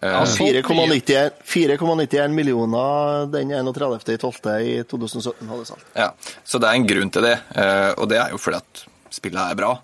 Eh, 0.00 0.08
Ja, 0.08 0.22
4,91 0.24 1.30
4,91 1.44 2.32
millioner 2.34 3.26
den 3.30 3.50
31.12. 3.52 4.48
i 4.62 4.82
2017 4.88 5.48
hadde 5.52 5.66
solgt. 5.68 5.84
Ja, 5.94 6.08
så 6.44 6.58
det 6.62 6.70
er 6.70 6.78
en 6.80 6.86
grunn 6.88 7.10
til 7.12 7.22
det, 7.28 7.36
eh, 7.54 7.92
og 7.98 8.08
det 8.10 8.18
er 8.18 8.30
jo 8.34 8.38
fordi 8.40 8.56
at 8.62 8.84
spillet 9.12 9.42
er 9.52 9.54
bra. 9.58 9.74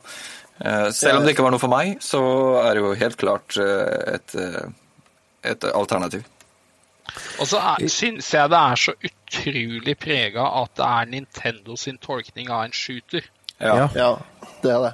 Eh, 0.64 0.88
Selv 0.90 1.18
om 1.20 1.24
det 1.26 1.34
ikke 1.36 1.44
var 1.46 1.54
noe 1.54 1.62
for 1.62 1.70
meg, 1.70 1.98
så 2.02 2.20
er 2.64 2.74
det 2.74 2.82
jo 2.82 2.94
helt 2.98 3.16
klart 3.20 3.58
eh, 3.62 4.14
et, 4.16 4.34
eh, 4.34 4.70
et 5.52 5.68
alternativ. 5.70 6.24
Og 7.40 7.46
så 7.48 7.60
syns 7.88 8.26
jeg 8.34 8.50
det 8.52 8.58
er 8.58 8.76
så 8.76 8.92
utrolig 9.08 9.94
prega 9.98 10.44
at 10.62 10.74
det 10.76 10.84
er 10.88 11.06
Nintendo 11.12 11.76
sin 11.76 11.96
tolkning 12.02 12.50
av 12.50 12.64
en 12.66 12.74
shooter. 12.74 13.24
Ja. 13.60 13.88
Ja, 13.94 14.10
det 14.62 14.70
er 14.74 14.82
det. 14.88 14.92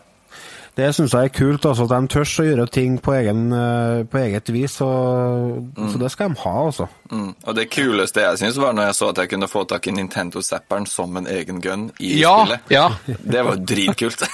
Det 0.75 0.89
syns 0.97 1.12
jeg 1.14 1.29
er 1.29 1.31
kult, 1.31 1.62
altså, 1.70 1.85
at 1.87 1.93
de 2.03 2.09
tør 2.11 2.25
å 2.27 2.45
gjøre 2.49 2.64
ting 2.75 2.97
på, 2.99 3.12
egen, 3.14 3.45
eh, 3.55 4.01
på 4.11 4.18
eget 4.18 4.49
vis. 4.51 4.81
Og, 4.83 5.68
Så 5.93 5.99
det 6.01 6.11
skal 6.11 6.33
de 6.33 6.41
ha, 6.43 6.55
altså. 6.66 6.89
Mm. 7.12 7.29
Og 7.47 7.55
det 7.55 7.68
kuleste 7.70 8.20
jeg 8.25 8.39
syns, 8.43 8.59
var 8.59 8.72
når 8.75 8.89
jeg 8.89 8.95
så 8.99 9.09
at 9.12 9.20
jeg 9.22 9.31
kunne 9.31 9.47
få 9.49 9.62
tak 9.70 9.87
i 9.87 9.95
Nintendo 9.95 10.43
Zapperen 10.43 10.87
som 10.91 11.16
en 11.16 11.27
egen 11.31 11.61
gun 11.62 11.91
i 12.01 12.16
Ja, 12.20 12.35
spillet. 12.45 12.61
ja. 12.75 12.89
Det 13.35 13.45
var 13.47 13.57
dritkult. 13.57 14.25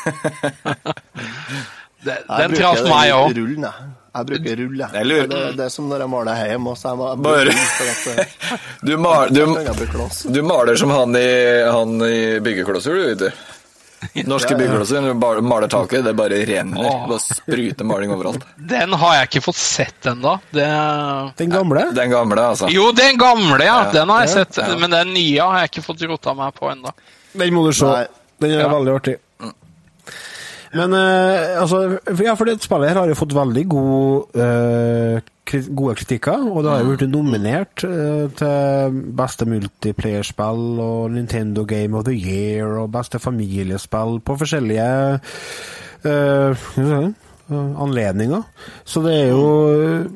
Det, 2.02 2.14
den 2.28 2.50
bruker 2.50 2.62
traff 2.62 2.78
den 2.80 2.88
meg 2.88 3.10
òg. 3.12 3.34
jeg. 3.36 4.24
Bruker 4.26 4.56
rull, 4.56 4.78
jeg. 4.80 4.88
Jeg 4.94 5.06
lurer- 5.06 5.28
Det, 5.28 5.56
det 5.58 5.64
er 5.66 5.68
som 5.68 5.88
når 5.90 6.00
jeg 6.00 6.08
maler 6.10 6.38
hjemme. 6.48 6.70
Også, 6.72 6.88
jeg 6.88 6.96
må, 6.96 7.34
jeg 7.36 7.48
at 7.52 8.80
Du, 8.88 8.96
mal, 8.98 9.28
du, 9.28 9.44
du 10.34 10.42
maler 10.42 10.76
som 10.80 10.90
han 10.90 11.14
i, 11.20 11.28
han 11.68 11.92
i 12.08 12.40
byggeklosser, 12.40 12.96
du, 12.96 13.02
vet 13.10 13.18
du. 13.18 13.30
Norske 14.30 14.56
Ja, 14.56 14.80
ja. 15.00 15.14
bar- 15.14 15.40
maler 15.44 15.68
taket, 15.68 16.04
det 16.04 16.14
bare 16.16 16.38
renner. 16.48 16.80
Åh. 16.88 17.06
Bare 17.08 17.20
spruter 17.20 17.84
maling 17.84 18.10
overalt. 18.14 18.44
Den 18.72 18.92
har 18.92 19.14
jeg 19.18 19.28
ikke 19.30 19.42
fått 19.50 19.60
sett 19.60 20.06
ennå. 20.08 20.38
Det... 20.50 20.68
Den 21.36 21.50
gamle? 21.52 21.86
Den 21.96 22.10
gamle, 22.10 22.46
altså. 22.54 22.70
Jo, 22.72 22.90
den 22.96 23.18
gamle, 23.20 23.60
ja. 23.64 23.80
Ja, 23.84 23.92
Den 24.00 24.08
har 24.08 24.24
jeg 24.24 24.32
ja, 24.32 24.44
sett. 24.44 24.78
Men 24.80 24.90
den 24.96 25.12
nye 25.14 25.40
har 25.44 25.58
jeg 25.64 25.72
ikke 25.74 25.86
fått 25.90 26.06
rota 26.08 26.34
meg 26.38 26.54
på 26.56 26.70
ennå. 26.72 26.94
Den 27.36 27.54
må 27.54 27.66
du 27.68 27.72
se. 27.76 27.86
Nei. 27.90 28.06
Den 28.40 28.54
er 28.56 28.62
Ja. 28.64 28.70
veldig 28.72 28.94
artig. 28.96 29.16
Men 30.72 30.92
uh, 30.94 31.60
altså 31.60 31.98
Ja, 32.22 32.36
for 32.38 32.46
det 32.46 32.60
spillet 32.62 32.92
her 32.92 33.00
har 33.02 33.08
jo 33.10 33.16
fått 33.18 33.32
veldig 33.34 33.64
god, 33.72 34.36
eh, 34.38 35.16
kri 35.18 35.39
gode 35.76 35.94
kritikker, 36.00 36.42
og 36.50 36.64
det 36.64 36.72
har 36.72 36.84
jo 36.84 36.94
blitt 36.94 37.12
nominert 37.12 37.84
eh, 37.86 38.26
til 38.38 39.00
beste 39.18 39.46
multiplayerspill 39.48 40.80
og 40.82 41.14
Nintendo 41.14 41.64
Game 41.68 41.98
of 41.98 42.06
the 42.08 42.14
Year 42.14 42.78
og 42.80 42.92
beste 42.94 43.20
familiespill 43.22 44.20
på 44.24 44.36
forskjellige 44.40 44.90
eh, 46.04 46.68
anledninger. 47.50 48.42
Så 48.84 49.02
det 49.02 49.14
er 49.22 49.32
jo 49.32 49.46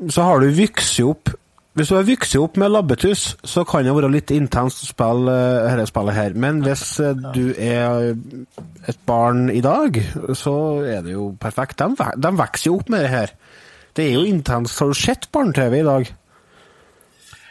Så 0.08 0.22
har 0.22 0.38
du 0.38 0.52
vokst 0.54 1.00
opp 1.02 1.32
Hvis 1.74 1.88
du 1.90 1.96
har 1.96 2.06
vokst 2.06 2.36
opp 2.38 2.56
med 2.56 2.70
labbetuss, 2.70 3.36
så 3.42 3.64
kan 3.66 3.82
det 3.84 3.94
være 3.96 4.12
litt 4.14 4.30
intenst 4.30 4.84
å 4.84 4.90
spille 4.92 5.32
dette 5.66 5.88
spillet 5.90 6.14
her. 6.14 6.36
Men 6.38 6.60
hvis 6.62 6.84
du 7.34 7.50
er 7.58 8.14
et 8.86 9.00
barn 9.06 9.48
i 9.50 9.58
dag, 9.58 9.98
så 10.38 10.54
er 10.86 11.02
det 11.02 11.16
jo 11.16 11.32
perfekt. 11.40 11.82
De, 11.82 12.06
de 12.14 12.30
vokser 12.38 12.70
jo 12.70 12.76
opp 12.78 12.94
med 12.94 13.02
det 13.02 13.10
her. 13.10 13.34
Det 13.94 14.08
er 14.08 14.16
jo 14.18 14.24
intenst. 14.26 14.78
Har 14.82 14.90
du 14.90 14.98
sett 14.98 15.28
barne-TV 15.32 15.80
i 15.80 15.86
dag? 15.86 16.08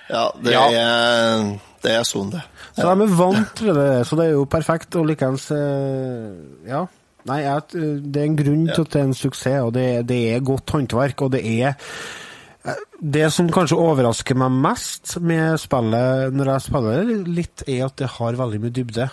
Ja, 0.10 0.26
det 0.44 0.52
Ja. 0.54 0.66
er 0.70 1.60
det 1.84 1.92
er 1.92 2.04
sånn, 2.08 2.30
det. 2.32 2.42
Så 2.78 2.84
de 2.88 3.04
er 3.04 3.16
vant 3.18 3.56
til 3.56 3.74
det, 3.76 4.06
så 4.08 4.16
det 4.18 4.26
er 4.28 4.32
jo 4.38 4.46
perfekt. 4.46 4.96
Og 4.96 5.08
likeens 5.08 5.50
eh, 5.52 6.68
Ja. 6.68 6.86
Nei, 7.26 7.40
det 7.72 8.20
er 8.20 8.26
en 8.28 8.36
grunn 8.36 8.66
til 8.68 8.82
at 8.84 8.90
det 8.92 9.00
er 9.00 9.06
en 9.08 9.14
suksess, 9.16 9.62
og 9.64 9.72
det, 9.74 10.06
det 10.08 10.18
er 10.36 10.42
godt 10.44 10.70
håndverk. 10.76 11.22
Og 11.24 11.32
det 11.32 11.40
er 11.46 11.76
eh, 12.66 12.76
Det 13.02 13.32
som 13.32 13.48
kanskje 13.50 13.80
overrasker 13.80 14.36
meg 14.36 14.52
mest 14.52 15.18
med 15.22 15.58
spillet 15.60 16.34
når 16.36 16.52
jeg 16.52 16.62
spiller 16.68 17.04
litt, 17.28 17.64
er 17.68 17.86
at 17.86 17.96
det 18.00 18.10
har 18.20 18.34
veldig 18.40 18.60
mye 18.64 18.76
dybde. 18.76 19.10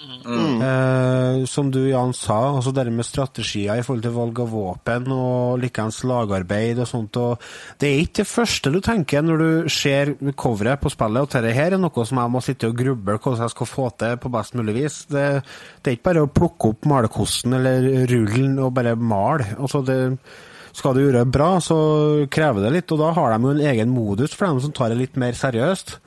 Eh, 0.00 1.44
som 1.44 1.68
du, 1.68 1.82
Jan, 1.90 2.14
sa, 2.16 2.38
altså 2.54 2.72
det 2.72 2.86
med 2.88 3.04
strategier 3.04 3.76
i 3.76 3.82
forhold 3.84 4.04
til 4.06 4.14
valg 4.14 4.38
av 4.40 4.52
våpen 4.54 5.10
og 5.12 5.58
likeens 5.60 5.98
lagarbeid 6.08 6.80
og 6.80 6.88
sånt. 6.88 7.18
og 7.20 7.42
Det 7.76 7.90
er 7.90 8.00
ikke 8.04 8.22
det 8.22 8.30
første 8.30 8.72
du 8.72 8.80
tenker 8.80 9.26
når 9.26 9.42
du 9.42 9.68
ser 9.68 10.14
coveret 10.40 10.80
på 10.80 10.92
spillet, 10.92 11.20
og 11.20 11.34
dette 11.34 11.52
her 11.56 11.76
er 11.76 11.82
noe 11.82 12.06
som 12.08 12.22
jeg 12.22 12.32
må 12.32 12.40
sitte 12.44 12.70
og 12.70 12.78
gruble 12.78 13.18
hvordan 13.18 13.44
jeg 13.44 13.54
skal 13.54 13.68
få 13.68 13.90
til 14.00 14.16
på 14.22 14.32
best 14.32 14.56
mulig 14.56 14.76
vis. 14.78 15.02
Det, 15.10 15.26
det 15.82 15.92
er 15.92 15.98
ikke 15.98 16.08
bare 16.08 16.24
å 16.24 16.32
plukke 16.32 16.72
opp 16.72 16.88
malerkosten 16.88 17.58
eller 17.60 17.90
rullen 18.08 18.56
og 18.56 18.72
bare 18.78 18.96
male. 18.96 19.50
Altså 19.58 19.82
det, 19.84 20.00
skal 20.72 20.96
du 20.96 21.02
gjøre 21.02 21.26
det 21.26 21.34
bra, 21.34 21.50
så 21.60 21.76
krever 22.32 22.64
det 22.64 22.72
litt, 22.78 22.96
og 22.96 23.02
da 23.02 23.12
har 23.18 23.34
de 23.34 23.44
jo 23.44 23.52
en 23.52 23.68
egen 23.74 23.92
modus 23.92 24.32
for 24.32 24.48
dem 24.48 24.64
som 24.64 24.72
tar 24.72 24.94
det 24.94 25.00
litt 25.02 25.20
mer 25.20 25.36
seriøst. 25.36 25.98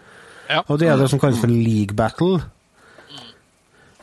Ja. 0.50 0.66
Og 0.66 0.82
det 0.82 0.90
er 0.90 0.98
det 0.98 1.12
som 1.12 1.22
kalles 1.22 1.38
for 1.40 1.52
league 1.52 1.94
battle. 1.98 2.42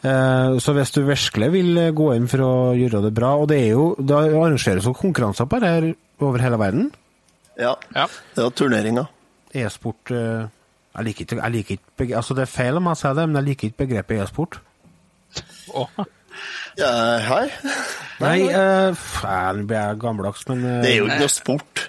Eh, 0.03 0.59
Så 0.65 0.73
hvis 0.73 0.93
du 0.97 1.03
virkelig 1.05 1.51
vil 1.53 1.77
eh, 1.79 1.91
gå 1.93 2.07
inn 2.17 2.29
for 2.31 2.41
å 2.45 2.53
gjøre 2.79 3.03
det 3.05 3.11
bra 3.19 3.35
Og 3.37 3.49
det 3.51 3.59
er 3.67 3.73
jo, 3.75 3.91
det 4.01 4.17
arrangeres 4.17 4.87
jo 4.89 4.95
konkurranser 4.97 5.45
på 5.51 5.59
det 5.61 5.69
her 5.75 5.89
over 6.25 6.41
hele 6.41 6.57
verden. 6.61 6.87
Ja. 7.61 7.75
Ja. 7.95 8.07
Det 8.37 8.45
er 8.47 8.55
turneringer. 8.57 9.11
E-sport 9.53 10.11
eh, 10.17 10.47
Jeg 10.97 11.05
liker 11.11 11.27
ikke, 11.27 11.41
jeg 11.43 11.53
liker 11.59 11.77
ikke 12.07 12.17
Altså 12.17 12.35
Det 12.39 12.47
er 12.47 12.53
feil 12.55 12.81
om 12.81 12.89
jeg 12.89 13.01
sier 13.03 13.15
det, 13.19 13.29
men 13.29 13.41
jeg 13.43 13.49
liker 13.51 13.69
ikke 13.69 13.83
begrepet 13.85 14.23
e-sport. 14.25 14.61
Oh. 15.77 15.87
Ja, 16.81 16.91
hei. 17.29 17.45
Nei, 18.25 18.37
eh, 18.49 18.91
f- 18.97 19.25
eh, 19.29 19.61
blir 19.69 19.77
jeg 19.83 19.99
gammeldags, 20.01 20.47
men 20.49 20.63
Det 20.83 20.95
er 20.95 20.99
jo 21.03 21.07
ikke 21.11 21.21
noe 21.27 21.33
sport. 21.37 21.85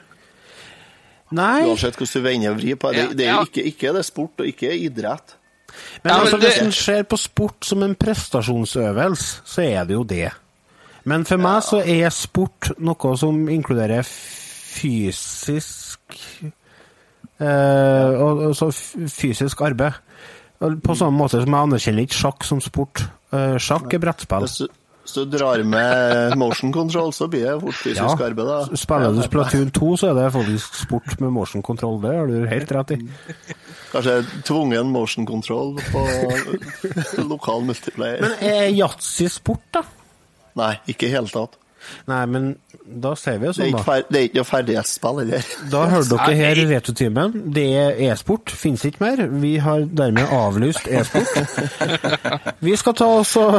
Nei, 1.31 1.61
Uansett 1.69 1.95
hvordan 1.95 2.11
du 2.19 2.27
vender 2.27 2.51
og 2.51 2.57
vrir 2.59 2.75
på 2.75 2.91
det. 2.91 3.05
Det 3.15 3.27
er 3.29 3.37
jo 3.37 3.45
ikke, 3.47 3.63
ikke 3.71 3.93
det 3.95 4.03
sport, 4.03 4.41
og 4.43 4.49
ikke 4.51 4.73
idrett. 4.83 5.37
Men 6.03 6.11
Ja, 6.13 6.17
men 6.17 6.21
altså, 6.25 6.37
det- 6.41 6.49
hvis 6.53 6.61
en 6.65 6.71
ser 6.71 7.03
på 7.03 7.17
sport 7.17 7.65
som 7.65 7.83
en 7.83 7.95
prestasjonsøvelse, 7.95 9.41
så 9.45 9.61
er 9.63 9.85
det 9.85 9.93
jo 9.93 10.03
det. 10.03 10.31
Men 11.05 11.25
for 11.25 11.37
meg 11.37 11.63
så 11.63 11.79
er 11.85 12.09
sport 12.13 12.71
noe 12.79 13.17
som 13.17 13.47
inkluderer 13.49 14.03
fysisk 14.71 15.99
eh, 17.41 18.11
og, 18.21 18.43
altså 18.51 18.67
f- 18.71 18.95
fysisk 19.09 19.61
arbeid. 19.65 19.93
På 20.61 20.93
samme 20.95 21.17
måte 21.17 21.41
som 21.41 21.49
jeg 21.55 21.65
anerkjenner 21.65 22.05
ikke 22.05 22.19
sjakk 22.19 22.43
som 22.45 22.61
sport. 22.61 23.01
Eh, 23.33 23.55
sjakk 23.57 23.93
er 23.93 23.99
brettspill. 24.03 24.45
Hvis 25.01 25.15
du, 25.17 25.23
drar 25.33 25.63
med 25.65 26.35
motion 26.37 26.73
control, 26.73 27.09
så 27.13 27.25
blir 27.27 27.47
det 27.47 27.55
fort 27.63 27.77
fysisk 27.81 28.21
arbeid. 28.21 28.47
da. 28.47 28.77
Spiller 28.77 29.15
du 29.17 29.21
Splatoon 29.25 29.71
2, 29.73 29.89
så 29.97 30.11
er 30.11 30.19
det 30.19 30.27
faktisk 30.35 30.77
sport 30.83 31.15
med 31.23 31.33
motion 31.33 31.65
control. 31.65 31.97
Det 32.03 32.13
har 32.15 32.29
du 32.29 32.45
helt 32.51 32.71
rett 32.77 32.93
i. 32.95 32.99
Kanskje 33.91 34.19
tvungen 34.47 34.93
motion 34.93 35.25
control 35.27 35.73
på 35.89 36.05
lokal 37.31 37.65
multiplayer. 37.67 38.21
Men 38.21 38.37
er 38.53 38.69
yatzy 38.77 39.27
sport, 39.31 39.65
da? 39.73 39.83
Nei, 40.61 40.75
ikke 40.91 41.09
i 41.09 41.13
hele 41.15 41.31
tatt. 41.31 41.57
Nei, 42.09 42.21
men 42.29 42.47
da 42.85 43.13
ser 43.19 43.39
vi 43.41 43.47
jo 43.49 43.53
sånn, 43.55 43.73
da. 43.75 43.97
det 44.07 44.19
er 44.19 44.27
ikke 44.27 44.39
noe 44.39 44.49
ferdighetsspill 44.49 45.21
heller. 45.21 45.49
Da 45.71 45.83
hører 45.91 46.09
dere 46.11 46.35
her 46.39 46.61
i 46.61 46.65
Retrotimen. 46.69 47.35
Det 47.55 47.65
er 47.77 48.01
e-sport, 48.09 48.53
finnes 48.57 48.85
ikke 48.87 49.03
mer. 49.03 49.23
Vi 49.41 49.53
har 49.63 49.85
dermed 49.89 50.35
avlyst 50.35 50.87
e-sport. 50.89 51.97
Vi 52.65 52.75
skal 52.77 52.95
ta 52.97 53.07
oss 53.19 53.33
og 53.39 53.57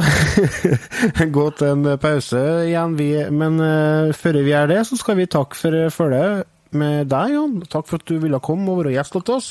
gå 1.37 1.47
til 1.59 1.73
en 1.73 1.91
pause 2.03 2.41
igjen, 2.69 2.97
vi. 2.99 3.11
Men 3.35 3.59
uh, 3.59 4.13
før 4.17 4.39
vi 4.43 4.53
gjør 4.53 4.71
det, 4.71 4.81
så 4.89 4.99
skal 5.01 5.19
vi 5.19 5.27
takke 5.31 5.59
for 5.59 5.77
følget 5.95 6.49
med 6.79 7.11
deg, 7.11 7.35
Jan. 7.35 7.59
Takk 7.73 7.89
for 7.89 8.03
at 8.03 8.09
du 8.09 8.17
ville 8.23 8.41
komme 8.45 8.71
og 8.71 8.83
være 8.83 8.95
gjest 8.97 9.19
hos 9.19 9.33
oss. 9.37 9.51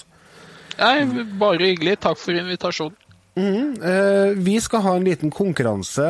nei, 0.79 1.25
bare 1.39 1.71
hyggelig. 1.71 1.99
Takk 2.07 2.19
for 2.21 2.37
invitasjonen. 2.37 2.97
Eh, 3.37 4.33
vi 4.35 4.57
skal 4.59 4.83
ha 4.83 4.95
en 4.97 5.05
liten 5.07 5.31
konkurranse 5.31 6.07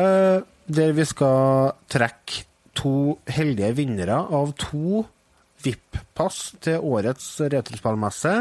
der 0.66 0.96
vi 0.96 1.04
skal 1.06 1.76
trekke 1.90 2.46
to 2.78 3.18
heldige 3.28 3.74
vinnere 3.76 4.16
av 4.32 4.54
to 4.60 5.04
VIP-pass 5.62 6.54
til 6.64 6.82
årets 6.82 7.28
retrospillmesse. 7.52 8.34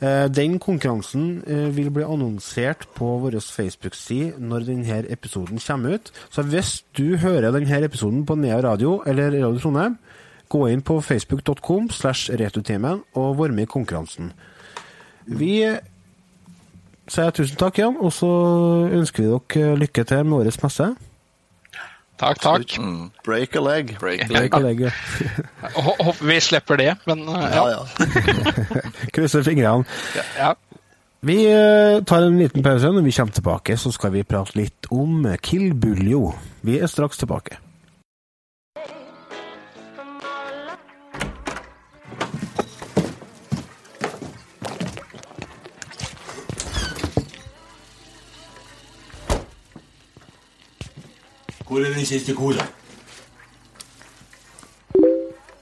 Eh, 0.00 0.28
Den 0.32 0.58
konkurransen 0.58 1.42
eh, 1.46 1.68
vil 1.76 1.90
bli 1.90 2.04
annonsert 2.06 2.86
på 2.96 3.08
vår 3.24 3.40
Facebook-side 3.40 4.38
når 4.38 4.64
denne 4.68 5.02
episoden 5.10 5.58
kommer 5.58 5.98
ut. 5.98 6.12
Så 6.30 6.42
hvis 6.42 6.84
du 6.96 7.16
hører 7.16 7.52
denne 7.52 7.82
episoden 7.84 8.24
på 8.26 8.34
Nea 8.38 8.60
Radio 8.62 9.02
eller 9.06 9.30
Radio 9.34 9.58
Trondheim, 9.58 9.98
gå 10.50 10.64
inn 10.68 10.82
på 10.82 11.00
facebook.com 11.00 11.90
slash 11.90 12.30
retrotimen 12.34 13.02
og 13.14 13.36
vær 13.38 13.52
med 13.54 13.68
i 13.68 13.70
konkurransen. 13.70 14.32
Vi 15.26 15.60
sier 17.10 17.30
tusen 17.34 17.58
takk, 17.58 17.78
Jan, 17.78 17.98
og 18.00 18.10
så 18.14 18.30
ønsker 18.90 19.22
vi 19.22 19.30
dere 19.30 19.78
lykke 19.78 20.04
til 20.06 20.24
med 20.26 20.40
årets 20.40 20.62
messe. 20.62 20.88
Takk, 22.20 22.40
takk. 22.44 22.74
Break 23.24 23.54
a 23.56 23.60
leg. 23.64 23.94
Break. 24.00 24.26
a 24.28 24.32
leg. 24.34 24.54
legg. 24.60 24.82
Hå- 25.74 25.96
Håper 26.04 26.26
vi 26.28 26.40
slipper 26.44 26.76
det, 26.76 26.90
men 27.08 27.22
uh, 27.28 27.38
Ja, 27.48 27.62
ja. 27.72 27.86
ja. 27.98 28.82
Krysser 29.16 29.42
fingrene. 29.46 29.84
ja. 30.38 30.54
Vi 31.20 31.34
eh, 31.52 31.98
tar 32.08 32.22
en 32.24 32.38
liten 32.40 32.62
pause. 32.64 32.88
Når 32.92 33.02
vi 33.04 33.12
kommer 33.12 33.32
tilbake, 33.36 33.74
så 33.76 33.90
skal 33.92 34.12
vi 34.14 34.22
prate 34.24 34.56
litt 34.56 34.86
om 34.90 35.26
Kill 35.44 35.74
Buljo. 35.76 36.30
Vi 36.64 36.78
er 36.80 36.88
straks 36.88 37.20
tilbake. 37.20 37.58
Hvor 51.70 51.78
er 51.86 51.92
den 51.94 52.06
siste 52.06 52.34
cola? 52.34 52.64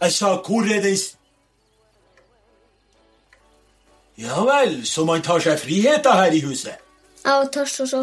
Jeg 0.00 0.12
sa, 0.12 0.26
hvor 0.46 0.62
er 0.76 0.80
den 0.82 0.96
s- 0.96 1.16
Ja 4.18 4.40
vel, 4.44 4.86
så 4.86 5.04
man 5.04 5.22
tar 5.22 5.38
seg 5.38 5.58
friheter 5.60 6.12
her 6.12 6.32
i 6.32 6.40
huset? 6.40 6.74
Jeg 7.24 7.34
og 7.34 7.52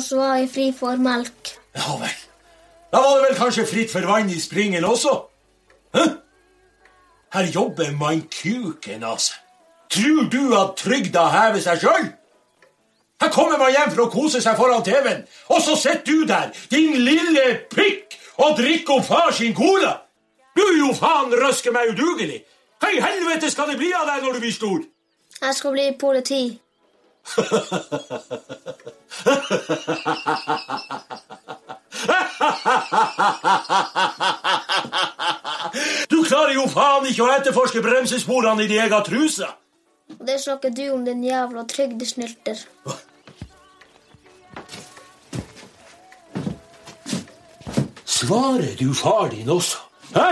så 0.03 0.15
var 0.15 0.35
jeg 0.35 0.49
fri 0.53 0.73
for 0.79 0.95
melk. 0.95 1.55
Ja 1.75 1.97
vel. 1.99 2.13
Da 2.93 2.97
var 3.01 3.15
det 3.17 3.25
vel 3.29 3.37
kanskje 3.39 3.65
fritt 3.67 3.91
for 3.91 4.05
vann 4.05 4.29
i 4.29 4.39
springen 4.39 4.85
også? 4.85 5.15
Hæ? 5.95 6.03
Her 7.33 7.51
jobber 7.55 7.91
man 7.91 8.21
kuken 8.41 9.03
av 9.03 9.17
seg. 9.17 9.35
Tror 9.89 10.29
du 10.31 10.53
at 10.61 10.75
trygda 10.77 11.25
hever 11.29 11.59
seg 11.59 11.79
sjøl? 11.81 12.13
Her 13.21 13.29
kommer 13.31 13.57
man 13.57 13.71
hjem 13.71 13.91
for 13.93 14.05
å 14.05 14.11
kose 14.11 14.41
seg 14.43 14.57
foran 14.59 14.83
TV-en, 14.83 15.23
og 15.49 15.61
så 15.63 15.75
sitter 15.79 16.05
du 16.05 16.25
der, 16.27 16.51
din 16.71 16.97
lille 17.05 17.45
pikk, 17.71 18.17
og 18.43 18.57
drikker 18.59 18.93
opp 18.97 19.07
far 19.07 19.31
sin 19.35 19.55
cola! 19.55 20.01
Du 20.55 20.61
er 20.63 20.77
jo 20.79 20.91
faen 20.95 21.33
røske 21.39 21.71
meg 21.75 21.93
udugelig! 21.93 22.43
Hva 22.79 22.91
i 22.91 22.99
helvete 22.99 23.49
skal 23.51 23.71
det 23.71 23.77
bli 23.79 23.93
av 23.95 24.07
deg 24.09 24.25
når 24.25 24.35
du 24.35 24.39
blir 24.43 24.55
stor? 24.55 24.83
Jeg 25.41 25.53
skal 25.55 25.71
bli 25.75 25.87
politi. 25.99 26.43
Du 36.09 36.23
klarer 36.23 36.53
jo 36.55 36.65
faen 36.69 37.07
ikke 37.09 37.25
å 37.25 37.31
etterforske 37.35 37.81
bremsesporene 37.83 38.65
i 38.65 38.69
din 38.69 38.83
egen 38.85 39.05
truse! 39.07 39.47
Og 40.19 40.27
det 40.27 40.39
snakker 40.41 40.69
du 40.69 40.89
om, 40.93 41.05
din 41.05 41.23
jævla 41.23 41.63
trygdesnylter. 41.63 42.55
Svarer 48.05 48.75
du 48.79 48.93
far 48.93 49.29
din 49.29 49.49
også? 49.49 49.77
Hæ? 50.15 50.29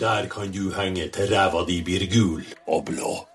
Der 0.00 0.26
kan 0.28 0.52
du 0.52 0.70
henge 0.80 1.08
til 1.08 1.28
ræva 1.34 1.64
di 1.68 1.82
blir 1.82 2.06
gul 2.18 2.44
og 2.66 2.84
blå. 2.84 3.26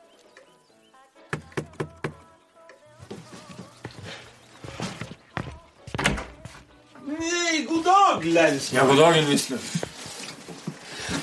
Nei, 7.08 7.66
god 7.68 7.84
dag, 7.84 8.24
lensmann. 8.24 8.88
Ja, 8.88 8.94
god 8.94 8.98
dagen, 8.98 9.30
Wisløff. 9.30 9.91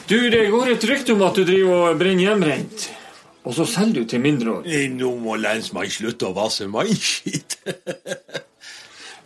Du, 0.08 0.30
det 0.32 0.46
går 0.48 0.70
et 0.72 0.84
rykte 0.88 1.12
om 1.12 1.22
at 1.26 1.36
du 1.36 1.44
driver 1.44 1.90
og 1.90 1.98
brenner 2.00 2.30
hjemrent. 2.30 2.86
Og 3.44 3.54
så 3.56 3.66
selger 3.68 4.02
du 4.02 4.08
til 4.08 4.22
mindreårige. 4.24 4.86
Nå 4.96 5.10
må 5.20 5.36
lensmann 5.40 5.90
slutte 5.92 6.30
å 6.30 6.36
vasse 6.36 6.68
mannskitt. 6.70 7.58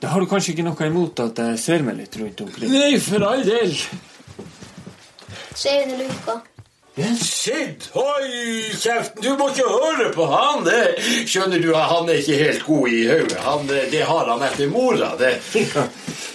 Da 0.02 0.08
har 0.10 0.18
du 0.18 0.26
kanskje 0.26 0.56
ikke 0.56 0.64
noe 0.66 0.86
imot 0.88 1.20
at 1.22 1.38
jeg 1.38 1.58
ser 1.62 1.84
meg 1.86 1.94
litt 2.00 2.16
rundt 2.18 2.40
omkring? 2.42 2.72
Nei, 2.74 2.96
for 2.98 3.22
all 3.22 3.44
del. 3.46 3.70
Se 5.54 5.74
under 5.84 6.00
luka. 6.00 6.34
Sitt, 7.22 7.86
hold 7.94 8.26
kjeften, 8.82 9.22
du 9.22 9.30
må 9.38 9.46
ikke 9.52 9.68
høre 9.70 10.08
på 10.12 10.26
han. 10.26 10.66
Det. 10.66 10.82
Skjønner 11.30 11.62
du, 11.62 11.70
han 11.78 12.10
er 12.10 12.18
ikke 12.18 12.40
helt 12.42 12.66
god 12.66 12.90
i 12.90 13.00
hodet. 13.12 13.78
Det 13.94 14.02
har 14.10 14.32
han 14.34 14.42
etter 14.50 14.74
mora, 14.74 15.14
det. 15.22 15.36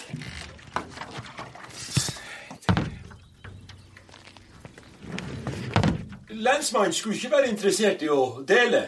Lensmannen 6.48 6.94
skulle 6.94 7.16
ikke 7.16 7.32
være 7.32 7.50
interessert 7.52 8.04
i 8.06 8.10
å 8.12 8.44
dele. 8.48 8.84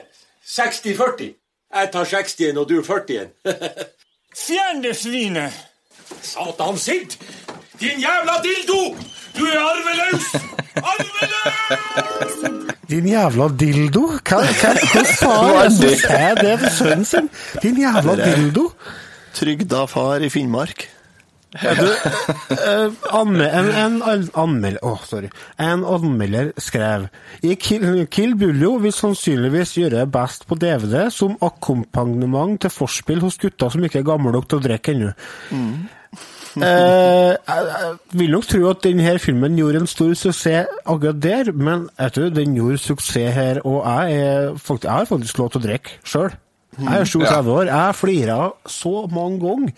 60-40. 0.48 1.34
Jeg 1.76 1.90
tar 1.94 2.06
60-en, 2.14 2.58
og 2.62 2.70
du 2.70 2.80
40-en. 2.86 3.34
Fjern 4.46 4.84
det 4.84 4.96
svinet! 4.98 5.66
Satan, 6.22 6.78
Sid! 6.78 7.18
Din 7.80 8.00
jævla 8.02 8.40
dildo! 8.46 8.80
Du 9.38 9.44
er 9.46 9.60
arveløs! 9.62 10.30
Arveløs! 10.80 12.70
Din 12.90 13.10
jævla 13.12 13.50
dildo? 13.60 14.06
Hva, 14.26 14.40
hva, 14.42 14.72
hva 14.80 15.04
faen 15.20 15.60
er 15.60 15.70
det 15.70 15.76
som 15.76 16.00
sier 16.06 16.40
det 16.40 16.56
til 16.64 16.74
sønnen 16.78 17.06
sin? 17.06 17.30
Din 17.62 17.82
jævla 17.84 18.16
dildo? 18.24 18.70
Trygda 19.38 19.86
far 19.92 20.26
i 20.26 20.32
Finnmark. 20.34 20.88
Du, 21.50 21.86
eh, 22.54 22.92
en, 23.10 23.42
en 23.42 24.02
an- 24.06 24.30
anmelder 24.38 25.30
En 25.58 25.82
anmelder 25.84 26.52
skrev 26.62 27.08
I 27.42 27.56
Kill, 27.56 28.06
Kill 28.06 28.36
Buljo 28.38 28.76
vil 28.84 28.94
sannsynligvis 28.94 29.74
gjøre 29.80 30.04
det 30.04 30.12
best 30.14 30.46
på 30.46 30.56
DVD 30.62 31.08
som 31.10 31.38
akkompagnement 31.42 32.60
til 32.62 32.70
forspill 32.70 33.24
hos 33.26 33.40
gutter 33.42 33.74
som 33.74 33.82
ikke 33.84 34.04
er 34.04 34.06
gamle 34.12 34.32
nok 34.36 34.46
til 34.48 34.60
å 34.62 34.66
drikke 34.68 34.94
ennå. 34.94 35.10
Eh, 36.60 37.34
jeg, 37.34 37.98
vil 38.18 38.32
nok 38.34 38.46
tro 38.50 38.62
at 38.70 38.84
denne 38.86 39.18
filmen 39.22 39.58
gjorde 39.58 39.84
en 39.84 39.90
stor 39.90 40.14
suksess 40.18 40.70
akkurat 40.86 41.20
der, 41.22 41.52
men 41.54 41.90
jeg 41.98 42.14
tror 42.16 42.32
den 42.34 42.56
gjorde 42.58 42.78
suksess 42.82 43.34
her, 43.36 43.62
og 43.66 43.84
jeg, 43.86 44.22
er, 44.22 44.54
faktisk, 44.58 44.86
jeg 44.86 44.92
har 44.98 45.10
faktisk 45.16 45.42
lov 45.42 45.50
til 45.54 45.62
å 45.62 45.66
drikke 45.68 45.98
sjøl. 46.06 46.34
Jeg 46.80 46.94
er 47.02 47.10
37 47.10 47.50
år. 47.52 47.66
Jeg 47.74 47.96
flira 47.98 48.36
så 48.70 48.92
mange 49.12 49.40
ganger 49.42 49.72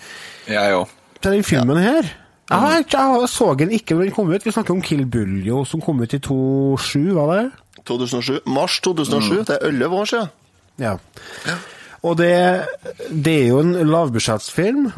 Jeg 0.51 0.75
òg. 0.75 0.97
Til 1.21 1.37
den 1.37 1.45
filmen 1.47 1.79
her. 1.81 2.09
Jeg, 2.51 2.85
jeg 2.91 3.29
så 3.31 3.53
den 3.59 3.71
ikke 3.71 3.95
når 3.95 4.09
den 4.09 4.15
kom 4.15 4.31
ut. 4.31 4.45
Vi 4.45 4.51
snakker 4.51 4.73
om 4.75 4.81
Kill 4.83 5.05
Buljo, 5.07 5.63
som 5.65 5.81
kom 5.81 6.01
ut 6.03 6.13
i 6.13 6.19
2007, 6.19 7.13
var 7.15 7.35
det? 7.35 7.45
2007. 7.87 8.39
Mars 8.45 8.79
2007. 8.83 9.37
Det 9.47 9.57
er 9.61 9.67
11 9.67 9.95
år 9.95 10.05
siden. 10.05 10.27
Ja. 10.81 10.95
Og 12.03 12.17
det, 12.17 12.33
det 13.09 13.35
er 13.43 13.47
jo 13.47 13.61
en 13.61 13.73
lavbudsjettsfilm. 13.87 14.89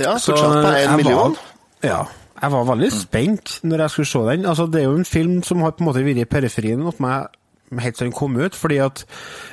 Ja, 0.00 0.16
så 0.18 0.32
budsjett 0.32 0.64
på 0.64 0.72
jeg 0.74 0.88
1 0.88 0.96
million. 0.96 1.36
Var, 1.36 1.90
ja. 1.90 2.00
Jeg 2.40 2.52
var 2.54 2.64
veldig 2.64 2.88
spent 2.92 3.58
når 3.68 3.84
jeg 3.84 3.90
skulle 3.90 4.08
se 4.08 4.24
den. 4.30 4.46
Altså, 4.48 4.66
det 4.66 4.80
er 4.80 4.88
jo 4.88 4.96
en 4.96 5.04
film 5.04 5.42
som 5.44 5.60
har 5.60 5.76
på 5.76 5.84
en 5.84 5.90
måte 5.90 6.04
vært 6.04 6.22
i 6.22 6.28
periferien 6.28 6.82
hos 6.86 7.00
meg 7.04 7.28
helt 7.78 7.98
siden 7.98 8.10
den 8.10 8.16
kom 8.16 8.36
ut. 8.36 8.54
fordi 8.56 8.80
at 8.82 9.04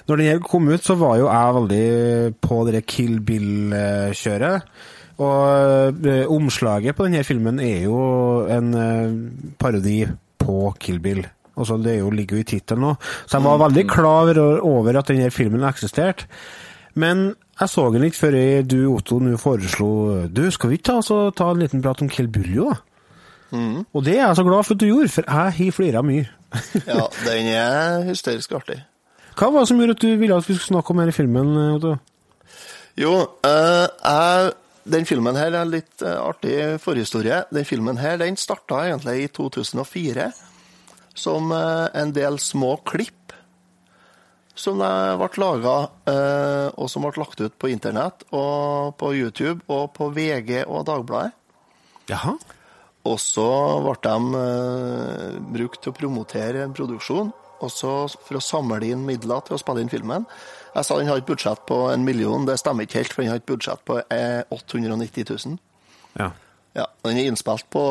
når 0.08 0.16
den 0.18 0.42
kom 0.42 0.68
ut, 0.68 0.84
så 0.84 0.96
var 0.96 1.18
jo 1.18 1.28
jeg 1.28 1.56
veldig 1.60 2.36
på 2.42 2.62
det 2.72 2.86
Kill 2.86 3.20
Bill-kjøret. 3.22 4.62
Og 5.18 6.06
eh, 6.06 6.26
omslaget 6.30 6.96
på 6.96 7.08
denne 7.08 7.24
filmen 7.26 7.60
er 7.64 7.84
jo 7.88 7.98
en 8.54 8.74
eh, 8.78 9.16
parodi 9.58 10.04
på 10.38 10.74
Kill 10.80 11.00
Bill. 11.02 11.24
Også, 11.58 11.80
det 11.82 11.96
er 11.96 12.00
jo, 12.04 12.12
ligger 12.14 12.38
jo 12.38 12.44
i 12.44 12.50
tittelen 12.52 12.84
nå. 12.86 12.92
Så 13.26 13.40
jeg 13.40 13.46
var 13.48 13.58
veldig 13.64 13.86
klar 13.90 14.38
over- 14.62 15.00
at 15.00 15.08
denne 15.10 15.32
filmen 15.34 15.64
eksisterte. 15.66 16.28
Men 16.94 17.32
jeg 17.60 17.70
så 17.70 17.88
den 17.94 18.04
ikke 18.06 18.18
før 18.28 18.36
jeg- 18.38 18.68
du, 18.70 18.94
Otto, 18.94 19.18
nå 19.20 19.38
foreslo 19.38 20.28
Du, 20.30 20.52
skal 20.52 20.70
vi 20.70 20.78
ikke 20.78 20.84
ta, 20.92 20.96
altså, 21.02 21.32
ta 21.34 21.50
en 21.52 21.60
liten 21.60 21.82
prat 21.82 22.02
om 22.02 22.10
Kill 22.10 22.28
Buljo, 22.28 22.70
da? 22.70 22.76
Og 23.94 24.04
det 24.06 24.20
er 24.20 24.28
jeg 24.28 24.36
så 24.36 24.44
glad 24.44 24.64
for 24.66 24.74
at 24.76 24.80
du 24.80 24.86
gjorde, 24.86 25.10
for 25.10 25.24
jeg 25.26 25.54
har 25.54 25.72
flira 25.72 26.02
mye. 26.04 26.28
Ja, 26.88 27.08
den 27.26 27.48
er 27.48 28.04
hysterisk 28.06 28.52
artig. 28.54 28.84
Hva 29.38 29.50
var 29.54 29.60
det 29.64 29.68
som 29.70 29.78
gjorde 29.80 29.96
at 29.98 30.02
du 30.02 30.16
ville 30.18 30.36
at 30.36 30.48
vi 30.48 30.54
skulle 30.58 30.76
snakke 30.78 30.92
om 30.92 30.98
denne 31.02 31.14
filmen, 31.16 31.52
Otto? 31.76 31.96
Jo, 32.98 33.14
eh, 33.46 33.88
jeg, 34.04 34.52
den 34.88 35.08
filmen 35.08 35.38
her 35.40 35.52
er 35.52 35.62
en 35.62 35.74
litt 35.74 36.04
eh, 36.06 36.18
artig 36.18 36.58
forhistorie. 36.84 37.44
Den 37.54 37.68
filmen 37.68 38.00
her, 38.02 38.18
den 38.22 38.40
starta 38.40 38.84
egentlig 38.88 39.26
i 39.26 39.32
2004 39.36 40.32
som 41.18 41.52
eh, 41.52 41.88
en 42.02 42.14
del 42.16 42.40
små 42.42 42.76
klipp 42.88 43.36
som 44.58 44.82
eh, 44.82 45.14
ble 45.22 45.42
laga, 45.44 45.78
og 46.74 46.88
som 46.90 47.06
ble 47.06 47.22
lagt 47.22 47.42
ut 47.44 47.58
på 47.62 47.70
internett 47.70 48.24
og 48.34 48.96
på 48.98 49.12
YouTube 49.14 49.62
og 49.70 49.92
på 49.98 50.10
VG 50.16 50.64
og 50.66 50.88
Dagbladet. 50.90 51.36
Jaha. 52.08 52.38
Og 53.08 53.20
så 53.22 53.48
ble 53.84 53.96
de 54.04 54.42
eh, 54.42 55.36
brukt 55.54 55.82
til 55.84 55.94
å 55.94 55.98
promotere 55.98 56.64
en 56.64 56.76
produksjon, 56.76 57.32
også 57.64 57.94
for 58.26 58.40
å 58.40 58.44
samle 58.44 58.82
inn 58.86 59.06
midler 59.08 59.44
til 59.46 59.56
å 59.56 59.62
spille 59.62 59.84
inn 59.84 59.92
filmen. 59.92 60.28
Jeg 60.78 60.86
sa 60.86 60.98
den 61.00 61.10
har 61.10 61.18
et 61.18 61.26
budsjett 61.26 61.64
på 61.66 61.78
en 61.90 62.04
million, 62.06 62.46
det 62.46 62.60
stemmer 62.62 62.86
ikke 62.86 63.02
helt, 63.02 63.14
for 63.16 63.24
den 63.24 63.32
har 63.34 63.42
et 63.42 63.50
budsjett 63.50 63.82
på 63.88 63.98
eh, 64.14 64.44
890 64.54 65.26
000. 65.26 65.58
Ja. 66.20 66.32
Ja, 66.78 66.86
den 67.08 67.18
er 67.18 67.32
innspilt 67.32 67.66
på, 67.74 67.84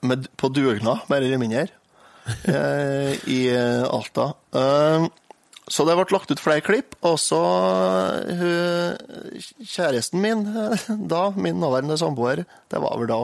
med, 0.00 0.30
på 0.40 0.48
dugnad, 0.48 1.04
mer 1.12 1.24
eller 1.26 1.40
mindre, 1.42 1.66
eh, 2.54 3.18
i 3.28 3.40
eh, 3.52 3.84
Alta. 3.84 4.30
Eh, 4.56 5.08
så 5.68 5.84
det 5.84 5.98
ble 5.98 6.06
lagt 6.14 6.32
ut 6.32 6.40
flere 6.40 6.64
klipp, 6.64 6.96
og 7.04 7.18
så 7.20 7.42
eh, 8.32 8.96
kjæresten 9.60 10.24
min, 10.24 10.46
eh, 10.48 10.88
da, 11.12 11.26
min 11.36 11.60
nåværende 11.60 12.00
samboer, 12.00 12.46
det 12.72 12.80
var 12.80 12.96
vel 12.96 13.12
da 13.12 13.20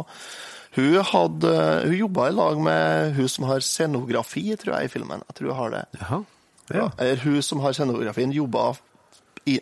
hun, 0.75 1.01
hadde, 1.07 1.57
hun 1.87 1.97
jobba 1.97 2.29
i 2.29 2.35
lag 2.35 2.61
med 2.69 3.17
hun 3.17 3.29
som 3.31 3.49
har 3.49 3.65
scenografi, 3.65 4.49
tror 4.59 4.75
jeg, 4.75 4.89
i 4.89 4.93
filmen. 4.93 5.23
Jeg 5.31 5.39
tror 5.39 5.53
hun 5.53 5.61
har 5.63 5.77
det. 5.79 5.85
Jaha. 6.01 6.25
Ja. 6.73 6.91
Eller 6.99 7.21
hun 7.25 7.43
som 7.43 7.61
har 7.61 7.73
scenografien, 7.77 8.33
jobba, 8.33 8.75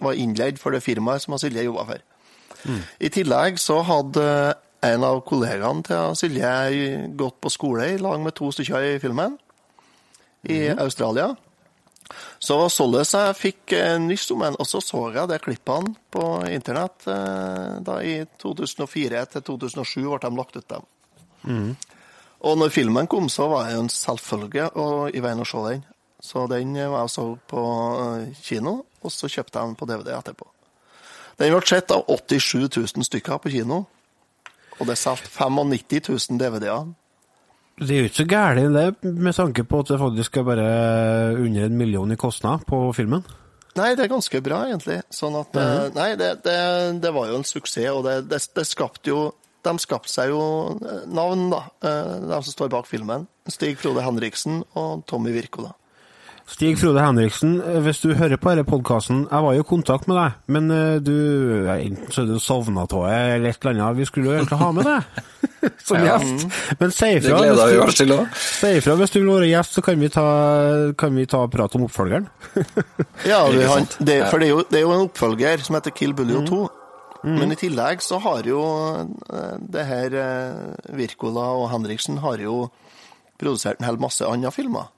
var 0.01 0.19
innleid 0.19 0.61
for 0.63 0.75
det 0.75 0.83
firmaet 0.85 1.25
som 1.25 1.39
Silje 1.39 1.65
jobba 1.67 1.87
for. 1.89 2.03
I 3.03 3.11
tillegg 3.11 3.59
så 3.59 3.81
hadde 3.83 4.27
en 4.87 5.07
av 5.07 5.23
kollegaene 5.27 5.83
til 5.87 6.19
Silje 6.19 6.53
gått 7.19 7.41
på 7.43 7.51
skole 7.51 7.89
i 7.95 8.03
lag 8.03 8.21
med 8.23 8.35
to 8.39 8.53
stykker 8.55 8.93
i 8.93 9.01
filmen, 9.03 9.39
i 10.51 10.69
Australia. 10.71 11.33
Så 12.43 12.59
var 12.59 12.71
således 12.73 13.15
jeg 13.15 13.37
fikk 13.39 13.73
eh, 13.79 13.95
nyss 14.03 14.27
om 14.35 14.43
den, 14.45 14.57
og 14.61 14.67
så 14.69 14.83
så 14.85 15.05
jeg 15.15 15.31
de 15.31 15.39
klippene 15.41 15.95
på 16.13 16.25
internett 16.51 17.07
eh, 17.09 17.79
da 17.87 18.01
i 18.05 18.17
2004 18.43 19.23
til 19.33 19.45
2007 19.47 20.03
ble 20.03 20.19
de 20.25 20.33
lagt 20.37 20.59
ut 20.59 20.69
dem. 20.75 20.89
Og 22.43 22.59
når 22.59 22.75
filmen 22.75 23.07
kom, 23.07 23.29
så 23.31 23.47
var 23.49 23.69
det 23.69 23.77
jo 23.77 23.85
en 23.85 23.93
selvfølge 23.95 24.69
å 24.75 24.87
i 25.15 25.23
veien 25.23 25.41
å 25.43 25.47
se 25.47 25.63
den. 25.69 25.85
Så 26.23 26.47
den 26.47 26.77
var 26.79 27.03
jeg 27.03 27.11
så 27.17 27.27
på 27.51 27.63
eh, 27.99 28.43
kino, 28.45 28.77
og 29.03 29.11
så 29.11 29.27
kjøpte 29.27 29.59
jeg 29.59 29.73
den 29.73 29.79
på 29.79 29.89
DVD 29.91 30.13
etterpå. 30.15 30.47
Den 31.41 31.51
ble 31.51 31.63
sett 31.67 31.91
av 31.91 32.07
87 32.07 32.69
000 32.79 33.09
stykker 33.09 33.41
på 33.43 33.51
kino, 33.57 33.83
og 34.79 34.87
det 34.87 34.95
er 34.95 35.01
solgt 35.01 35.27
95 35.35 36.05
000 36.31 36.39
DVD-er. 36.39 36.93
Det 37.83 37.91
er 37.97 38.05
jo 38.05 38.11
ikke 38.11 38.21
så 38.21 38.29
gærent, 38.29 38.77
det, 38.77 39.13
med 39.27 39.35
tanke 39.35 39.65
på 39.67 39.83
at 39.83 39.91
det 39.91 39.99
faktisk 39.99 40.39
er 40.39 40.47
bare 40.47 40.67
under 41.41 41.67
en 41.67 41.79
million 41.79 42.15
i 42.15 42.21
kostnad 42.21 42.67
på 42.69 42.85
filmen. 42.95 43.25
Nei, 43.75 43.95
det 43.97 44.05
er 44.05 44.13
ganske 44.13 44.43
bra, 44.45 44.63
egentlig. 44.69 45.01
Sånn 45.11 45.35
at 45.41 45.57
eh, 45.59 45.87
Nei, 45.97 46.11
det, 46.21 46.33
det, 46.45 46.59
det 47.03 47.15
var 47.17 47.31
jo 47.33 47.41
en 47.41 47.49
suksess, 47.49 47.89
og 47.91 48.05
det, 48.07 48.19
det, 48.31 48.67
skapte 48.69 49.11
jo 49.11 49.31
De 49.65 49.73
skapte 49.81 50.13
seg 50.13 50.31
jo 50.31 50.43
eh, 50.77 51.07
navn, 51.09 51.49
da, 51.51 51.65
de 51.83 52.43
som 52.45 52.53
står 52.53 52.71
bak 52.77 52.87
filmen. 52.87 53.27
Stig 53.51 53.81
Frode 53.81 54.05
Henriksen 54.05 54.61
og 54.79 55.07
Tommy 55.11 55.33
Wirkola. 55.35 55.73
Stig 56.53 56.77
Frode 56.77 57.01
Henriksen, 57.01 57.55
eh, 57.65 57.79
hvis 57.81 58.03
du 58.03 58.11
hører 58.13 58.37
på 58.37 58.51
denne 58.53 58.67
podkasten, 58.69 59.23
jeg 59.31 59.45
var 59.45 59.55
jo 59.57 59.63
i 59.65 59.69
kontakt 59.71 60.09
med 60.11 60.19
deg, 60.19 60.35
men 60.53 60.67
eh, 60.75 60.99
du 61.01 61.15
ja, 61.65 61.79
Enten 61.81 62.13
så 62.13 62.27
er 62.27 62.29
du 62.29 62.35
sovna 62.45 62.85
av 62.85 62.93
det, 62.93 63.15
eller 63.37 63.55
et 63.55 63.65
eller 63.65 63.79
annet. 63.79 63.97
Vi 64.03 64.09
skulle 64.11 64.29
jo 64.29 64.35
egentlig 64.37 64.59
ha 64.61 64.69
med 64.77 64.85
deg 64.91 65.23
som 65.89 66.05
gjest. 66.05 66.45
Men 66.83 66.93
si 66.93 67.09
Det 67.15 67.23
ifra 67.23 67.41
vi 67.41 67.49
hvis 67.55 67.81
oss 67.87 67.97
du, 67.97 68.03
til 68.03 68.15
òg. 68.19 68.37
si 68.37 68.75
ifra 68.83 68.99
hvis 69.01 69.15
du 69.17 69.19
vil 69.23 69.33
være 69.33 69.51
gjest, 69.55 69.79
så 69.79 69.87
kan 69.89 70.05
vi 70.05 70.13
ta, 70.13 70.29
kan 71.01 71.17
vi 71.17 71.27
ta 71.33 71.43
prat 71.57 71.81
om 71.81 71.89
oppfølgeren. 71.89 72.29
Ja, 73.33 73.45
har, 73.47 73.85
det, 74.03 74.21
for 74.29 74.43
det 74.43 74.49
er, 74.51 74.53
jo, 74.53 74.63
det 74.69 74.81
er 74.81 74.85
jo 74.85 74.93
en 74.93 75.05
oppfølger 75.07 75.63
som 75.65 75.79
heter 75.79 75.95
Kill 75.97 76.13
Bullion 76.19 76.45
2. 76.49 76.63
Men 77.33 77.55
i 77.55 77.57
tillegg 77.57 78.03
så 78.05 78.19
har 78.21 78.45
jo 78.45 78.61
eh, 78.99 79.53
det 79.73 79.85
her 79.89 80.17
Virkola 80.19 80.99
Wirkola 80.99 81.53
og 81.63 81.71
Henriksen 81.73 82.19
har 82.21 82.43
jo 82.43 82.67
produsert 83.41 83.81
en 83.81 83.89
hel 83.89 84.03
masse 84.03 84.27
andre 84.27 84.53
filmer. 84.53 84.91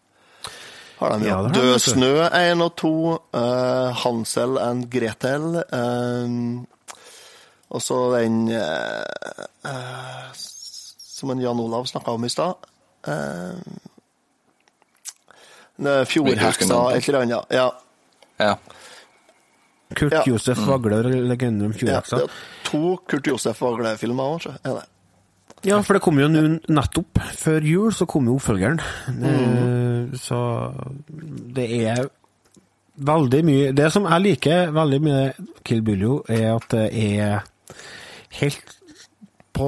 Har 1.05 1.19
de 1.19 1.27
jo. 1.27 1.31
Ja, 1.31 1.41
har 1.45 1.55
Død 1.55 1.79
snø 1.85 2.13
1 2.29 2.63
og 2.65 2.77
2, 2.81 2.93
uh, 3.13 4.05
Hansel 4.05 4.59
and 4.63 4.89
Gretel, 4.93 5.61
Uh, 5.69 6.65
Og 7.75 7.83
så 7.83 7.97
den 8.19 8.49
uh, 8.55 9.03
eh, 9.67 10.29
som 10.35 11.31
en 11.31 11.41
Jan 11.43 11.61
Olav 11.61 11.89
snakka 11.91 12.11
om 12.15 12.25
i 12.25 12.31
stad. 12.31 12.55
Eh, 13.09 13.59
Fjordheksa, 16.07 16.79
et 16.95 17.09
eller 17.09 17.21
annet. 17.25 17.45
Ja. 17.51 17.69
Ja. 18.39 18.55
Kurt 19.95 20.13
Ja. 20.13 20.23
Josef 20.27 20.59
Vagle 20.59 20.97
og 21.03 21.11
legenden 21.11 21.67
om 21.67 21.73
ja. 21.73 21.79
Fjordheksa. 21.79 22.17
Det 22.17 22.25
er 22.25 22.31
to 22.71 22.97
Kurt 23.11 23.27
Josef 23.27 23.63
Vagle-filmer 23.63 24.37
òg, 24.37 24.47
er 24.63 24.79
det. 24.79 24.87
Ja, 25.65 25.79
for 25.83 25.97
det 25.97 26.03
kom 26.05 26.19
jo 26.21 26.29
nettopp 26.29 27.21
før 27.39 27.65
jul, 27.65 27.93
så 27.97 28.07
kom 28.11 28.27
jo 28.29 28.37
oppfølgeren. 28.37 28.81
Mm. 29.17 30.13
Så 30.21 30.39
det 31.57 31.69
er 31.89 32.05
veldig 32.95 33.41
mye 33.49 33.73
Det 33.75 33.89
som 33.91 34.05
jeg 34.07 34.23
liker 34.23 34.69
veldig 34.77 35.01
med 35.03 35.49
Kill 35.67 35.81
Billo, 35.83 36.21
er 36.31 36.53
at 36.55 36.69
det 36.71 36.85
er 37.19 37.41
helt 38.41 38.77
på 39.55 39.67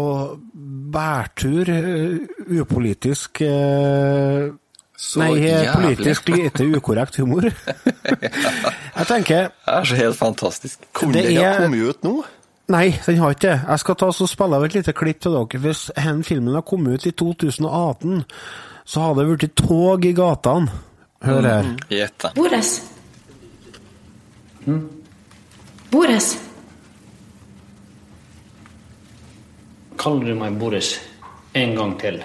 bærtur, 0.92 1.68
eh, 1.70 2.16
upolitisk 2.58 3.40
eh, 3.46 4.48
Så 4.98 5.20
Nei, 5.20 5.32
jævlig. 5.44 5.74
politisk 5.76 6.28
lite 6.32 6.64
ukorrekt 6.74 7.18
humor. 7.20 7.44
Jeg 8.96 9.06
tenker 9.06 9.50
Det 9.52 9.74
er 9.76 9.84
så 9.84 9.98
helt 9.98 10.16
fantastisk. 10.16 10.78
Ha 10.96 11.10
er- 11.20 11.60
kommet 11.60 11.82
ut 11.90 12.02
nå? 12.06 12.14
Nei, 12.66 12.86
den 13.06 13.20
har 13.22 13.34
ikke 13.34 13.46
det. 13.46 13.58
Jeg 13.62 13.82
skal 13.82 13.98
ta 14.00 14.08
og 14.10 14.30
spille 14.30 14.58
av 14.58 14.64
et 14.66 14.74
lite 14.74 14.94
klipp 14.96 15.20
til 15.22 15.36
dere. 15.36 15.60
Hvis 15.62 15.84
den 15.94 16.24
filmen 16.26 16.54
hadde 16.54 16.66
kommet 16.66 16.98
ut 16.98 17.06
i 17.06 17.14
2018, 17.14 18.24
så 18.86 19.04
hadde 19.04 19.22
det 19.22 19.38
blitt 19.38 19.56
tog 19.60 20.04
i 20.06 20.12
gatene. 20.16 20.82
Hør 21.26 21.46
her. 21.46 21.70
Gjett, 21.90 22.18
da. 22.22 22.32
Boris? 22.34 22.72
Boris? 25.90 26.32
Kaller 29.96 30.26
du 30.26 30.34
meg 30.38 30.58
Boris 30.60 30.96
en 31.56 31.72
gang 31.78 31.94
til, 31.98 32.18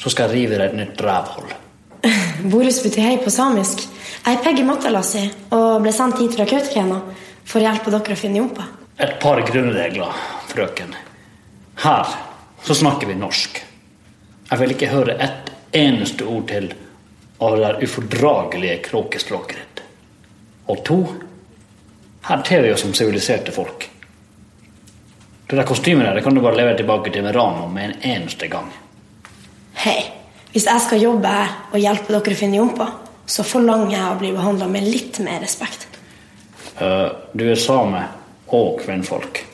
så 0.00 0.10
skal 0.10 0.30
jeg 0.30 0.46
rive 0.46 0.58
deg 0.62 0.70
et 0.70 0.78
nytt 0.78 1.02
rævhold. 1.04 1.52
Boris 2.52 2.80
betyr 2.86 3.04
hei 3.04 3.18
på 3.20 3.30
samisk. 3.34 3.84
Jeg 4.22 4.38
er 4.38 4.42
Peggy 4.42 4.64
Matalassi 4.66 5.26
og 5.54 5.82
ble 5.84 5.92
sendt 5.94 6.22
hit 6.22 6.38
fra 6.38 6.46
Kautokeino 6.48 7.02
for 7.46 7.60
å 7.60 7.66
hjelpe 7.66 7.92
dere 7.94 8.16
å 8.16 8.18
finne 8.18 8.40
Jompa. 8.42 8.66
Et 8.98 9.18
par 9.22 9.40
grunnregler, 9.46 10.22
frøken. 10.50 10.94
Her 11.84 12.14
så 12.64 12.74
snakker 12.74 13.06
vi 13.10 13.18
norsk. 13.18 13.60
Jeg 14.50 14.60
vil 14.62 14.74
ikke 14.74 14.90
høre 14.90 15.16
et 15.22 15.52
eneste 15.76 16.26
ord 16.26 16.46
til 16.50 16.70
av 17.38 17.56
det 17.56 17.64
der 17.66 17.82
ufordragelige 17.84 18.78
kråkespråket 18.86 19.58
ditt. 19.58 19.82
Og 20.72 20.82
to, 20.86 20.98
her 22.26 22.42
ter 22.46 22.64
vi 22.64 22.72
oss 22.74 22.82
som 22.82 22.94
siviliserte 22.96 23.52
folk. 23.54 23.88
Det 25.46 25.54
der 25.54 25.68
kostymet 25.68 26.08
der 26.08 26.16
det 26.18 26.24
kan 26.26 26.34
du 26.34 26.42
bare 26.42 26.58
levere 26.58 26.80
tilbake 26.80 27.12
til 27.14 27.22
Merano 27.22 27.68
med 27.70 27.90
en 27.90 28.14
eneste 28.16 28.48
gang. 28.50 28.72
Hei, 29.84 30.00
hvis 30.50 30.66
jeg 30.66 30.82
skal 30.82 31.02
jobbe 31.02 31.30
her 31.30 31.52
og 31.70 31.78
hjelpe 31.78 32.10
dere 32.14 32.34
å 32.34 32.40
finne 32.40 32.58
Jompa, 32.58 32.88
så 33.26 33.44
forlanger 33.46 33.94
jeg 33.94 34.08
å 34.08 34.18
bli 34.18 34.32
behandla 34.34 34.66
med 34.70 34.88
litt 34.88 35.20
mer 35.22 35.38
respekt. 35.44 35.95
Eh, 36.80 37.08
du 37.32 37.44
er 37.50 37.60
same 37.60 38.02
og 38.54 38.80
kvinnfolk. 38.84 39.44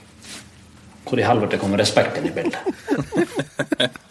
Hvor 1.06 1.20
i 1.20 1.26
helvete 1.26 1.58
kommer 1.60 1.78
respekten 1.78 2.26
i 2.26 2.32
bildet? 2.32 2.58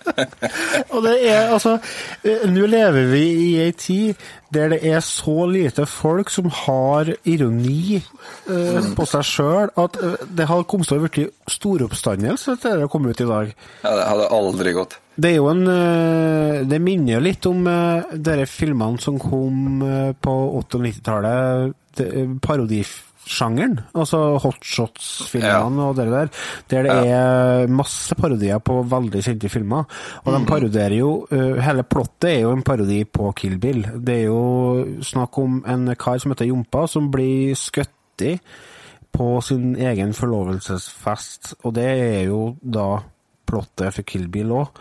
Og 0.92 1.04
det 1.06 1.16
er 1.30 1.52
altså 1.54 1.78
eh, 2.26 2.46
Nå 2.52 2.68
lever 2.70 3.10
vi 3.12 3.24
i 3.46 3.50
ei 3.64 3.72
tid 3.78 4.30
der 4.52 4.74
det 4.74 4.82
er 4.84 5.00
så 5.00 5.46
lite 5.48 5.86
folk 5.88 6.30
som 6.30 6.50
har 6.52 7.08
ironi 7.24 7.96
eh, 7.96 8.90
på 8.98 9.06
seg 9.08 9.24
sjøl, 9.24 9.70
at 9.80 9.96
eh, 9.96 10.26
det 10.28 10.48
har 10.50 10.66
kommet 10.68 10.90
til 10.92 11.00
å 11.00 11.06
bli 11.06 11.24
storoppstandelse 11.48 12.58
til 12.60 12.82
det 12.84 12.90
kom 12.92 13.08
ut 13.08 13.24
i 13.24 13.30
dag. 13.30 13.54
Ja, 13.86 13.94
det 13.96 14.10
hadde 14.10 14.28
aldri 14.36 14.74
gått. 14.76 14.98
Det 15.16 15.32
er 15.32 15.38
jo 15.38 15.48
en 15.52 15.64
Det 16.68 16.82
minner 16.84 17.14
jo 17.14 17.24
litt 17.24 17.46
om 17.48 17.64
uh, 17.68 18.12
de 18.12 18.46
filmene 18.48 19.00
som 19.00 19.20
kom 19.20 19.84
på 20.20 20.36
80- 20.60 20.78
og 20.80 20.86
90-tallet. 20.88 21.81
Eh, 22.00 22.30
Parodisjangeren. 22.42 23.80
Altså 23.92 24.38
hotshots-filmene 24.42 25.90
og 25.90 26.00
det 26.00 26.08
der. 26.12 26.32
Der 26.72 26.88
det 26.88 26.98
er 27.12 27.68
masse 27.68 28.16
parodier 28.16 28.64
på 28.64 28.82
veldig 28.88 29.24
kjente 29.26 29.52
filmer. 29.52 29.84
Og 30.24 30.34
de 30.36 30.44
parodierer 30.48 31.00
jo 31.02 31.14
eh, 31.32 31.60
Hele 31.62 31.84
plottet 31.84 32.30
er 32.32 32.40
jo 32.46 32.56
en 32.56 32.64
parodi 32.64 33.04
på 33.04 33.34
Kill 33.36 33.58
Bill. 33.60 33.84
Det 34.00 34.22
er 34.22 34.28
jo 34.30 35.02
snakk 35.04 35.42
om 35.44 35.64
en 35.68 35.96
kar 36.00 36.22
som 36.22 36.32
heter 36.32 36.50
Jompa, 36.50 36.88
som 36.88 37.12
blir 37.12 37.56
skutt 37.60 37.98
på 39.12 39.28
sin 39.42 39.76
egen 39.76 40.14
forlovelsesfest, 40.14 41.56
og 41.66 41.74
det 41.76 41.88
er 41.88 42.24
jo 42.30 42.56
da 42.62 43.02
plottet 43.52 43.92
for 43.98 44.08
Kill 44.08 44.30
Bill 44.32 44.56
òg. 44.56 44.80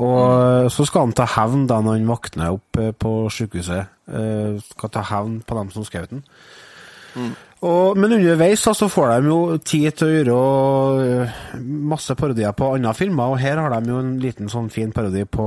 Og 0.00 0.72
så 0.72 0.88
skal 0.88 1.06
han 1.06 1.14
ta 1.20 1.28
hevn 1.36 1.68
da 1.70 1.82
når 1.84 2.00
han 2.00 2.08
våkner 2.10 2.56
opp 2.56 2.80
eh, 2.80 2.90
på 2.96 3.14
sykehuset. 3.32 3.92
Eh, 4.10 4.56
Skal 4.72 4.90
ta 4.96 5.04
hevn 5.12 5.38
på 5.46 5.60
dem 5.60 5.70
som 5.76 5.84
skjøt 5.86 6.16
han. 6.16 6.24
Og, 7.60 7.98
men 8.00 8.14
underveis 8.16 8.62
så 8.64 8.88
får 8.88 9.10
de 9.20 9.28
jo 9.28 9.38
tid 9.60 9.92
til 9.98 10.06
å 10.06 10.12
gjøre 10.14 10.36
eh, 11.04 11.32
masse 11.92 12.14
parodier 12.16 12.54
på 12.56 12.70
andre 12.72 12.94
filmer, 12.96 13.34
og 13.34 13.42
her 13.42 13.60
har 13.60 13.74
de 13.74 13.92
jo 13.92 13.98
en 14.00 14.14
liten 14.22 14.48
sånn 14.48 14.70
fin 14.72 14.94
parodi 14.96 15.26
på 15.28 15.46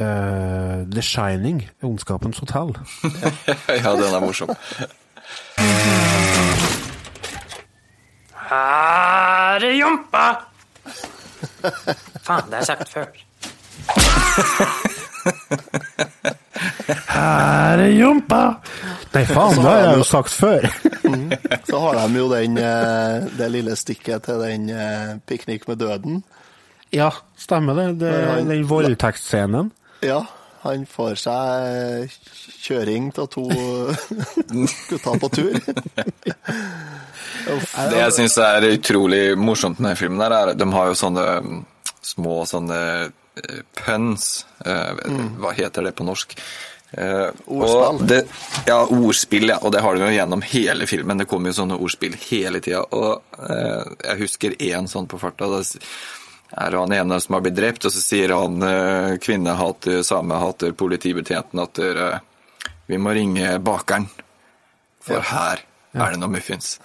uh, 0.00 0.78
The 0.90 1.04
Shining, 1.06 1.62
Ondskapens 1.86 2.42
hotell. 2.42 2.74
ja, 3.84 3.94
den 3.94 4.10
er 4.10 4.24
morsom. 4.24 4.50
Her 8.50 9.62
er 9.70 9.76
jompa! 9.78 10.49
Faen, 12.26 12.50
det 12.50 12.56
har 12.56 12.60
jeg 12.60 12.66
sagt 12.66 12.88
før. 12.94 13.06
Her 17.10 17.80
er 17.80 17.92
jompa! 17.94 18.40
Nei, 19.14 19.22
faen, 19.26 19.56
det 19.58 19.64
har 19.66 19.80
jeg 19.82 19.98
jo 20.00 20.04
sagt 20.06 20.34
før. 20.34 20.66
Så 21.68 21.80
har 21.82 21.98
de 22.00 22.18
jo 22.20 22.26
den, 22.30 22.58
eh, 22.60 23.26
det 23.38 23.48
lille 23.54 23.76
stikket 23.78 24.26
til 24.28 24.42
den 24.44 24.68
eh, 24.74 25.12
piknik 25.26 25.66
med 25.70 25.80
døden. 25.82 26.20
Ja, 26.94 27.10
stemmer 27.38 27.78
det. 27.78 27.88
det 28.02 28.12
den 28.48 28.64
voldtektsscenen. 28.70 29.70
Ja, 30.06 30.20
han 30.62 30.82
får 30.88 31.14
seg 31.22 32.16
kjøring 32.60 33.10
av 33.18 33.28
to 33.32 33.46
gutter 34.90 35.20
på 35.22 35.30
tur. 35.32 35.60
Det 37.90 37.96
jeg 37.98 38.12
syns 38.14 38.34
er 38.44 38.66
utrolig 38.68 39.22
morsomt 39.40 39.78
med 39.80 39.90
denne 39.90 39.98
filmen, 39.98 40.20
er 40.22 40.34
er 40.36 40.50
de 40.60 40.66
har 40.74 40.90
jo 40.90 40.98
sånne 40.98 41.24
mm, 41.44 41.62
små 42.12 42.42
sånne 42.46 42.80
eh, 43.08 43.62
puns. 43.80 44.26
eh, 44.64 45.00
Hva 45.40 45.54
heter 45.56 45.88
det 45.88 45.94
på 45.98 46.04
norsk? 46.06 46.36
Eh, 46.92 47.28
Ordspill. 47.46 47.80
og 47.86 48.04
Det, 48.10 48.20
ja, 48.68 48.78
ordspill, 48.84 49.48
ja. 49.54 49.58
Og 49.64 49.72
det 49.72 49.82
har 49.84 49.96
de 49.96 50.04
jo 50.04 50.12
gjennom 50.14 50.42
hele 50.52 50.86
filmen. 50.90 51.22
Det 51.22 51.28
kommer 51.30 51.50
jo 51.50 51.58
sånne 51.62 51.78
ordspill 51.80 52.16
hele 52.28 52.60
tida. 52.62 52.82
Og 52.92 53.40
eh, 53.40 53.92
jeg 54.10 54.20
husker 54.26 54.56
én 54.58 54.90
sånn 54.90 55.08
på 55.10 55.20
farta. 55.22 55.48
Da 55.50 55.62
er 56.50 56.76
han 56.78 56.92
ene 56.92 57.20
som 57.22 57.36
har 57.36 57.44
blitt 57.44 57.58
drept, 57.58 57.86
og 57.86 57.94
så 57.94 58.02
sier 58.02 58.34
han 58.34 58.62
eh, 58.66 59.16
kvinnehater, 59.22 60.02
samehater, 60.06 60.74
politibetjenten 60.78 61.62
at 61.62 61.74
dere, 61.78 62.12
vi 62.90 62.98
må 62.98 63.14
ringe 63.14 63.56
bakeren, 63.62 64.08
for 65.04 65.22
her 65.30 65.62
er 65.90 66.12
det 66.12 66.20
noe 66.22 66.30
muffins. 66.30 66.76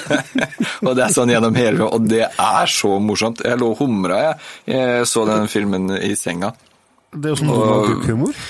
og 0.86 0.92
det 0.96 1.04
er 1.04 1.12
sånn 1.12 1.32
gjennom 1.32 1.56
hele 1.58 1.84
og 1.84 2.06
det 2.08 2.24
er 2.24 2.70
så 2.70 2.96
morsomt. 3.02 3.42
Jeg 3.44 3.60
lå 3.60 3.72
og 3.74 3.82
humra, 3.82 4.20
jeg. 4.26 4.36
Jeg 4.72 5.08
så 5.10 5.26
den 5.28 5.48
filmen 5.52 5.90
i 5.98 6.14
senga. 6.16 6.52
Det 7.12 7.28
er 7.28 7.34
jo 7.34 7.40
sånn 7.42 7.52
Donald 7.52 7.90
Duck-humor. 7.90 8.44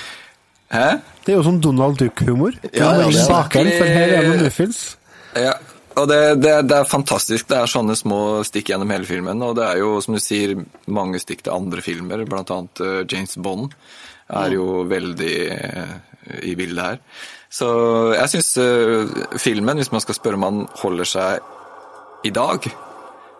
Hæ? 0.72 0.86
Det 1.22 1.32
er 1.32 1.38
jo 1.40 1.47
sånn 1.49 1.59
Donald 1.64 1.99
Duck-humor. 1.99 2.55
Ja, 2.70 2.93
ja, 3.01 3.09
Bakeren, 3.30 3.72
for 3.74 3.90
her 3.90 4.14
er 4.20 4.28
det 4.28 4.38
muffins. 4.47 4.82
Ja, 5.34 5.57
og 5.97 6.07
det, 6.11 6.20
det, 6.43 6.55
det 6.70 6.78
er 6.78 6.88
fantastisk. 6.88 7.49
Det 7.51 7.59
er 7.59 7.70
sånne 7.70 7.97
små 7.99 8.20
stikk 8.47 8.72
gjennom 8.72 8.93
hele 8.95 9.09
filmen. 9.09 9.43
Og 9.45 9.57
det 9.59 9.66
er 9.66 9.82
jo, 9.82 9.97
som 10.05 10.16
du 10.16 10.22
sier, 10.22 10.57
mange 10.86 11.20
stikk 11.22 11.45
til 11.47 11.55
andre 11.55 11.84
filmer. 11.84 12.24
Blant 12.28 12.53
annet 12.55 12.82
eh, 12.84 13.03
James 13.11 13.36
Bond 13.43 13.74
er 14.32 14.55
jo 14.55 14.82
veldig 14.88 15.36
eh, 15.53 15.97
i 16.49 16.55
bildet 16.59 16.84
her. 16.84 17.03
Så 17.53 17.68
jeg 18.16 18.30
syns 18.32 18.55
filmen, 19.43 19.76
hvis 19.76 19.90
man 19.93 20.01
skal 20.01 20.16
spørre 20.16 20.38
om 20.38 20.47
han 20.47 20.61
holder 20.80 21.09
seg 21.11 21.51
i 22.24 22.30
dag, 22.32 22.68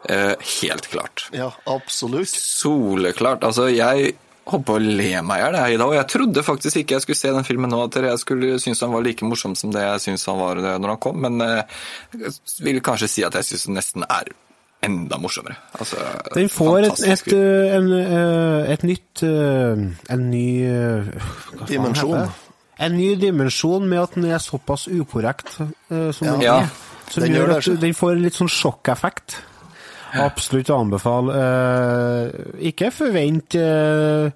eh, 0.09 0.35
helt 0.61 0.89
klart. 0.93 1.29
Ja, 1.33 1.51
absolutt. 1.67 2.29
Soleklart. 2.29 3.45
Altså, 3.47 3.69
jeg 3.73 4.15
holdt 4.49 4.67
på 4.67 4.77
å 4.77 4.83
le 4.83 5.11
meg 5.25 5.41
i 5.41 5.43
hjel 5.43 5.57
i 5.57 5.79
dag. 5.79 5.89
Og 5.89 5.97
jeg 5.97 6.11
trodde 6.11 6.45
faktisk 6.47 6.81
ikke 6.83 6.97
jeg 6.97 7.05
skulle 7.07 7.21
se 7.21 7.33
den 7.35 7.47
filmen 7.47 7.73
nå, 7.73 7.83
at 7.87 7.99
jeg 8.03 8.23
skulle 8.23 8.59
synes 8.63 8.83
han 8.85 8.95
var 8.95 9.05
like 9.07 9.27
morsom 9.27 9.57
som 9.59 9.73
det 9.75 9.85
jeg 9.85 10.05
syns 10.07 10.27
han 10.31 10.41
var 10.41 10.63
eh, 10.63 10.79
når 10.83 10.95
han 10.95 11.03
kom. 11.03 11.21
Men 11.23 11.43
eh, 11.45 11.83
jeg 12.17 12.33
vil 12.67 12.81
kanskje 12.85 13.11
si 13.11 13.27
at 13.27 13.37
jeg 13.39 13.51
syns 13.51 13.69
den 13.69 13.79
nesten 13.79 14.07
er 14.09 14.33
enda 14.83 15.19
morsommere. 15.23 15.55
Altså, 15.79 16.01
Den 16.35 16.49
får 16.51 16.89
et, 16.89 17.03
et, 17.13 17.29
øh, 17.37 17.75
en, 17.77 17.93
et 18.75 18.83
nytt 18.83 19.23
En 19.23 20.25
ny 20.33 20.47
hva 20.67 21.69
Dimensjon. 21.71 22.33
En 22.83 22.97
ny 22.97 23.13
dimensjon 23.21 23.87
med 23.87 24.01
at 24.01 24.17
den 24.17 24.27
er 24.27 24.43
såpass 24.43 24.89
ukorrekt 24.91 25.53
som 25.55 25.71
som 25.87 26.27
den 26.27 26.43
er. 26.51 26.67
Som 27.13 27.23
Den 27.23 27.37
gjør 27.37 27.53
gjør 27.53 27.59
at 27.61 27.81
den 27.85 27.95
får 27.95 28.19
litt 28.19 28.41
sånn 28.41 28.51
sjokkeffekt. 28.51 29.37
Absolutt 30.21 30.71
å 30.73 30.81
anbefale. 30.83 31.37
Eh, 31.41 32.67
ikke 32.73 32.91
forvent 32.93 33.57
eh, 33.57 34.29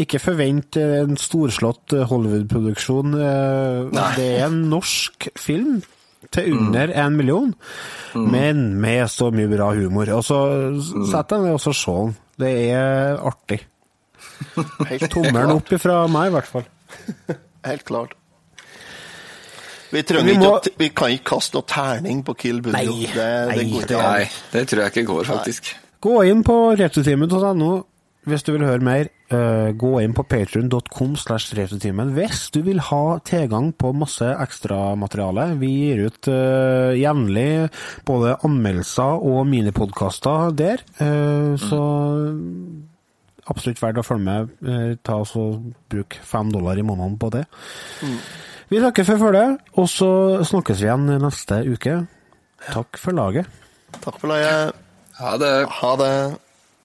Ikke 0.00 0.18
forvent 0.22 0.78
en 0.80 1.16
storslått 1.20 1.94
eh, 1.94 2.06
Hollywood-produksjon. 2.10 3.14
Det 3.14 4.26
er 4.26 4.46
en 4.48 4.62
norsk 4.72 5.30
film 5.38 5.80
til 6.30 6.52
under 6.52 6.90
én 6.92 7.16
million, 7.16 7.54
men 8.14 8.74
med 8.78 9.08
så 9.10 9.30
mye 9.34 9.48
bra 9.50 9.70
humor. 9.74 10.10
Og 10.14 10.24
så 10.26 10.38
Sett 11.10 11.32
deg 11.32 11.46
ned 11.46 11.56
og 11.56 11.64
se 11.64 11.94
den. 11.96 12.12
Det 12.40 12.52
er 12.70 13.18
artig. 13.30 13.62
Helt 14.90 15.08
Tommelen 15.12 15.56
opp 15.56 15.72
ifra 15.74 16.04
meg, 16.12 16.30
i 16.30 16.34
hvert 16.36 16.50
fall. 16.50 16.68
Helt 17.66 17.86
klart. 17.88 18.14
Vi, 19.90 20.02
Vi 20.02 20.36
må- 20.38 20.56
å 20.56 20.72
vi 20.78 20.88
kan 20.94 21.10
ikke 21.10 21.30
kaste 21.34 21.58
noe 21.58 21.66
terning 21.66 22.24
på 22.24 22.36
Kill 22.38 22.60
Buljo. 22.62 22.78
Nei, 22.78 23.06
det, 23.10 23.14
det 23.14 23.56
nei, 23.56 23.70
går 23.72 23.86
det 23.86 23.96
ikke. 23.96 24.02
Nei, 24.10 24.26
det 24.52 24.66
tror 24.68 24.82
jeg 24.84 24.92
ikke 24.94 25.06
går, 25.12 25.24
faktisk. 25.34 25.72
Gå 26.00 26.18
inn 26.30 26.44
på 26.46 26.58
retrotimen.no 26.78 27.72
hvis 28.28 28.44
du 28.44 28.52
vil 28.52 28.66
høre 28.68 28.84
mer. 28.84 29.08
Eh, 29.30 29.70
gå 29.78 29.90
inn 30.02 30.12
på 30.12 30.24
patreon.com 30.28 31.14
slash 31.16 31.54
retrotimen 31.56 32.10
hvis 32.16 32.48
du 32.52 32.60
vil 32.66 32.80
ha 32.90 33.18
tilgang 33.24 33.70
på 33.72 33.92
masse 33.96 34.26
ekstramateriale. 34.26 35.46
Vi 35.60 35.70
gir 35.70 36.02
ut 36.08 36.28
uh, 36.28 36.90
jevnlig 36.98 37.70
både 38.08 38.36
anmeldelser 38.46 39.22
og 39.24 39.46
minipodkaster 39.48 40.50
der, 40.58 40.82
eh, 41.00 41.54
så 41.62 41.80
absolutt 43.50 43.80
verdt 43.82 44.02
å 44.02 44.06
følge 44.06 44.26
med. 44.26 44.98
Ta 45.06 45.20
oss 45.22 45.32
og 45.38 45.72
Bruk 45.90 46.18
fem 46.22 46.52
dollar 46.52 46.78
i 46.78 46.84
måneden 46.86 47.16
på 47.18 47.30
det. 47.34 47.46
Vi 48.70 48.78
takker 48.78 49.02
for 49.08 49.18
følget, 49.18 49.58
og 49.74 49.88
så 49.90 50.10
snakkes 50.46 50.78
vi 50.78 50.86
igjen 50.86 51.08
neste 51.18 51.56
uke. 51.66 51.96
Takk 52.70 53.00
for 53.02 53.16
laget. 53.18 53.48
Takk 53.98 54.20
for 54.22 54.30
laget. 54.30 54.76
Ha 55.18 55.32
det. 55.42 55.54
Ha 55.80 55.90
det. 55.98 56.12